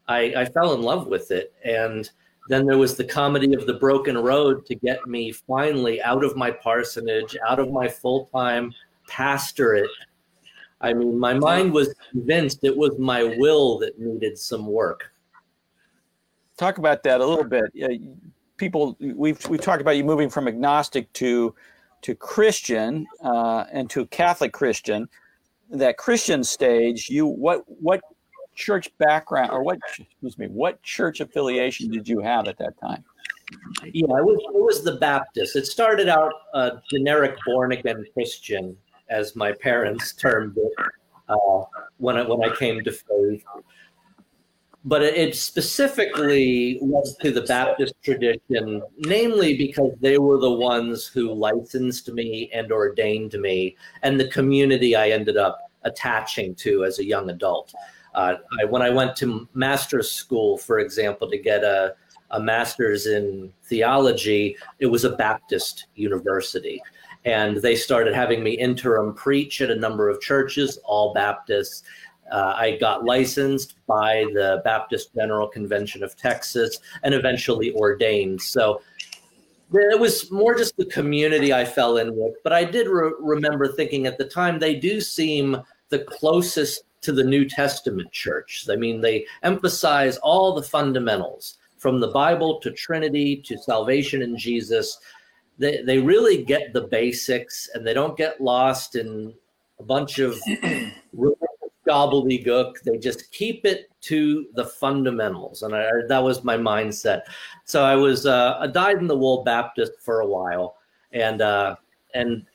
I, 0.08 0.34
I 0.36 0.46
fell 0.46 0.74
in 0.74 0.82
love 0.82 1.08
with 1.08 1.32
it. 1.32 1.54
And 1.64 2.10
then 2.50 2.66
there 2.66 2.78
was 2.78 2.96
the 2.96 3.04
comedy 3.04 3.54
of 3.54 3.66
the 3.66 3.76
broken 3.76 4.18
road 4.18 4.66
to 4.66 4.76
get 4.76 5.06
me 5.06 5.32
finally 5.32 6.02
out 6.02 6.24
of 6.24 6.36
my 6.36 6.52
parsonage, 6.52 7.38
out 7.48 7.60
of 7.60 7.72
my 7.72 7.88
full 7.88 8.30
time 8.34 8.74
pastorate. 9.08 9.90
I 10.82 10.94
mean, 10.94 11.18
my 11.18 11.34
mind 11.34 11.72
was 11.72 11.94
convinced 12.12 12.64
it 12.64 12.76
was 12.76 12.98
my 12.98 13.24
will 13.24 13.78
that 13.80 14.00
needed 14.00 14.38
some 14.38 14.68
work 14.68 15.14
talk 16.58 16.78
about 16.78 17.04
that 17.04 17.22
a 17.22 17.26
little 17.26 17.44
bit. 17.44 17.66
people, 18.58 18.98
we've 19.00 19.46
we've 19.48 19.62
talked 19.62 19.82
about 19.82 19.98
you 19.98 20.04
moving 20.04 20.30
from 20.30 20.48
agnostic 20.48 21.12
to 21.14 21.54
to 22.02 22.16
Christian 22.16 23.08
uh, 23.24 23.66
and 23.72 23.90
to 23.90 24.06
Catholic 24.08 24.54
Christian. 24.54 25.08
That 25.70 25.98
Christian 25.98 26.44
stage, 26.44 27.10
you 27.10 27.26
what 27.26 27.64
what 27.68 28.02
church 28.56 28.96
background 28.98 29.52
or 29.52 29.64
what 29.64 29.80
excuse 29.88 30.38
me, 30.38 30.48
what 30.48 30.82
church 30.84 31.20
affiliation 31.20 31.90
did 31.90 32.08
you 32.08 32.20
have 32.20 32.48
at 32.48 32.58
that 32.60 32.80
time? 32.80 33.04
Yeah, 33.84 34.18
it 34.18 34.26
was 34.26 34.40
it 34.54 34.64
was 34.64 34.84
the 34.84 34.98
Baptist. 34.98 35.56
It 35.56 35.66
started 35.66 36.10
out 36.10 36.32
a 36.54 36.74
generic 36.90 37.36
born 37.46 37.72
again 37.72 38.04
Christian, 38.14 38.78
as 39.10 39.36
my 39.36 39.52
parents 39.52 40.14
termed 40.14 40.58
it, 40.58 40.72
uh, 41.30 41.64
when 41.98 42.18
I, 42.18 42.24
when 42.24 42.44
I 42.50 42.56
came 42.56 42.84
to 42.84 42.92
faith 42.92 43.44
but 44.86 45.02
it 45.02 45.36
specifically 45.36 46.78
was 46.82 47.16
to 47.22 47.32
the 47.32 47.44
Baptist 47.44 47.94
tradition, 48.04 48.82
namely 48.98 49.58
because 49.58 49.92
they 50.02 50.18
were 50.18 50.40
the 50.40 50.52
ones 50.52 51.08
who 51.08 51.34
licensed 51.34 52.12
me 52.12 52.50
and 52.54 52.72
ordained 52.72 53.34
me, 53.34 53.78
and 54.02 54.20
the 54.20 54.28
community 54.28 54.96
I 54.96 55.10
ended 55.10 55.38
up 55.38 55.60
attaching 55.84 56.56
to 56.56 56.84
as 56.84 57.00
a 57.00 57.06
young 57.06 57.30
adult. 57.30 57.74
Uh, 58.14 58.36
I, 58.60 58.66
when 58.66 58.82
I 58.82 58.90
went 58.90 59.16
to 59.18 59.48
master's 59.54 60.12
school, 60.12 60.58
for 60.58 60.80
example, 60.80 61.30
to 61.30 61.38
get 61.38 61.64
a, 61.64 61.96
a 62.32 62.40
master's 62.40 63.08
in 63.08 63.52
theology, 63.64 64.58
it 64.80 64.88
was 64.88 65.06
a 65.06 65.16
Baptist 65.16 65.88
university. 65.96 66.82
And 67.26 67.58
they 67.58 67.76
started 67.76 68.14
having 68.14 68.44
me 68.44 68.52
interim 68.52 69.14
preach 69.14 69.62
at 69.62 69.72
a 69.72 69.76
number 69.76 70.10
of 70.10 70.20
churches, 70.20 70.78
all 70.84 71.14
Baptists 71.14 71.84
uh, 72.32 72.54
I 72.56 72.78
got 72.80 73.06
licensed 73.06 73.76
by 73.88 74.26
the 74.34 74.62
Baptist 74.64 75.14
General 75.14 75.48
Convention 75.48 76.04
of 76.04 76.16
Texas 76.16 76.80
and 77.04 77.14
eventually 77.14 77.74
ordained. 77.74 78.42
So 78.42 78.82
it 79.74 80.00
was 80.00 80.32
more 80.32 80.56
just 80.56 80.78
the 80.78 80.86
community 80.86 81.54
I 81.54 81.66
fell 81.66 81.98
in 81.98 82.16
with. 82.16 82.36
But 82.44 82.54
I 82.54 82.64
did 82.64 82.88
re- 82.88 83.14
remember 83.20 83.68
thinking 83.68 84.06
at 84.06 84.18
the 84.18 84.26
time 84.26 84.60
they 84.60 84.76
do 84.76 85.02
seem 85.02 85.58
the 85.90 86.00
closest 86.00 86.84
to 87.02 87.12
the 87.12 87.24
New 87.24 87.48
Testament 87.48 88.12
church. 88.12 88.66
I 88.70 88.76
mean, 88.76 89.02
they 89.02 89.26
emphasize 89.44 90.18
all 90.18 90.56
the 90.56 90.64
fundamentals 90.64 91.58
from 91.78 92.00
the 92.00 92.08
Bible 92.08 92.60
to 92.62 92.72
Trinity 92.72 93.38
to 93.46 93.58
salvation 93.58 94.22
in 94.22 94.38
Jesus. 94.38 95.00
They, 95.58 95.82
they 95.82 96.00
really 96.00 96.44
get 96.44 96.74
the 96.74 96.88
basics 96.88 97.70
and 97.74 97.86
they 97.86 97.94
don't 97.94 98.18
get 98.18 98.40
lost 98.40 98.96
in 98.96 99.34
a 99.80 99.84
bunch 99.84 100.20
of 100.20 100.40
gobbledygook. 101.88 102.82
They 102.82 102.98
just 102.98 103.32
keep 103.32 103.66
it 103.66 103.90
to 104.02 104.48
the 104.56 104.66
fundamentals, 104.66 105.64
and 105.64 105.76
I, 105.76 105.90
that 106.08 106.24
was 106.24 106.44
my 106.44 106.58
mindset. 106.58 107.22
So 107.66 107.84
I 107.84 107.96
was 107.96 108.26
uh, 108.26 108.58
a 108.60 108.68
dyed-in-the-wool 108.68 109.44
Baptist 109.44 109.94
for 110.00 110.22
a 110.22 110.28
while, 110.28 110.78
and 111.12 111.42
uh, 111.42 111.76
and 112.14 112.46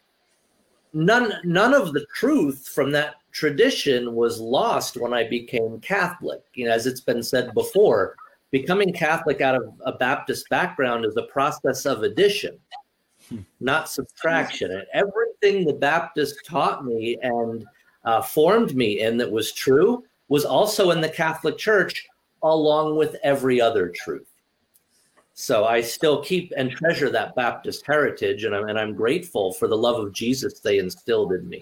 none 0.92 1.32
none 1.44 1.74
of 1.74 1.92
the 1.92 2.06
truth 2.14 2.68
from 2.74 2.90
that 2.92 3.16
tradition 3.32 4.14
was 4.14 4.40
lost 4.40 4.96
when 4.96 5.12
I 5.12 5.28
became 5.28 5.80
Catholic. 5.80 6.42
You 6.54 6.66
know, 6.66 6.72
as 6.72 6.86
it's 6.86 7.00
been 7.00 7.22
said 7.22 7.54
before, 7.54 8.16
becoming 8.50 8.92
Catholic 8.92 9.40
out 9.40 9.54
of 9.54 9.72
a 9.84 9.92
Baptist 9.92 10.48
background 10.48 11.04
is 11.04 11.16
a 11.16 11.22
process 11.22 11.86
of 11.86 12.02
addition, 12.02 12.58
not 13.60 13.88
subtraction. 13.88 14.72
And 14.72 14.84
everything 14.92 15.66
the 15.66 15.74
Baptist 15.74 16.44
taught 16.46 16.84
me 16.84 17.18
and 17.22 17.64
uh, 18.08 18.22
formed 18.22 18.74
me 18.74 19.02
in 19.02 19.18
that 19.18 19.30
was 19.30 19.52
true 19.52 20.02
was 20.28 20.46
also 20.46 20.92
in 20.92 21.00
the 21.02 21.08
Catholic 21.10 21.58
Church, 21.58 22.06
along 22.42 22.96
with 22.96 23.16
every 23.22 23.60
other 23.60 23.92
truth. 23.94 24.30
So 25.34 25.66
I 25.66 25.82
still 25.82 26.22
keep 26.22 26.50
and 26.56 26.70
treasure 26.70 27.10
that 27.10 27.34
Baptist 27.34 27.86
heritage, 27.86 28.44
and 28.44 28.56
I'm, 28.56 28.66
and 28.70 28.78
I'm 28.78 28.94
grateful 28.94 29.52
for 29.52 29.68
the 29.68 29.76
love 29.76 30.02
of 30.02 30.14
Jesus 30.14 30.60
they 30.60 30.78
instilled 30.78 31.34
in 31.34 31.46
me. 31.46 31.60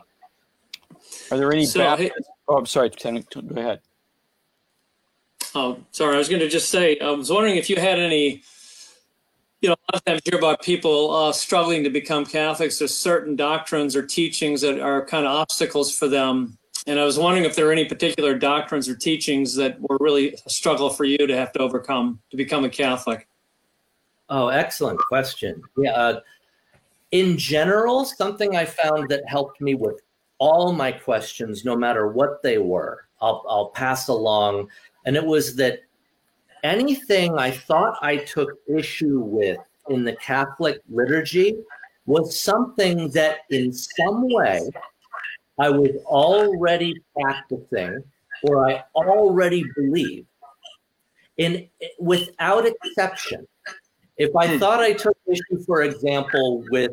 Are 1.32 1.36
there 1.36 1.52
any 1.52 1.66
so, 1.66 1.80
Baptist? 1.80 2.12
Hey, 2.14 2.24
oh, 2.46 2.56
I'm 2.56 2.66
sorry. 2.66 2.90
Go 2.90 3.20
ahead. 3.56 3.80
Oh, 5.56 5.78
sorry. 5.90 6.14
I 6.14 6.18
was 6.18 6.28
going 6.28 6.40
to 6.42 6.48
just 6.48 6.70
say, 6.70 6.96
I 7.00 7.10
was 7.10 7.28
wondering 7.28 7.56
if 7.56 7.68
you 7.68 7.76
had 7.76 7.98
any 7.98 8.44
you 9.66 9.70
know, 9.70 9.76
a 9.88 9.96
lot 9.96 10.00
of 10.00 10.04
times 10.04 10.20
hear 10.24 10.38
about 10.38 10.62
people 10.62 11.12
uh, 11.12 11.32
struggling 11.32 11.82
to 11.82 11.90
become 11.90 12.24
Catholics. 12.24 12.78
There's 12.78 12.96
certain 12.96 13.34
doctrines 13.34 13.96
or 13.96 14.06
teachings 14.06 14.60
that 14.60 14.78
are 14.78 15.04
kind 15.04 15.26
of 15.26 15.32
obstacles 15.32 15.92
for 15.92 16.06
them. 16.06 16.56
And 16.86 17.00
I 17.00 17.04
was 17.04 17.18
wondering 17.18 17.44
if 17.44 17.56
there 17.56 17.68
are 17.68 17.72
any 17.72 17.84
particular 17.84 18.38
doctrines 18.38 18.88
or 18.88 18.94
teachings 18.94 19.56
that 19.56 19.80
were 19.80 19.98
really 19.98 20.36
a 20.46 20.50
struggle 20.50 20.88
for 20.88 21.02
you 21.02 21.18
to 21.18 21.36
have 21.36 21.50
to 21.54 21.58
overcome 21.58 22.20
to 22.30 22.36
become 22.36 22.64
a 22.64 22.68
Catholic. 22.68 23.26
Oh, 24.28 24.46
excellent 24.46 25.00
question. 25.00 25.60
Yeah. 25.76 25.90
Uh, 25.90 26.20
in 27.10 27.36
general, 27.36 28.04
something 28.04 28.54
I 28.54 28.66
found 28.66 29.08
that 29.08 29.28
helped 29.28 29.60
me 29.60 29.74
with 29.74 30.00
all 30.38 30.72
my 30.72 30.92
questions, 30.92 31.64
no 31.64 31.74
matter 31.74 32.06
what 32.06 32.40
they 32.44 32.58
were, 32.58 33.08
I'll, 33.20 33.44
I'll 33.48 33.70
pass 33.70 34.06
along. 34.06 34.68
And 35.06 35.16
it 35.16 35.24
was 35.24 35.56
that 35.56 35.80
anything 36.66 37.38
I 37.38 37.50
thought 37.50 37.96
I 38.02 38.16
took 38.16 38.50
issue 38.68 39.20
with 39.20 39.58
in 39.88 40.04
the 40.04 40.16
Catholic 40.16 40.80
liturgy 40.90 41.56
was 42.06 42.38
something 42.38 43.08
that 43.10 43.38
in 43.50 43.72
some 43.72 44.28
way 44.32 44.60
I 45.58 45.70
was 45.70 45.90
already 46.04 46.94
practicing 47.14 48.02
or 48.42 48.68
I 48.68 48.84
already 48.94 49.64
believed. 49.76 50.26
In 51.38 51.68
without 51.98 52.66
exception, 52.66 53.46
If 54.16 54.34
I 54.34 54.46
hmm. 54.48 54.58
thought 54.58 54.80
I 54.80 54.94
took 54.94 55.16
issue, 55.30 55.62
for 55.66 55.82
example, 55.82 56.64
with 56.70 56.92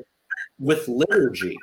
with 0.59 0.88
liturgy, 0.88 1.57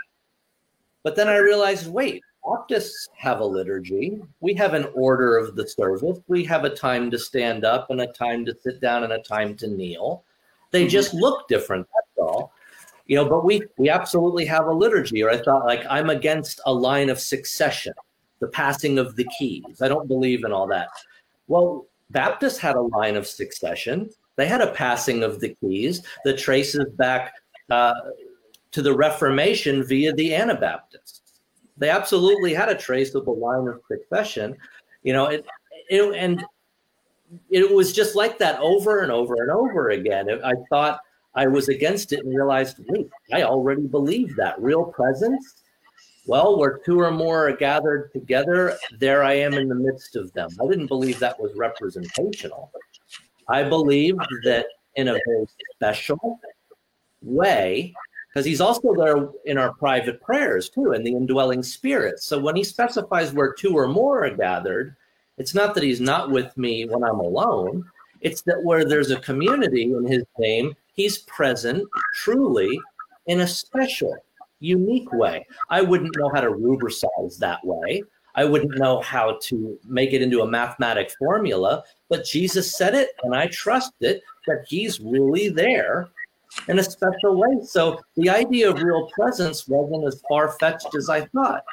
but 1.02 1.14
then 1.16 1.28
I 1.28 1.36
realized, 1.36 1.90
wait, 1.92 2.22
Baptists 2.45 3.09
have 3.16 3.41
a 3.41 3.45
liturgy. 3.45 4.20
We 4.41 4.55
have 4.55 4.74
an 4.74 4.86
order 4.95 5.36
of 5.36 5.57
the 5.57 5.68
service. 5.68 6.18
We 6.26 6.45
have 6.45 6.64
a 6.64 6.70
time 6.70 7.11
to 7.11 7.18
stand 7.18 7.64
up 7.64 7.91
and 7.91 8.01
a 8.01 8.07
time 8.09 8.45
to 8.47 8.57
sit 8.62 8.80
down 8.80 9.05
and 9.05 9.12
a 9.12 9.22
time 9.22 9.57
to 9.57 9.68
kneel. 9.68 10.24
They 10.70 10.82
mm-hmm. 10.82 10.91
just 10.91 11.14
look 11.14 11.49
different. 11.49 11.86
That's 11.95 12.26
all. 12.26 12.53
You 13.07 13.16
know, 13.16 13.28
but 13.28 13.45
we 13.45 13.62
we 13.76 13.91
absolutely 13.91 14.47
have 14.47 14.66
a 14.66 14.72
liturgy. 14.72 15.22
Or 15.22 15.30
I 15.30 15.38
thought 15.38 15.66
like 15.66 15.84
I'm 15.91 16.11
against 16.11 16.61
a 16.64 16.72
line 16.72 17.11
of 17.11 17.20
succession, 17.20 17.93
the 18.41 18.49
passing 18.49 18.99
of 18.99 19.16
the 19.16 19.26
keys. 19.38 19.82
I 19.82 19.88
don't 19.88 20.09
believe 20.09 20.45
in 20.45 20.53
all 20.53 20.66
that. 20.68 20.88
Well, 21.49 21.86
Baptists 22.11 22.59
had 22.59 22.76
a 22.76 22.80
line 22.80 23.16
of 23.16 23.26
succession. 23.26 24.11
They 24.36 24.47
had 24.47 24.61
a 24.61 24.72
passing 24.72 25.22
of 25.22 25.41
the 25.41 25.55
keys 25.61 26.03
that 26.24 26.38
traces 26.38 26.86
back 26.97 27.34
uh, 27.70 27.95
to 28.72 28.82
the 28.82 28.95
Reformation 28.95 29.84
via 29.84 30.12
the 30.12 30.34
Anabaptists. 30.34 31.20
They 31.81 31.89
absolutely 31.89 32.55
had 32.55 32.68
a 32.68 32.74
traceable 32.74 33.39
line 33.39 33.66
of 33.66 33.81
succession. 33.89 34.57
You 35.03 35.14
know, 35.14 35.26
it, 35.26 35.45
it 35.89 36.14
and 36.14 36.45
it 37.51 37.74
was 37.74 37.93
just 37.93 38.14
like 38.14 38.39
that 38.39 38.61
over 38.61 39.01
and 39.01 39.11
over 39.11 39.35
and 39.43 39.51
over 39.51 39.91
again. 39.91 40.28
I 40.45 40.53
thought 40.68 41.01
I 41.35 41.47
was 41.47 41.68
against 41.68 42.12
it 42.12 42.20
and 42.20 42.35
realized, 42.35 42.81
wait, 42.89 43.09
I 43.33 43.45
already 43.45 43.87
believe 43.87 44.37
that 44.37 44.61
real 44.61 44.85
presence. 44.85 45.62
Well, 46.26 46.59
where 46.59 46.78
two 46.85 47.01
or 47.01 47.11
more 47.11 47.49
are 47.49 47.57
gathered 47.57 48.12
together, 48.12 48.76
there 48.99 49.24
I 49.24 49.35
am 49.35 49.55
in 49.55 49.68
the 49.68 49.74
midst 49.74 50.16
of 50.16 50.33
them. 50.35 50.51
I 50.62 50.68
didn't 50.68 50.87
believe 50.87 51.18
that 51.18 51.41
was 51.41 51.53
representational. 51.57 52.70
I 53.49 53.62
believed 53.64 54.20
that 54.45 54.66
in 54.97 55.09
a 55.09 55.18
very 55.26 55.47
special 55.74 56.39
way, 57.22 57.95
because 58.33 58.47
he's 58.47 58.61
also 58.61 58.95
there 58.95 59.28
in 59.45 59.59
our 59.59 59.72
private 59.74 60.20
prayers 60.20 60.68
too, 60.68 60.93
in 60.93 61.03
the 61.03 61.12
indwelling 61.12 61.62
spirit. 61.62 62.20
So 62.20 62.39
when 62.39 62.55
he 62.55 62.62
specifies 62.62 63.33
where 63.33 63.53
two 63.53 63.76
or 63.76 63.89
more 63.89 64.24
are 64.24 64.31
gathered, 64.31 64.95
it's 65.37 65.55
not 65.55 65.74
that 65.74 65.83
he's 65.83 66.01
not 66.01 66.31
with 66.31 66.57
me 66.57 66.85
when 66.85 67.03
I'm 67.03 67.18
alone. 67.18 67.85
It's 68.20 68.43
that 68.43 68.62
where 68.62 68.85
there's 68.85 69.11
a 69.11 69.20
community 69.20 69.85
in 69.85 70.07
his 70.07 70.22
name, 70.39 70.74
he's 70.95 71.18
present 71.18 71.89
truly 72.14 72.78
in 73.26 73.41
a 73.41 73.47
special, 73.49 74.16
unique 74.61 75.12
way. 75.12 75.45
I 75.68 75.81
wouldn't 75.81 76.16
know 76.16 76.31
how 76.33 76.41
to 76.41 76.51
rubricize 76.51 77.39
that 77.39 77.64
way. 77.64 78.03
I 78.37 78.45
wouldn't 78.45 78.78
know 78.78 79.01
how 79.01 79.39
to 79.43 79.76
make 79.85 80.12
it 80.12 80.22
into 80.22 80.43
a 80.43 80.47
mathematic 80.47 81.11
formula, 81.18 81.83
but 82.09 82.24
Jesus 82.24 82.76
said 82.76 82.95
it, 82.95 83.09
and 83.24 83.35
I 83.35 83.49
trust 83.49 83.95
it 84.01 84.22
that 84.47 84.66
he's 84.68 85.01
really 85.01 85.49
there 85.49 86.09
in 86.68 86.78
a 86.78 86.82
special 86.82 87.36
way. 87.36 87.59
So 87.64 88.01
the 88.16 88.28
idea 88.28 88.70
of 88.70 88.82
real 88.82 89.09
presence 89.09 89.68
wasn't 89.68 90.07
as 90.07 90.22
far 90.28 90.51
fetched 90.53 90.94
as 90.94 91.09
I 91.09 91.26
thought. 91.26 91.64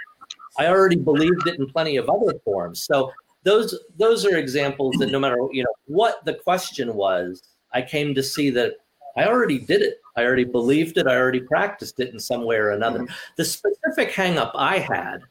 I 0.57 0.67
already 0.67 0.95
believed 0.95 1.47
it 1.47 1.59
in 1.59 1.67
plenty 1.67 1.97
of 1.97 2.09
other 2.09 2.33
forms. 2.43 2.83
So 2.83 3.11
those 3.43 3.77
those 3.97 4.25
are 4.25 4.37
examples 4.37 4.95
that 4.99 5.11
no 5.11 5.19
matter 5.19 5.37
you 5.51 5.63
know 5.63 5.73
what 5.85 6.23
the 6.25 6.33
question 6.33 6.93
was, 6.95 7.43
I 7.73 7.81
came 7.81 8.13
to 8.15 8.23
see 8.23 8.49
that 8.51 8.73
I 9.15 9.25
already 9.25 9.59
did 9.59 9.81
it. 9.81 10.01
I 10.15 10.23
already 10.23 10.45
believed 10.45 10.97
it. 10.97 11.07
I 11.07 11.15
already 11.15 11.39
practiced 11.39 11.99
it 11.99 12.11
in 12.11 12.19
some 12.19 12.43
way 12.43 12.57
or 12.57 12.71
another. 12.71 12.99
Mm-hmm. 12.99 13.13
The 13.35 13.45
specific 13.45 14.11
hangup 14.11 14.51
I 14.55 14.79
had 14.79 15.21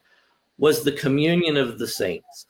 was 0.58 0.82
the 0.82 0.92
communion 0.92 1.56
of 1.56 1.78
the 1.78 1.86
saints. 1.86 2.46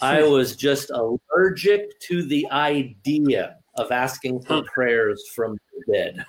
I 0.00 0.22
was 0.22 0.56
just 0.56 0.90
allergic 0.90 1.98
to 2.00 2.22
the 2.22 2.50
idea 2.50 3.56
of 3.74 3.90
asking 3.90 4.42
for 4.42 4.62
prayers 4.64 5.28
from 5.34 5.58
the 5.72 5.92
dead. 5.92 6.24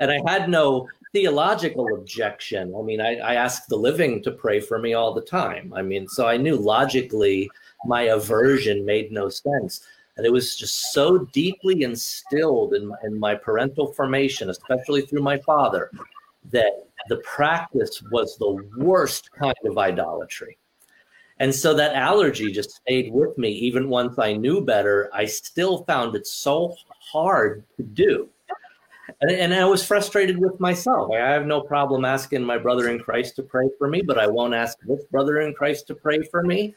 And 0.00 0.10
I 0.10 0.20
had 0.26 0.48
no 0.48 0.88
theological 1.12 1.94
objection. 1.94 2.74
I 2.76 2.82
mean, 2.82 3.00
I, 3.00 3.16
I 3.18 3.34
ask 3.34 3.66
the 3.66 3.76
living 3.76 4.22
to 4.24 4.32
pray 4.32 4.58
for 4.58 4.78
me 4.78 4.94
all 4.94 5.14
the 5.14 5.22
time. 5.22 5.72
I 5.74 5.82
mean, 5.82 6.08
so 6.08 6.26
I 6.26 6.36
knew 6.36 6.56
logically 6.56 7.48
my 7.86 8.02
aversion 8.02 8.84
made 8.84 9.12
no 9.12 9.28
sense. 9.28 9.86
And 10.16 10.26
it 10.26 10.32
was 10.32 10.56
just 10.56 10.92
so 10.92 11.18
deeply 11.32 11.82
instilled 11.82 12.74
in, 12.74 12.92
in 13.04 13.18
my 13.18 13.34
parental 13.34 13.92
formation, 13.92 14.50
especially 14.50 15.02
through 15.02 15.22
my 15.22 15.38
father, 15.38 15.90
that 16.50 16.88
the 17.08 17.16
practice 17.18 18.02
was 18.10 18.36
the 18.36 18.64
worst 18.76 19.30
kind 19.32 19.54
of 19.64 19.78
idolatry. 19.78 20.58
And 21.40 21.54
so 21.54 21.74
that 21.74 21.94
allergy 21.94 22.52
just 22.52 22.70
stayed 22.70 23.12
with 23.12 23.36
me. 23.36 23.50
Even 23.50 23.88
once 23.88 24.18
I 24.18 24.34
knew 24.34 24.60
better, 24.60 25.10
I 25.12 25.24
still 25.24 25.84
found 25.84 26.14
it 26.14 26.26
so 26.26 26.74
hard 27.00 27.64
to 27.76 27.82
do. 27.82 28.28
And, 29.20 29.30
and 29.30 29.54
I 29.54 29.64
was 29.64 29.84
frustrated 29.84 30.38
with 30.38 30.58
myself. 30.60 31.10
I 31.12 31.18
have 31.18 31.46
no 31.46 31.60
problem 31.60 32.04
asking 32.04 32.44
my 32.44 32.58
brother 32.58 32.88
in 32.88 32.98
Christ 32.98 33.36
to 33.36 33.42
pray 33.42 33.68
for 33.78 33.88
me, 33.88 34.02
but 34.02 34.18
I 34.18 34.26
won't 34.26 34.54
ask 34.54 34.78
this 34.86 35.04
brother 35.10 35.40
in 35.40 35.54
Christ 35.54 35.86
to 35.88 35.94
pray 35.94 36.22
for 36.30 36.42
me. 36.42 36.74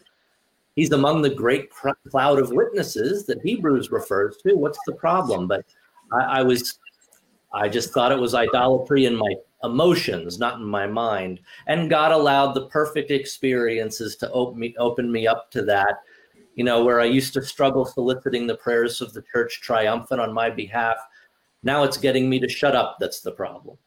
He's 0.75 0.91
among 0.91 1.21
the 1.21 1.29
great 1.29 1.69
cloud 2.09 2.39
of 2.39 2.51
witnesses 2.51 3.25
that 3.25 3.41
Hebrews 3.41 3.91
refers 3.91 4.37
to. 4.37 4.55
What's 4.55 4.79
the 4.85 4.93
problem? 4.93 5.47
But 5.47 5.65
I, 6.11 6.39
I 6.39 6.43
was, 6.43 6.79
I 7.53 7.69
just 7.69 7.93
thought 7.93 8.11
it 8.11 8.19
was 8.19 8.35
idolatry 8.35 9.05
in 9.05 9.15
my 9.15 9.33
emotions, 9.63 10.39
not 10.39 10.59
in 10.59 10.65
my 10.65 10.87
mind. 10.87 11.39
And 11.67 11.89
God 11.89 12.11
allowed 12.11 12.53
the 12.53 12.67
perfect 12.67 13.11
experiences 13.11 14.15
to 14.17 14.31
open 14.31 14.59
me, 14.59 14.75
open 14.77 15.11
me 15.11 15.27
up 15.27 15.51
to 15.51 15.63
that. 15.63 16.01
You 16.55 16.63
know, 16.63 16.83
where 16.83 16.99
I 16.99 17.05
used 17.05 17.33
to 17.33 17.43
struggle 17.43 17.85
soliciting 17.85 18.47
the 18.47 18.57
prayers 18.57 19.01
of 19.01 19.13
the 19.13 19.23
church 19.31 19.61
triumphant 19.61 20.19
on 20.19 20.33
my 20.33 20.49
behalf 20.49 20.97
now 21.63 21.83
it's 21.83 21.97
getting 21.97 22.29
me 22.29 22.39
to 22.39 22.47
shut 22.47 22.75
up 22.75 22.97
that's 22.99 23.21
the 23.21 23.31
problem. 23.31 23.77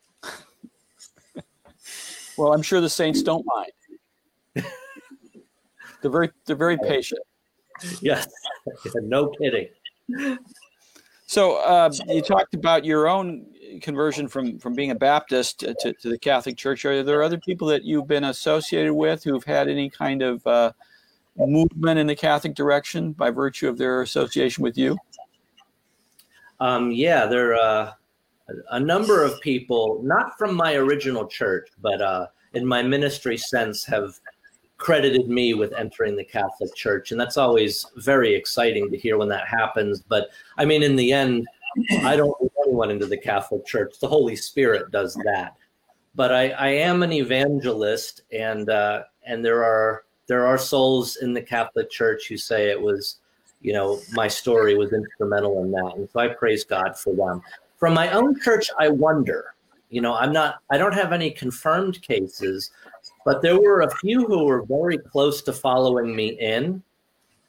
well, 2.37 2.53
I'm 2.53 2.62
sure 2.62 2.81
the 2.81 2.91
Saints 2.91 3.23
don't 3.23 3.47
mind. 3.47 4.66
they're 6.03 6.11
very 6.11 6.31
they're 6.47 6.57
very 6.57 6.79
patient. 6.79 7.21
Yes, 8.01 8.29
no 8.97 9.29
kidding. 9.41 9.68
So 11.27 11.57
uh, 11.59 11.91
you 12.09 12.21
talked 12.21 12.55
about 12.55 12.85
your 12.85 13.09
own 13.09 13.47
conversion 13.81 14.29
from 14.29 14.59
from 14.59 14.75
being 14.75 14.91
a 14.91 14.95
Baptist 14.95 15.61
to, 15.61 15.75
to, 15.75 16.09
the 16.09 16.18
Catholic 16.18 16.57
Church. 16.57 16.85
Are 16.85 17.03
there 17.03 17.23
other 17.23 17.39
people 17.39 17.68
that 17.68 17.85
you've 17.85 18.09
been 18.09 18.25
associated 18.25 18.93
with 18.93 19.25
who've 19.25 19.45
had 19.45 19.68
any 19.68 19.89
kind 19.91 20.23
of 20.23 20.47
uh, 20.47 20.73
movement 21.37 21.99
in 21.99 22.07
the 22.07 22.16
Catholic 22.16 22.55
direction 22.55 23.12
by 23.12 23.31
virtue 23.31 23.68
of 23.68 23.79
their 23.79 24.03
association 24.03 24.62
with 24.62 24.77
you? 24.77 24.97
Um, 26.61 26.91
yeah, 26.91 27.27
there 27.27 27.55
are 27.55 27.89
uh, 27.89 27.93
a 28.73 28.81
number 28.81 29.25
of 29.25 29.41
people, 29.41 30.01
not 30.03 30.37
from 30.39 30.55
my 30.55 30.75
original 30.75 31.27
church, 31.27 31.68
but 31.81 32.03
uh, 32.03 32.27
in 32.53 32.66
my 32.66 32.83
ministry 32.83 33.37
sense, 33.37 33.85
have 33.85 34.18
credited 34.77 35.29
me 35.29 35.55
with 35.55 35.73
entering 35.75 36.16
the 36.16 36.25
Catholic 36.25 36.75
Church. 36.75 37.12
And 37.12 37.21
that's 37.21 37.37
always 37.37 37.87
very 37.97 38.35
exciting 38.35 38.91
to 38.91 38.97
hear 38.97 39.18
when 39.18 39.29
that 39.29 39.47
happens. 39.47 40.01
But 40.01 40.29
I 40.57 40.64
mean, 40.64 40.83
in 40.83 40.97
the 40.97 41.12
end, 41.12 41.47
I 42.03 42.16
don't 42.16 42.37
put 42.39 42.53
anyone 42.66 42.91
into 42.91 43.07
the 43.07 43.16
Catholic 43.16 43.66
Church. 43.66 43.99
The 44.01 44.09
Holy 44.09 44.37
Spirit 44.37 44.91
does 44.91 45.14
that. 45.25 45.57
But 46.14 46.33
I, 46.33 46.51
I 46.51 46.68
am 46.68 47.03
an 47.03 47.12
evangelist, 47.12 48.23
and 48.33 48.68
uh, 48.68 49.03
and 49.27 49.45
there 49.45 49.64
are 49.64 50.05
there 50.27 50.47
are 50.47 50.59
souls 50.59 51.16
in 51.16 51.33
the 51.33 51.43
Catholic 51.43 51.91
Church 51.91 52.27
who 52.29 52.37
say 52.37 52.71
it 52.71 52.81
was 52.81 53.21
you 53.61 53.73
know, 53.73 54.01
my 54.12 54.29
story 54.29 54.77
was 54.77 54.93
instrumental 54.93 55.62
in 55.62 55.71
that. 55.73 55.93
And 55.97 56.09
so 56.11 56.21
I 56.21 56.29
praise 56.29 56.64
God 56.64 56.99
for 56.99 57.14
them. 57.14 57.43
From 57.79 57.95
my 57.95 58.11
own 58.12 58.41
church, 58.41 58.71
I 58.79 58.89
wonder, 58.89 59.55
you 59.91 60.01
know, 60.01 60.14
I'm 60.14 60.33
not, 60.33 60.57
I 60.71 60.79
don't 60.79 60.95
have 60.95 61.12
any 61.12 61.31
confirmed 61.31 62.01
cases, 62.03 62.71
but 63.25 63.43
there 63.43 63.61
were 63.61 63.83
a 63.83 63.97
few 63.97 64.27
who 64.27 64.45
were 64.45 64.64
very 64.64 64.99
close 64.99 65.43
to 65.43 65.53
following 65.53 66.14
me 66.14 66.29
in. 66.41 66.83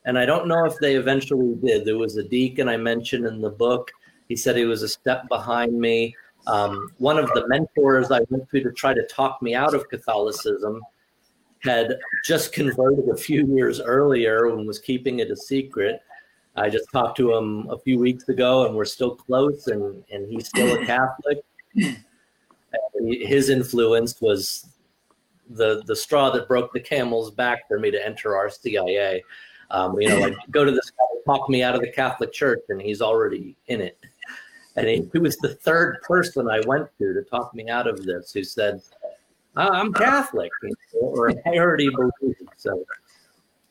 And 0.06 0.18
I 0.18 0.26
don't 0.26 0.48
know 0.48 0.66
if 0.66 0.78
they 0.80 0.96
eventually 0.96 1.56
did. 1.56 1.86
There 1.86 1.98
was 1.98 2.18
a 2.18 2.24
deacon 2.24 2.68
I 2.68 2.78
mentioned 2.78 3.26
in 3.26 3.40
the 3.40 3.50
book. 3.50 3.92
He 4.32 4.38
said 4.38 4.56
he 4.56 4.64
was 4.64 4.82
a 4.82 4.88
step 4.88 5.28
behind 5.28 5.78
me. 5.78 6.16
Um, 6.48 6.90
one 7.00 7.18
of 7.18 7.28
the 7.34 7.46
mentors 7.50 8.12
I 8.12 8.22
went 8.30 8.50
to 8.52 8.64
to 8.64 8.72
try 8.72 8.94
to 8.94 9.06
talk 9.08 9.42
me 9.42 9.56
out 9.56 9.74
of 9.74 9.90
Catholicism 9.90 10.82
had 11.60 12.00
just 12.24 12.54
converted 12.54 13.10
a 13.10 13.18
few 13.18 13.46
years 13.54 13.82
earlier 13.82 14.46
and 14.46 14.66
was 14.66 14.80
keeping 14.80 15.20
it 15.20 15.32
a 15.32 15.36
secret. 15.36 16.00
I 16.56 16.70
just 16.70 16.90
talked 16.94 17.18
to 17.18 17.36
him 17.36 17.68
a 17.70 17.78
few 17.78 18.00
weeks 18.00 18.30
ago, 18.30 18.66
and 18.66 18.74
we're 18.74 18.86
still 18.86 19.18
close, 19.18 19.68
and, 19.68 20.02
and 20.10 20.32
he's 20.32 20.48
still 20.48 20.82
a 20.82 20.86
Catholic. 20.86 21.44
His 23.02 23.50
influence 23.50 24.22
was 24.22 24.66
the 25.50 25.84
the 25.88 25.96
straw 25.96 26.30
that 26.30 26.48
broke 26.48 26.72
the 26.72 26.80
camel's 26.80 27.32
back 27.32 27.68
for 27.68 27.80
me 27.80 27.92
to 27.92 28.06
enter 28.06 28.30
RCIA. 28.30 29.20
Um, 29.72 30.00
you 30.00 30.08
know, 30.08 30.20
like 30.20 30.38
go 30.52 30.64
to 30.64 30.72
this 30.72 30.90
guy, 30.90 31.04
talk 31.26 31.50
me 31.50 31.64
out 31.64 31.76
of 31.76 31.82
the 31.82 31.92
Catholic 31.92 32.32
Church, 32.32 32.62
and 32.70 32.82
he's 32.82 33.02
already 33.02 33.58
in 33.68 33.82
it. 33.82 33.98
And 34.76 34.88
he, 34.88 35.10
he 35.12 35.20
was 35.20 35.38
the 35.38 35.56
third 35.56 36.02
person 36.04 36.50
I 36.50 36.62
went 36.66 36.88
to 36.98 37.14
to 37.14 37.24
talk 37.24 37.54
me 37.54 37.70
out 37.70 37.88
of 37.88 38.04
this, 38.06 38.32
who 38.32 38.44
said, 38.44 38.82
uh, 39.58 39.70
I'm 39.72 39.92
Catholic, 39.94 40.52
or 40.94 41.30
I 41.30 41.58
already 41.58 41.90
believe. 41.90 42.36
So, 42.58 42.86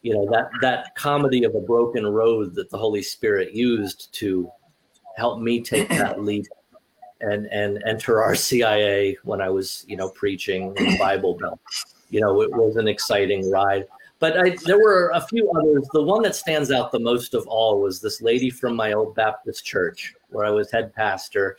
you 0.03 0.15
know 0.15 0.27
that 0.31 0.51
that 0.61 0.95
comedy 0.95 1.45
of 1.45 1.55
a 1.55 1.61
broken 1.61 2.07
road 2.07 2.55
that 2.55 2.71
the 2.71 2.79
Holy 2.79 3.03
Spirit 3.03 3.53
used 3.53 4.13
to 4.15 4.51
help 5.17 5.41
me 5.41 5.61
take 5.61 5.89
that 5.91 6.23
leap 6.23 6.47
and 7.21 7.47
and 7.47 7.83
enter 7.87 8.15
RCIA 8.15 9.17
when 9.25 9.41
I 9.41 9.49
was 9.49 9.85
you 9.89 9.97
know 9.97 10.11
preaching 10.11 10.75
in 10.77 10.99
Bible 10.99 11.37
Belt. 11.41 11.61
You 12.11 12.21
know, 12.21 12.43
it 12.43 12.51
was 12.51 12.77
an 12.77 12.89
exciting 12.89 13.49
ride. 13.51 13.87
But 14.21 14.39
I, 14.39 14.57
there 14.67 14.79
were 14.79 15.11
a 15.15 15.21
few 15.21 15.51
others. 15.51 15.89
The 15.93 16.03
one 16.03 16.23
that 16.23 16.37
stands 16.37 16.71
out 16.71 16.93
the 16.93 17.01
most 17.01 17.35
of 17.35 17.47
all 17.47 17.81
was 17.81 18.01
this 18.01 18.21
lady 18.21 18.51
from 18.51 18.77
my 18.77 18.93
old 18.93 19.15
Baptist 19.15 19.65
church 19.65 20.15
where 20.29 20.45
I 20.45 20.51
was 20.51 20.71
head 20.71 20.95
pastor. 20.95 21.57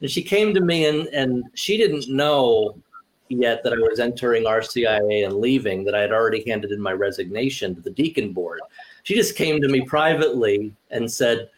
And 0.00 0.08
she 0.10 0.22
came 0.22 0.54
to 0.54 0.60
me 0.60 0.86
and, 0.86 1.08
and 1.08 1.44
she 1.54 1.76
didn't 1.76 2.08
know 2.08 2.76
yet 3.28 3.64
that 3.64 3.72
I 3.72 3.76
was 3.76 3.98
entering 3.98 4.44
RCIA 4.44 5.24
and 5.24 5.38
leaving, 5.38 5.84
that 5.84 5.94
I 5.94 6.00
had 6.00 6.12
already 6.12 6.44
handed 6.46 6.70
in 6.70 6.80
my 6.80 6.92
resignation 6.92 7.74
to 7.74 7.80
the 7.80 7.90
deacon 7.90 8.32
board. 8.32 8.60
She 9.02 9.14
just 9.14 9.36
came 9.36 9.60
to 9.60 9.68
me 9.68 9.80
privately 9.82 10.72
and 10.90 11.10
said, 11.10 11.50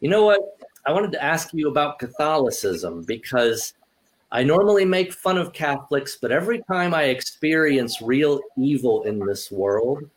You 0.00 0.08
know 0.08 0.24
what? 0.24 0.40
I 0.86 0.92
wanted 0.92 1.12
to 1.12 1.22
ask 1.22 1.52
you 1.52 1.68
about 1.68 1.98
Catholicism 1.98 3.02
because 3.02 3.74
I 4.32 4.42
normally 4.42 4.86
make 4.86 5.12
fun 5.12 5.36
of 5.36 5.52
Catholics, 5.52 6.16
but 6.20 6.32
every 6.32 6.62
time 6.62 6.94
I 6.94 7.04
experience 7.04 8.00
real 8.00 8.40
evil 8.56 9.02
in 9.02 9.18
this 9.18 9.50
world, 9.50 10.08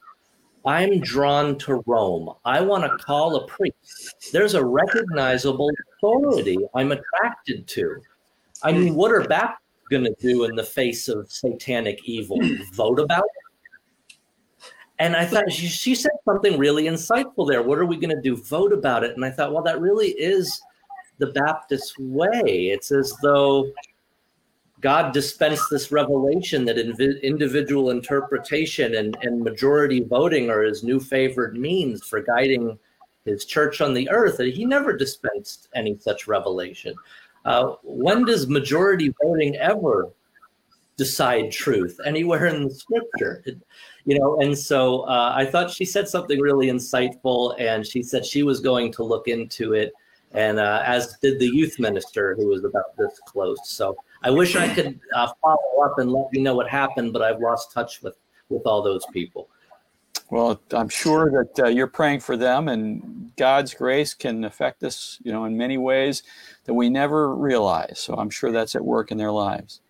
I'm 0.65 1.01
drawn 1.01 1.57
to 1.59 1.83
Rome. 1.85 2.33
I 2.45 2.61
want 2.61 2.85
to 2.85 2.97
call 2.97 3.35
a 3.35 3.45
priest. 3.45 4.31
There's 4.31 4.53
a 4.53 4.63
recognizable 4.65 5.69
authority 5.97 6.57
I'm 6.73 6.93
attracted 6.93 7.67
to. 7.67 8.01
I 8.63 8.71
mean, 8.71 8.95
what 8.95 9.11
are 9.11 9.27
Baptists 9.27 9.61
going 9.91 10.05
to 10.05 10.15
do 10.21 10.45
in 10.45 10.55
the 10.55 10.63
face 10.63 11.09
of 11.09 11.29
satanic 11.29 11.99
evil? 12.05 12.39
Vote 12.73 13.01
about 13.01 13.25
it? 13.25 14.15
And 14.97 15.17
I 15.17 15.25
thought 15.25 15.51
she, 15.51 15.67
she 15.67 15.93
said 15.93 16.13
something 16.23 16.57
really 16.57 16.85
insightful 16.85 17.49
there. 17.49 17.61
What 17.61 17.79
are 17.79 17.85
we 17.85 17.97
going 17.97 18.15
to 18.15 18.21
do? 18.21 18.37
Vote 18.37 18.71
about 18.71 19.03
it. 19.03 19.11
And 19.11 19.25
I 19.25 19.29
thought, 19.29 19.51
well, 19.51 19.63
that 19.63 19.81
really 19.81 20.11
is 20.11 20.57
the 21.17 21.27
Baptist 21.27 21.95
way. 21.99 22.69
It's 22.71 22.93
as 22.93 23.13
though 23.21 23.69
God 24.85 25.13
dispensed 25.13 25.71
this 25.71 25.91
revelation 25.91 26.63
that 26.65 26.77
inv- 26.77 27.19
individual 27.23 27.89
interpretation 27.89 28.93
and, 28.93 29.17
and 29.23 29.41
majority 29.41 30.01
voting 30.01 30.51
are 30.51 30.61
his 30.61 30.83
new 30.83 30.99
favored 30.99 31.57
means 31.57 32.05
for 32.07 32.21
guiding 32.21 32.77
his 33.25 33.45
church 33.45 33.81
on 33.81 33.95
the 33.95 34.07
earth. 34.11 34.37
That 34.37 34.53
he 34.53 34.63
never 34.63 34.95
dispensed 34.95 35.69
any 35.73 35.97
such 35.97 36.27
revelation. 36.27 36.93
Uh, 37.45 37.77
when 37.81 38.25
does 38.25 38.45
majority 38.47 39.11
voting 39.23 39.55
ever 39.55 40.11
decide 40.97 41.51
truth 41.51 41.99
anywhere 42.05 42.45
in 42.45 42.65
the 42.65 42.75
scripture? 42.75 43.43
You 44.05 44.19
know, 44.19 44.39
and 44.39 44.55
so 44.55 44.99
uh, 45.07 45.33
I 45.35 45.47
thought 45.47 45.71
she 45.71 45.85
said 45.85 46.07
something 46.07 46.39
really 46.39 46.67
insightful, 46.67 47.59
and 47.59 47.83
she 47.83 48.03
said 48.03 48.23
she 48.23 48.43
was 48.43 48.59
going 48.59 48.91
to 48.91 49.03
look 49.03 49.27
into 49.27 49.73
it, 49.73 49.93
and 50.33 50.59
uh, 50.59 50.83
as 50.85 51.17
did 51.23 51.39
the 51.39 51.47
youth 51.47 51.79
minister 51.79 52.35
who 52.35 52.45
was 52.45 52.63
about 52.63 52.95
this 52.99 53.19
close. 53.25 53.67
So 53.67 53.97
I 54.25 54.31
wish 54.31 54.55
I 54.55 54.73
could 54.73 54.99
uh, 55.13 55.31
follow 55.39 55.85
up 55.85 55.99
and 55.99 56.11
let 56.11 56.25
you 56.33 56.41
know 56.41 56.55
what 56.55 56.67
happened, 56.67 57.13
but 57.13 57.21
I've 57.21 57.39
lost 57.39 57.71
touch 57.71 58.01
with 58.01 58.17
with 58.49 58.63
all 58.65 58.81
those 58.81 59.05
people. 59.13 59.49
Well, 60.31 60.59
I'm 60.71 60.89
sure 60.89 61.29
that 61.31 61.65
uh, 61.65 61.67
you're 61.67 61.85
praying 61.85 62.21
for 62.21 62.35
them, 62.35 62.67
and 62.67 63.31
God's 63.37 63.75
grace 63.75 64.15
can 64.15 64.43
affect 64.43 64.83
us, 64.83 65.19
you 65.23 65.31
know, 65.31 65.45
in 65.45 65.55
many 65.55 65.77
ways 65.77 66.23
that 66.63 66.73
we 66.73 66.89
never 66.89 67.35
realize. 67.35 67.99
So 67.99 68.15
I'm 68.15 68.31
sure 68.31 68.51
that's 68.51 68.75
at 68.75 68.83
work 68.83 69.11
in 69.11 69.19
their 69.19 69.31
lives. 69.31 69.81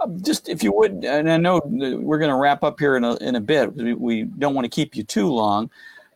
Uh, 0.00 0.08
just 0.20 0.48
if 0.48 0.64
you 0.64 0.72
would, 0.72 1.04
and 1.04 1.30
I 1.30 1.36
know 1.36 1.60
we're 1.64 2.18
going 2.18 2.30
to 2.30 2.36
wrap 2.36 2.64
up 2.64 2.80
here 2.80 2.96
in 2.96 3.04
a, 3.04 3.14
in 3.16 3.36
a 3.36 3.40
bit. 3.40 3.72
We, 3.74 3.94
we 3.94 4.22
don't 4.24 4.54
want 4.54 4.64
to 4.64 4.68
keep 4.68 4.96
you 4.96 5.04
too 5.04 5.28
long. 5.28 5.70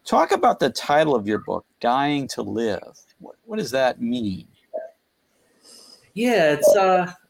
Talk 0.05 0.33
about 0.33 0.59
the 0.59 0.71
title 0.71 1.15
of 1.15 1.29
your 1.29 1.39
book, 1.39 1.65
"Dying 1.79 2.27
to 2.29 2.43
Live." 2.43 2.99
What, 3.21 3.37
what 3.45 3.59
does 3.61 3.71
that 3.71 4.01
mean? 4.01 4.49
Yeah, 6.15 6.55
it's 6.55 6.75
uh, 6.75 7.07
it's 7.07 7.30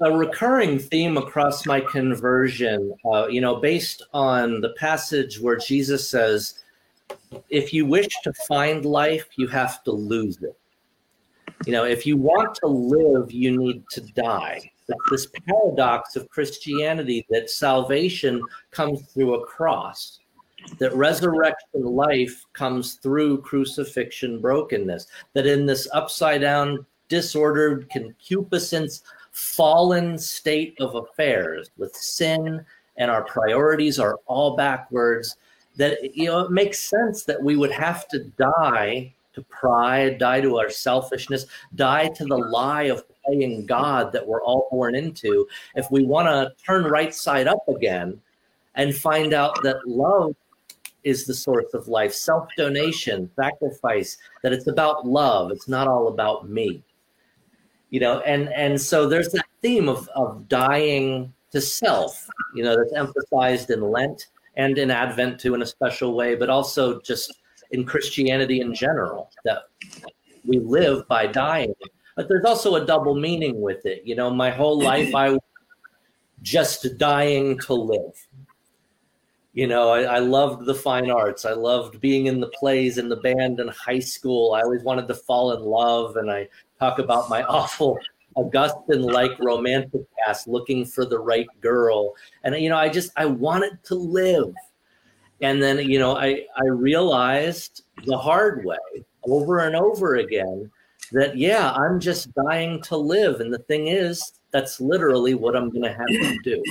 a 0.00 0.10
recurring 0.10 0.78
theme 0.78 1.16
across 1.16 1.66
my 1.66 1.80
conversion, 1.80 2.94
uh, 3.04 3.26
you 3.26 3.40
know, 3.40 3.56
based 3.56 4.02
on 4.12 4.60
the 4.60 4.70
passage 4.78 5.40
where 5.40 5.56
Jesus 5.56 6.08
says, 6.08 6.64
if 7.50 7.72
you 7.72 7.84
wish 7.86 8.08
to 8.22 8.32
find 8.48 8.84
life, 8.84 9.26
you 9.36 9.46
have 9.48 9.82
to 9.84 9.92
lose 9.92 10.42
it. 10.42 10.56
You 11.66 11.72
know, 11.72 11.84
if 11.84 12.06
you 12.06 12.16
want 12.16 12.54
to 12.56 12.66
live, 12.66 13.32
you 13.32 13.56
need 13.56 13.84
to 13.90 14.00
die. 14.00 14.70
This 15.10 15.28
paradox 15.46 16.16
of 16.16 16.28
Christianity 16.28 17.26
that 17.30 17.48
salvation 17.48 18.42
comes 18.70 19.02
through 19.12 19.34
a 19.34 19.46
cross, 19.46 20.20
that 20.78 20.94
resurrection 20.94 21.84
life 21.84 22.44
comes 22.52 22.94
through 22.94 23.42
crucifixion 23.42 24.40
brokenness, 24.40 25.06
that 25.32 25.46
in 25.46 25.64
this 25.64 25.88
upside 25.92 26.42
down, 26.42 26.84
disordered 27.08 27.88
concupiscence 27.90 29.02
fallen 29.34 30.16
state 30.16 30.76
of 30.80 30.94
affairs 30.94 31.70
with 31.76 31.94
sin 31.94 32.64
and 32.96 33.10
our 33.10 33.24
priorities 33.24 33.98
are 33.98 34.20
all 34.26 34.56
backwards 34.56 35.36
that 35.76 35.98
you 36.16 36.26
know 36.26 36.40
it 36.40 36.52
makes 36.52 36.78
sense 36.78 37.24
that 37.24 37.42
we 37.42 37.56
would 37.56 37.72
have 37.72 38.06
to 38.06 38.20
die 38.38 39.12
to 39.32 39.42
pride 39.42 40.18
die 40.18 40.40
to 40.40 40.56
our 40.56 40.70
selfishness 40.70 41.46
die 41.74 42.06
to 42.08 42.24
the 42.24 42.36
lie 42.36 42.84
of 42.84 43.02
playing 43.24 43.66
god 43.66 44.12
that 44.12 44.26
we're 44.26 44.42
all 44.42 44.68
born 44.70 44.94
into. 44.94 45.48
If 45.74 45.90
we 45.90 46.04
want 46.04 46.28
to 46.28 46.52
turn 46.64 46.84
right 46.84 47.14
side 47.14 47.48
up 47.48 47.66
again 47.68 48.20
and 48.74 48.94
find 48.94 49.32
out 49.32 49.62
that 49.62 49.86
love 49.86 50.36
is 51.02 51.26
the 51.26 51.34
source 51.34 51.74
of 51.74 51.88
life 51.88 52.14
self 52.14 52.48
donation 52.56 53.30
sacrifice 53.36 54.16
that 54.42 54.52
it's 54.52 54.68
about 54.68 55.06
love 55.06 55.50
it's 55.50 55.68
not 55.68 55.86
all 55.86 56.08
about 56.08 56.48
me 56.48 56.82
you 57.94 58.00
know 58.00 58.18
and 58.22 58.48
and 58.54 58.80
so 58.80 59.08
there's 59.08 59.30
that 59.30 59.46
theme 59.62 59.88
of 59.88 60.08
of 60.16 60.48
dying 60.48 61.32
to 61.52 61.60
self 61.60 62.28
you 62.52 62.64
know 62.64 62.76
that's 62.76 62.92
emphasized 62.92 63.70
in 63.70 63.80
lent 63.80 64.26
and 64.56 64.78
in 64.78 64.90
advent 64.90 65.38
too 65.38 65.54
in 65.54 65.62
a 65.62 65.66
special 65.66 66.16
way 66.16 66.34
but 66.34 66.50
also 66.50 67.00
just 67.02 67.32
in 67.70 67.84
christianity 67.84 68.60
in 68.60 68.74
general 68.74 69.30
that 69.44 69.68
we 70.46 70.58
live 70.58 71.08
by 71.08 71.26
dying. 71.26 71.72
But 72.16 72.28
there's 72.28 72.44
also 72.44 72.74
a 72.74 72.84
double 72.84 73.14
meaning 73.14 73.60
with 73.60 73.86
it 73.86 74.02
you 74.04 74.16
know 74.16 74.28
my 74.28 74.50
whole 74.50 74.80
life 74.80 75.14
i 75.14 75.30
was 75.30 75.46
just 76.42 76.98
dying 76.98 77.58
to 77.60 77.74
live 77.74 78.16
you 79.54 79.66
know 79.66 79.90
I, 79.90 80.02
I, 80.02 80.18
loved 80.18 80.66
the 80.66 80.74
fine 80.74 81.10
arts 81.10 81.44
i 81.44 81.52
loved 81.52 82.00
being 82.00 82.26
in 82.26 82.40
the 82.40 82.48
plays 82.48 82.98
and 82.98 83.10
the 83.10 83.16
band 83.16 83.60
in 83.60 83.68
high 83.68 84.00
school 84.00 84.52
i 84.52 84.60
always 84.60 84.82
wanted 84.82 85.08
to 85.08 85.14
fall 85.14 85.52
in 85.52 85.62
love 85.62 86.16
and 86.16 86.30
i 86.30 86.48
talk 86.78 86.98
about 86.98 87.30
my 87.30 87.42
awful 87.48 87.98
Augustine 88.36 89.02
like 89.02 89.38
romantic 89.38 90.02
past 90.18 90.48
looking 90.48 90.84
for 90.84 91.04
the 91.06 91.18
right 91.18 91.46
girl. 91.60 92.14
And, 92.42 92.54
you 92.56 92.68
know, 92.68 92.76
I 92.76 92.88
just, 92.88 93.12
I 93.16 93.26
wanted 93.26 93.82
to 93.84 93.94
live. 93.94 94.52
And 95.40 95.62
then, 95.62 95.78
you 95.78 95.98
know, 95.98 96.16
I, 96.16 96.46
I 96.56 96.64
realized 96.64 97.84
the 98.06 98.16
hard 98.16 98.64
way 98.64 99.04
over 99.24 99.60
and 99.60 99.76
over 99.76 100.16
again 100.16 100.70
that, 101.12 101.36
yeah, 101.36 101.72
I'm 101.72 102.00
just 102.00 102.34
dying 102.34 102.82
to 102.82 102.96
live. 102.96 103.40
And 103.40 103.52
the 103.52 103.58
thing 103.58 103.88
is, 103.88 104.32
that's 104.50 104.80
literally 104.80 105.34
what 105.34 105.56
I'm 105.56 105.70
going 105.70 105.82
to 105.82 105.92
have 105.92 106.06
to 106.06 106.38
do. 106.42 106.62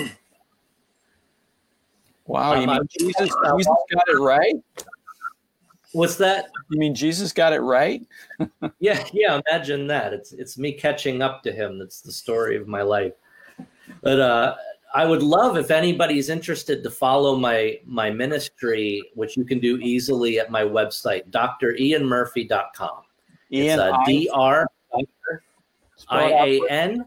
Wow. 2.25 2.59
You 2.59 2.67
mean 2.67 2.87
Jesus, 2.97 3.15
Jesus 3.17 3.67
got 3.91 4.07
it 4.07 4.19
right? 4.19 4.55
What's 5.91 6.15
that? 6.15 6.49
You 6.69 6.79
mean 6.79 6.95
Jesus 6.95 7.31
got 7.31 7.53
it 7.53 7.59
right? 7.59 8.01
yeah, 8.79 9.05
yeah. 9.13 9.39
Imagine 9.47 9.85
that. 9.87 10.13
It's 10.13 10.33
it's 10.33 10.57
me 10.57 10.73
catching 10.73 11.21
up 11.21 11.43
to 11.43 11.51
him. 11.51 11.77
That's 11.77 12.01
the 12.01 12.11
story 12.11 12.55
of 12.55 12.67
my 12.67 12.81
life. 12.81 13.13
But 14.01 14.19
uh, 14.19 14.55
I 14.95 15.05
would 15.05 15.21
love 15.21 15.57
if 15.57 15.69
anybody's 15.69 16.29
interested 16.29 16.83
to 16.83 16.89
follow 16.89 17.35
my 17.35 17.79
my 17.85 18.09
ministry, 18.09 19.03
which 19.13 19.37
you 19.37 19.45
can 19.45 19.59
do 19.59 19.77
easily 19.77 20.39
at 20.39 20.49
my 20.49 20.63
website, 20.63 21.29
drianmurphy.com. 21.29 23.01
Ian, 23.51 23.79
it's 23.79 23.81
uh, 23.81 23.97
D 24.05 24.29
R 24.33 24.67
I 26.09 26.23
A 26.23 26.61
N 26.69 27.05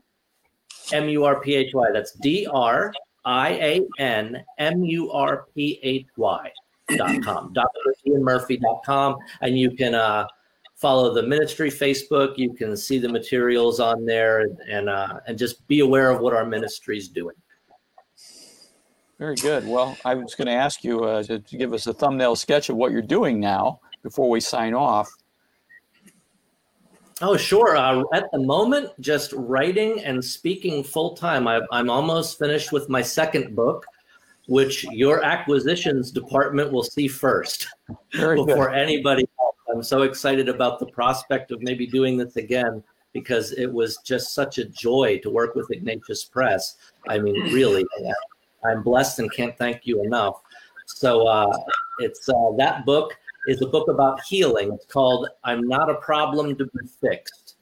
M 0.92 1.08
U 1.08 1.24
R 1.24 1.40
P 1.40 1.54
H 1.56 1.74
Y. 1.74 1.88
That's 1.92 2.12
D 2.12 2.46
R 2.52 2.92
I 3.26 3.50
A 3.50 3.80
N 3.98 4.42
M 4.58 4.82
U 4.82 5.12
R 5.12 5.46
P 5.54 5.78
H 5.82 6.06
Y 6.16 6.50
dot 6.96 7.20
com, 7.22 7.52
dr. 7.52 7.68
murphy 8.06 8.56
dot 8.56 8.82
com 8.84 9.16
and 9.40 9.58
you 9.58 9.72
can 9.72 9.94
uh, 9.94 10.24
follow 10.76 11.12
the 11.12 11.22
ministry 11.22 11.70
Facebook. 11.70 12.38
You 12.38 12.52
can 12.52 12.76
see 12.76 12.98
the 12.98 13.08
materials 13.08 13.80
on 13.80 14.04
there, 14.04 14.42
and 14.42 14.58
and, 14.60 14.88
uh, 14.88 15.20
and 15.26 15.36
just 15.36 15.66
be 15.66 15.80
aware 15.80 16.10
of 16.10 16.20
what 16.20 16.32
our 16.32 16.44
ministry 16.44 16.96
is 16.96 17.08
doing. 17.08 17.34
Very 19.18 19.36
good. 19.36 19.66
Well, 19.66 19.96
I 20.04 20.14
was 20.14 20.34
going 20.34 20.46
to 20.46 20.52
ask 20.52 20.84
you 20.84 21.04
uh, 21.04 21.22
to 21.22 21.38
give 21.38 21.72
us 21.72 21.86
a 21.86 21.94
thumbnail 21.94 22.36
sketch 22.36 22.68
of 22.68 22.76
what 22.76 22.92
you're 22.92 23.00
doing 23.00 23.40
now 23.40 23.80
before 24.02 24.28
we 24.28 24.40
sign 24.40 24.74
off. 24.74 25.10
Oh, 27.22 27.36
sure. 27.36 27.76
Uh, 27.76 28.02
at 28.12 28.30
the 28.32 28.40
moment, 28.40 28.90
just 29.00 29.32
writing 29.32 30.00
and 30.04 30.22
speaking 30.22 30.84
full 30.84 31.16
time. 31.16 31.48
I'm 31.48 31.90
almost 31.90 32.38
finished 32.38 32.72
with 32.72 32.88
my 32.88 33.00
second 33.02 33.56
book 33.56 33.86
which 34.48 34.84
your 34.84 35.24
acquisitions 35.24 36.10
department 36.10 36.72
will 36.72 36.82
see 36.82 37.08
first 37.08 37.66
Very 38.14 38.36
before 38.36 38.70
good. 38.70 38.78
anybody 38.78 39.28
else. 39.40 39.56
I'm 39.72 39.82
so 39.82 40.02
excited 40.02 40.48
about 40.48 40.78
the 40.78 40.86
prospect 40.86 41.50
of 41.50 41.60
maybe 41.62 41.86
doing 41.86 42.16
this 42.16 42.36
again 42.36 42.82
because 43.12 43.52
it 43.52 43.66
was 43.66 43.98
just 44.04 44.34
such 44.34 44.58
a 44.58 44.64
joy 44.66 45.18
to 45.22 45.30
work 45.30 45.54
with 45.54 45.70
Ignatius 45.70 46.24
Press. 46.24 46.76
I 47.08 47.18
mean, 47.18 47.34
really, 47.52 47.84
I'm 48.64 48.82
blessed 48.82 49.18
and 49.18 49.32
can't 49.32 49.56
thank 49.56 49.86
you 49.86 50.02
enough. 50.04 50.42
So 50.86 51.26
uh, 51.26 51.52
it's 51.98 52.28
uh, 52.28 52.52
that 52.58 52.84
book 52.86 53.16
is 53.46 53.62
a 53.62 53.66
book 53.66 53.88
about 53.88 54.20
healing. 54.24 54.72
It's 54.72 54.86
called 54.86 55.28
"I'm 55.44 55.66
Not 55.66 55.90
a 55.90 55.94
Problem 55.94 56.56
to 56.56 56.64
Be 56.64 56.86
Fixed: 57.00 57.56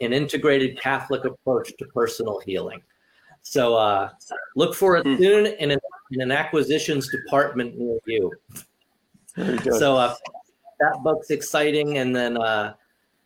An 0.00 0.12
Integrated 0.12 0.80
Catholic 0.80 1.24
Approach 1.24 1.72
to 1.78 1.84
Personal 1.86 2.40
Healing." 2.40 2.82
So 3.42 3.74
uh, 3.74 4.10
look 4.56 4.74
for 4.74 4.96
it 4.96 5.06
hmm. 5.06 5.16
soon 5.16 5.46
in 5.46 5.72
an, 5.72 5.78
in 6.12 6.20
an 6.20 6.30
acquisitions 6.30 7.08
department 7.10 7.76
near 7.78 7.98
you. 8.06 8.32
So 9.72 9.96
uh, 9.96 10.14
that 10.80 11.02
book's 11.02 11.30
exciting, 11.30 11.98
and 11.98 12.14
then 12.14 12.36
uh, 12.36 12.74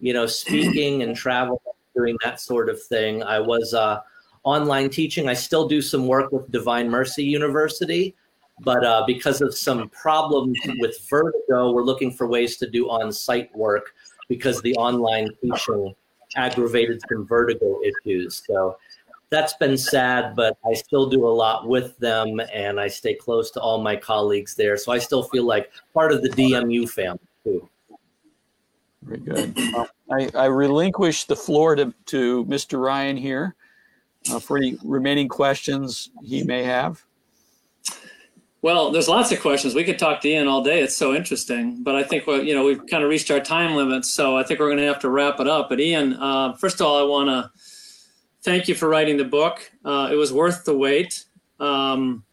you 0.00 0.12
know, 0.12 0.26
speaking 0.26 1.02
and 1.02 1.16
travel, 1.16 1.60
doing 1.96 2.16
that 2.24 2.40
sort 2.40 2.68
of 2.68 2.82
thing. 2.82 3.22
I 3.22 3.40
was 3.40 3.74
uh, 3.74 4.00
online 4.44 4.90
teaching. 4.90 5.28
I 5.28 5.34
still 5.34 5.66
do 5.66 5.82
some 5.82 6.06
work 6.06 6.32
with 6.32 6.50
Divine 6.50 6.88
Mercy 6.88 7.24
University, 7.24 8.14
but 8.60 8.84
uh, 8.84 9.04
because 9.06 9.40
of 9.40 9.54
some 9.56 9.88
problems 9.90 10.58
with 10.78 10.96
vertigo, 11.08 11.72
we're 11.72 11.82
looking 11.82 12.10
for 12.10 12.26
ways 12.26 12.56
to 12.58 12.70
do 12.70 12.88
on-site 12.88 13.54
work 13.54 13.94
because 14.28 14.62
the 14.62 14.74
online 14.76 15.28
teaching 15.42 15.94
aggravated 16.36 17.00
some 17.08 17.26
vertigo 17.26 17.80
issues. 17.82 18.42
So 18.46 18.76
that's 19.30 19.54
been 19.54 19.76
sad, 19.76 20.34
but 20.34 20.56
I 20.68 20.74
still 20.74 21.08
do 21.08 21.26
a 21.26 21.28
lot 21.28 21.66
with 21.68 21.98
them 21.98 22.40
and 22.52 22.80
I 22.80 22.88
stay 22.88 23.14
close 23.14 23.50
to 23.52 23.60
all 23.60 23.82
my 23.82 23.96
colleagues 23.96 24.54
there. 24.54 24.76
So 24.76 24.92
I 24.92 24.98
still 24.98 25.24
feel 25.24 25.44
like 25.44 25.70
part 25.92 26.12
of 26.12 26.22
the 26.22 26.30
DMU 26.30 26.88
family 26.88 27.20
too. 27.44 27.68
Very 29.02 29.20
good. 29.20 29.56
I, 30.10 30.30
I 30.34 30.46
relinquish 30.46 31.24
the 31.24 31.36
floor 31.36 31.76
to, 31.76 31.92
to 32.06 32.44
Mr. 32.46 32.82
Ryan 32.82 33.16
here 33.16 33.54
uh, 34.30 34.40
for 34.40 34.56
any 34.56 34.76
remaining 34.82 35.28
questions 35.28 36.10
he 36.22 36.42
may 36.42 36.62
have. 36.62 37.04
Well, 38.66 38.90
there's 38.90 39.06
lots 39.06 39.30
of 39.30 39.38
questions. 39.38 39.76
We 39.76 39.84
could 39.84 39.96
talk 39.96 40.20
to 40.22 40.28
Ian 40.28 40.48
all 40.48 40.60
day. 40.60 40.80
It's 40.80 40.96
so 40.96 41.14
interesting. 41.14 41.84
But 41.84 41.94
I 41.94 42.02
think 42.02 42.26
you 42.26 42.52
know 42.52 42.64
we've 42.64 42.84
kind 42.88 43.04
of 43.04 43.08
reached 43.08 43.30
our 43.30 43.38
time 43.38 43.76
limit, 43.76 44.04
so 44.04 44.36
I 44.36 44.42
think 44.42 44.58
we're 44.58 44.66
going 44.66 44.78
to 44.78 44.86
have 44.88 44.98
to 45.02 45.08
wrap 45.08 45.38
it 45.38 45.46
up. 45.46 45.68
But 45.68 45.78
Ian, 45.78 46.14
uh, 46.14 46.54
first 46.54 46.80
of 46.80 46.86
all, 46.88 46.98
I 46.98 47.04
want 47.04 47.28
to 47.28 47.48
thank 48.42 48.66
you 48.66 48.74
for 48.74 48.88
writing 48.88 49.18
the 49.18 49.24
book. 49.24 49.70
Uh, 49.84 50.08
it 50.10 50.16
was 50.16 50.32
worth 50.32 50.64
the 50.64 50.76
wait. 50.76 51.26
Um, 51.60 52.24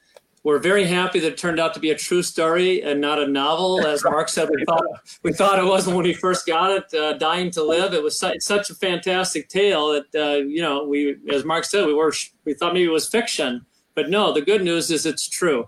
we're 0.42 0.58
very 0.58 0.86
happy 0.86 1.20
that 1.20 1.34
it 1.34 1.38
turned 1.38 1.60
out 1.60 1.76
to 1.76 1.80
be 1.80 1.92
a 1.92 1.96
true 1.96 2.24
story 2.24 2.82
and 2.82 3.00
not 3.00 3.22
a 3.22 3.28
novel. 3.28 3.86
As 3.86 4.04
Mark 4.04 4.28
said, 4.28 4.50
we 4.50 4.66
thought 4.66 4.84
we 5.22 5.34
thought 5.34 5.60
it 5.60 5.66
wasn't 5.66 5.98
when 5.98 6.04
we 6.04 6.16
first 6.16 6.48
got 6.48 6.72
it. 6.72 6.92
Uh, 6.96 7.14
Dying 7.14 7.52
to 7.52 7.62
Live. 7.62 7.94
It 7.94 8.02
was 8.02 8.20
su- 8.20 8.40
such 8.40 8.72
a 8.72 8.74
fantastic 8.74 9.50
tale 9.50 9.90
that 9.90 10.16
uh, 10.20 10.38
you 10.38 10.64
know 10.64 10.84
we, 10.84 11.16
as 11.32 11.46
Mark 11.46 11.64
said, 11.64 11.86
we 11.86 11.94
were 11.94 12.12
we 12.44 12.56
thought 12.56 12.74
maybe 12.74 12.86
it 12.86 12.92
was 12.92 13.08
fiction, 13.08 13.68
but 13.94 14.10
no. 14.10 14.34
The 14.34 14.42
good 14.42 14.64
news 14.64 14.90
is 14.90 15.06
it's 15.06 15.30
true. 15.30 15.68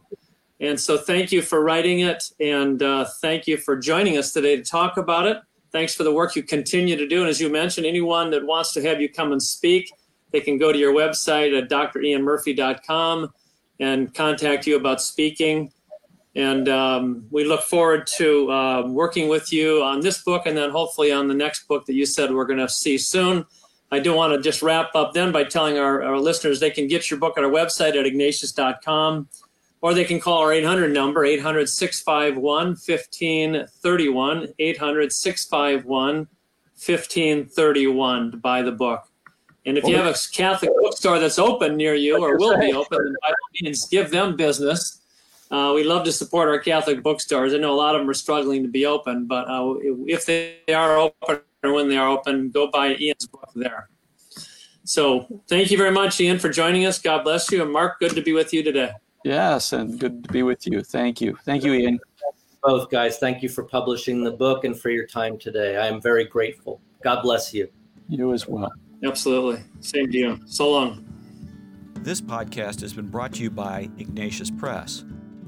And 0.66 0.80
so, 0.80 0.98
thank 0.98 1.32
you 1.32 1.42
for 1.44 1.64
writing 1.64 2.00
it, 2.00 2.24
and 2.40 2.82
uh, 2.82 3.06
thank 3.22 3.46
you 3.46 3.56
for 3.58 3.78
joining 3.78 4.18
us 4.18 4.32
today 4.34 4.56
to 4.56 4.64
talk 4.64 4.98
about 4.98 5.28
it. 5.28 5.38
Thanks 5.72 5.94
for 5.94 6.04
the 6.04 6.12
work 6.12 6.36
you 6.36 6.42
continue 6.42 6.96
to 6.96 7.08
do. 7.08 7.20
And 7.20 7.30
as 7.30 7.40
you 7.40 7.50
mentioned, 7.50 7.86
anyone 7.86 8.32
that 8.32 8.46
wants 8.46 8.72
to 8.74 8.82
have 8.82 9.00
you 9.00 9.08
come 9.08 9.32
and 9.32 9.44
speak, 9.44 9.92
they 10.32 10.40
can 10.40 10.58
go 10.58 10.72
to 10.72 10.78
your 10.78 10.94
website 10.94 11.56
at 11.56 11.70
drianmurphy.com 11.70 13.34
and 13.80 14.14
contact 14.14 14.66
you 14.66 14.76
about 14.76 15.02
speaking. 15.02 15.72
And 16.36 16.68
um, 16.68 17.28
we 17.30 17.44
look 17.44 17.62
forward 17.62 18.08
to 18.18 18.52
uh, 18.52 18.88
working 18.88 19.30
with 19.30 19.54
you 19.54 19.84
on 19.84 20.00
this 20.00 20.24
book 20.24 20.46
and 20.46 20.58
then 20.58 20.70
hopefully 20.72 21.12
on 21.12 21.28
the 21.28 21.34
next 21.34 21.68
book 21.68 21.86
that 21.86 21.94
you 21.94 22.06
said 22.06 22.34
we're 22.34 22.46
going 22.46 22.60
to 22.60 22.70
see 22.70 22.98
soon. 22.98 23.46
I 23.92 24.00
do 24.00 24.14
want 24.14 24.34
to 24.34 24.42
just 24.42 24.62
wrap 24.62 24.96
up 24.96 25.14
then 25.14 25.32
by 25.32 25.44
telling 25.44 25.78
our, 25.78 26.02
our 26.04 26.20
listeners 26.20 26.60
they 26.60 26.72
can 26.72 26.88
get 26.88 27.12
your 27.12 27.20
book 27.20 27.38
at 27.38 27.44
our 27.44 27.52
website 27.52 27.96
at 27.96 28.06
ignatius.com 28.06 29.30
or 29.86 29.94
they 29.94 30.04
can 30.04 30.20
call 30.20 30.40
our 30.40 30.52
800 30.52 30.92
number 30.92 31.24
800 31.24 31.70
651 31.70 32.70
1531 32.70 34.48
800 34.58 35.14
651 35.14 36.16
1531 36.18 38.32
to 38.32 38.38
buy 38.38 38.64
the 38.64 38.72
book 38.72 39.08
and 39.64 39.78
if 39.78 39.86
you 39.86 39.96
have 39.96 40.08
a 40.08 40.16
Catholic 40.34 40.72
bookstore 40.82 41.20
that's 41.20 41.38
open 41.38 41.78
near 41.78 41.94
you 41.94 42.24
or 42.24 42.36
will 42.38 42.60
be 42.60 42.74
open, 42.74 43.04
then 43.04 43.14
by 43.22 43.30
all 43.30 43.36
means 43.62 43.88
give 43.88 44.12
them 44.12 44.36
business. 44.36 45.02
Uh, 45.50 45.72
we 45.76 45.84
love 45.84 46.04
to 46.06 46.12
support 46.12 46.50
our 46.50 46.60
Catholic 46.60 47.02
bookstores. 47.02 47.54
I 47.54 47.58
know 47.58 47.74
a 47.74 47.76
lot 47.76 47.96
of 47.96 48.02
them 48.02 48.10
are 48.10 48.16
struggling 48.16 48.62
to 48.62 48.70
be 48.70 48.86
open, 48.86 49.26
but 49.26 49.50
uh, 49.50 49.74
if 50.06 50.28
they 50.28 50.58
are 50.72 50.98
open 50.98 51.40
or 51.64 51.74
when 51.74 51.90
they 51.90 51.98
are 51.98 52.10
open, 52.10 52.52
go 52.52 52.70
buy 52.70 52.96
Ian's 52.96 53.28
book 53.28 53.50
there. 53.56 53.90
So 54.84 55.42
thank 55.48 55.72
you 55.72 55.78
very 55.78 55.92
much, 55.92 56.22
Ian, 56.22 56.38
for 56.38 56.50
joining 56.50 56.86
us. 56.86 57.00
God 57.00 57.24
bless 57.24 57.52
you. 57.52 57.64
And 57.64 57.72
Mark, 57.72 58.00
good 58.00 58.14
to 58.14 58.22
be 58.22 58.34
with 58.34 58.54
you 58.54 58.62
today. 58.62 58.92
Yes, 59.26 59.74
and 59.74 60.00
good 60.00 60.24
to 60.24 60.32
be 60.32 60.44
with 60.44 60.66
you. 60.68 60.84
Thank 60.84 61.20
you. 61.20 61.36
Thank 61.46 61.64
you, 61.64 61.74
Ian. 61.74 62.00
Both 62.62 62.92
guys, 62.92 63.18
thank 63.18 63.42
you 63.42 63.50
for 63.50 63.64
publishing 63.64 64.24
the 64.24 64.30
book 64.30 64.66
and 64.66 64.80
for 64.80 64.92
your 64.92 65.08
time 65.08 65.40
today. 65.40 65.78
I 65.78 65.88
am 65.88 66.00
very 66.00 66.26
grateful. 66.26 66.80
God 67.04 67.24
bless 67.24 67.52
you. 67.52 67.68
You 68.08 68.34
as 68.34 68.48
well. 68.48 68.72
Absolutely. 69.04 69.64
Same 69.80 70.12
to 70.12 70.18
you. 70.18 70.40
So 70.46 70.70
long. 70.70 71.04
This 72.02 72.22
podcast 72.22 72.82
has 72.82 72.94
been 72.94 73.08
brought 73.08 73.34
to 73.34 73.42
you 73.42 73.50
by 73.50 73.90
Ignatius 73.98 74.52
Press. 74.52 75.04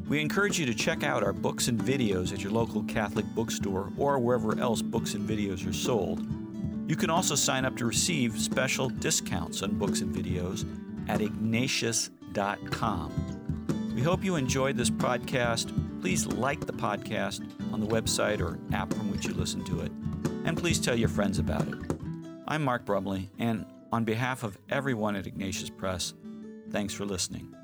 We 0.07 0.21
encourage 0.21 0.57
you 0.57 0.65
to 0.65 0.73
check 0.73 1.03
out 1.03 1.21
our 1.21 1.33
books 1.33 1.67
and 1.67 1.79
videos 1.79 2.33
at 2.33 2.41
your 2.41 2.53
local 2.53 2.81
Catholic 2.85 3.27
bookstore 3.35 3.93
or 3.95 4.17
wherever 4.17 4.59
else 4.59 4.81
books 4.81 5.13
and 5.13 5.29
videos 5.29 5.69
are 5.69 5.73
sold. 5.73 6.25
You 6.89 6.95
can 6.95 7.11
also 7.11 7.35
sign 7.35 7.63
up 7.63 7.77
to 7.77 7.85
receive 7.85 8.39
special 8.39 8.89
discounts 8.89 9.61
on 9.61 9.77
books 9.77 10.01
and 10.01 10.15
videos 10.15 10.65
at 11.07 11.21
ignatius.com. 11.21 13.46
We 13.97 14.03
hope 14.03 14.23
you 14.23 14.35
enjoyed 14.35 14.77
this 14.77 14.91
podcast. 14.91 15.73
Please 16.01 16.27
like 16.27 16.67
the 16.67 16.71
podcast 16.71 17.41
on 17.73 17.79
the 17.79 17.87
website 17.87 18.39
or 18.39 18.59
app 18.71 18.93
from 18.93 19.09
which 19.09 19.25
you 19.25 19.33
listen 19.33 19.65
to 19.65 19.79
it. 19.79 19.91
And 20.45 20.55
please 20.55 20.79
tell 20.79 20.95
your 20.95 21.09
friends 21.09 21.39
about 21.39 21.67
it. 21.67 21.73
I'm 22.47 22.63
Mark 22.63 22.85
Brumley, 22.85 23.31
and 23.39 23.65
on 23.91 24.03
behalf 24.03 24.43
of 24.43 24.55
everyone 24.69 25.15
at 25.15 25.25
Ignatius 25.25 25.71
Press, 25.71 26.13
thanks 26.69 26.93
for 26.93 27.05
listening. 27.05 27.56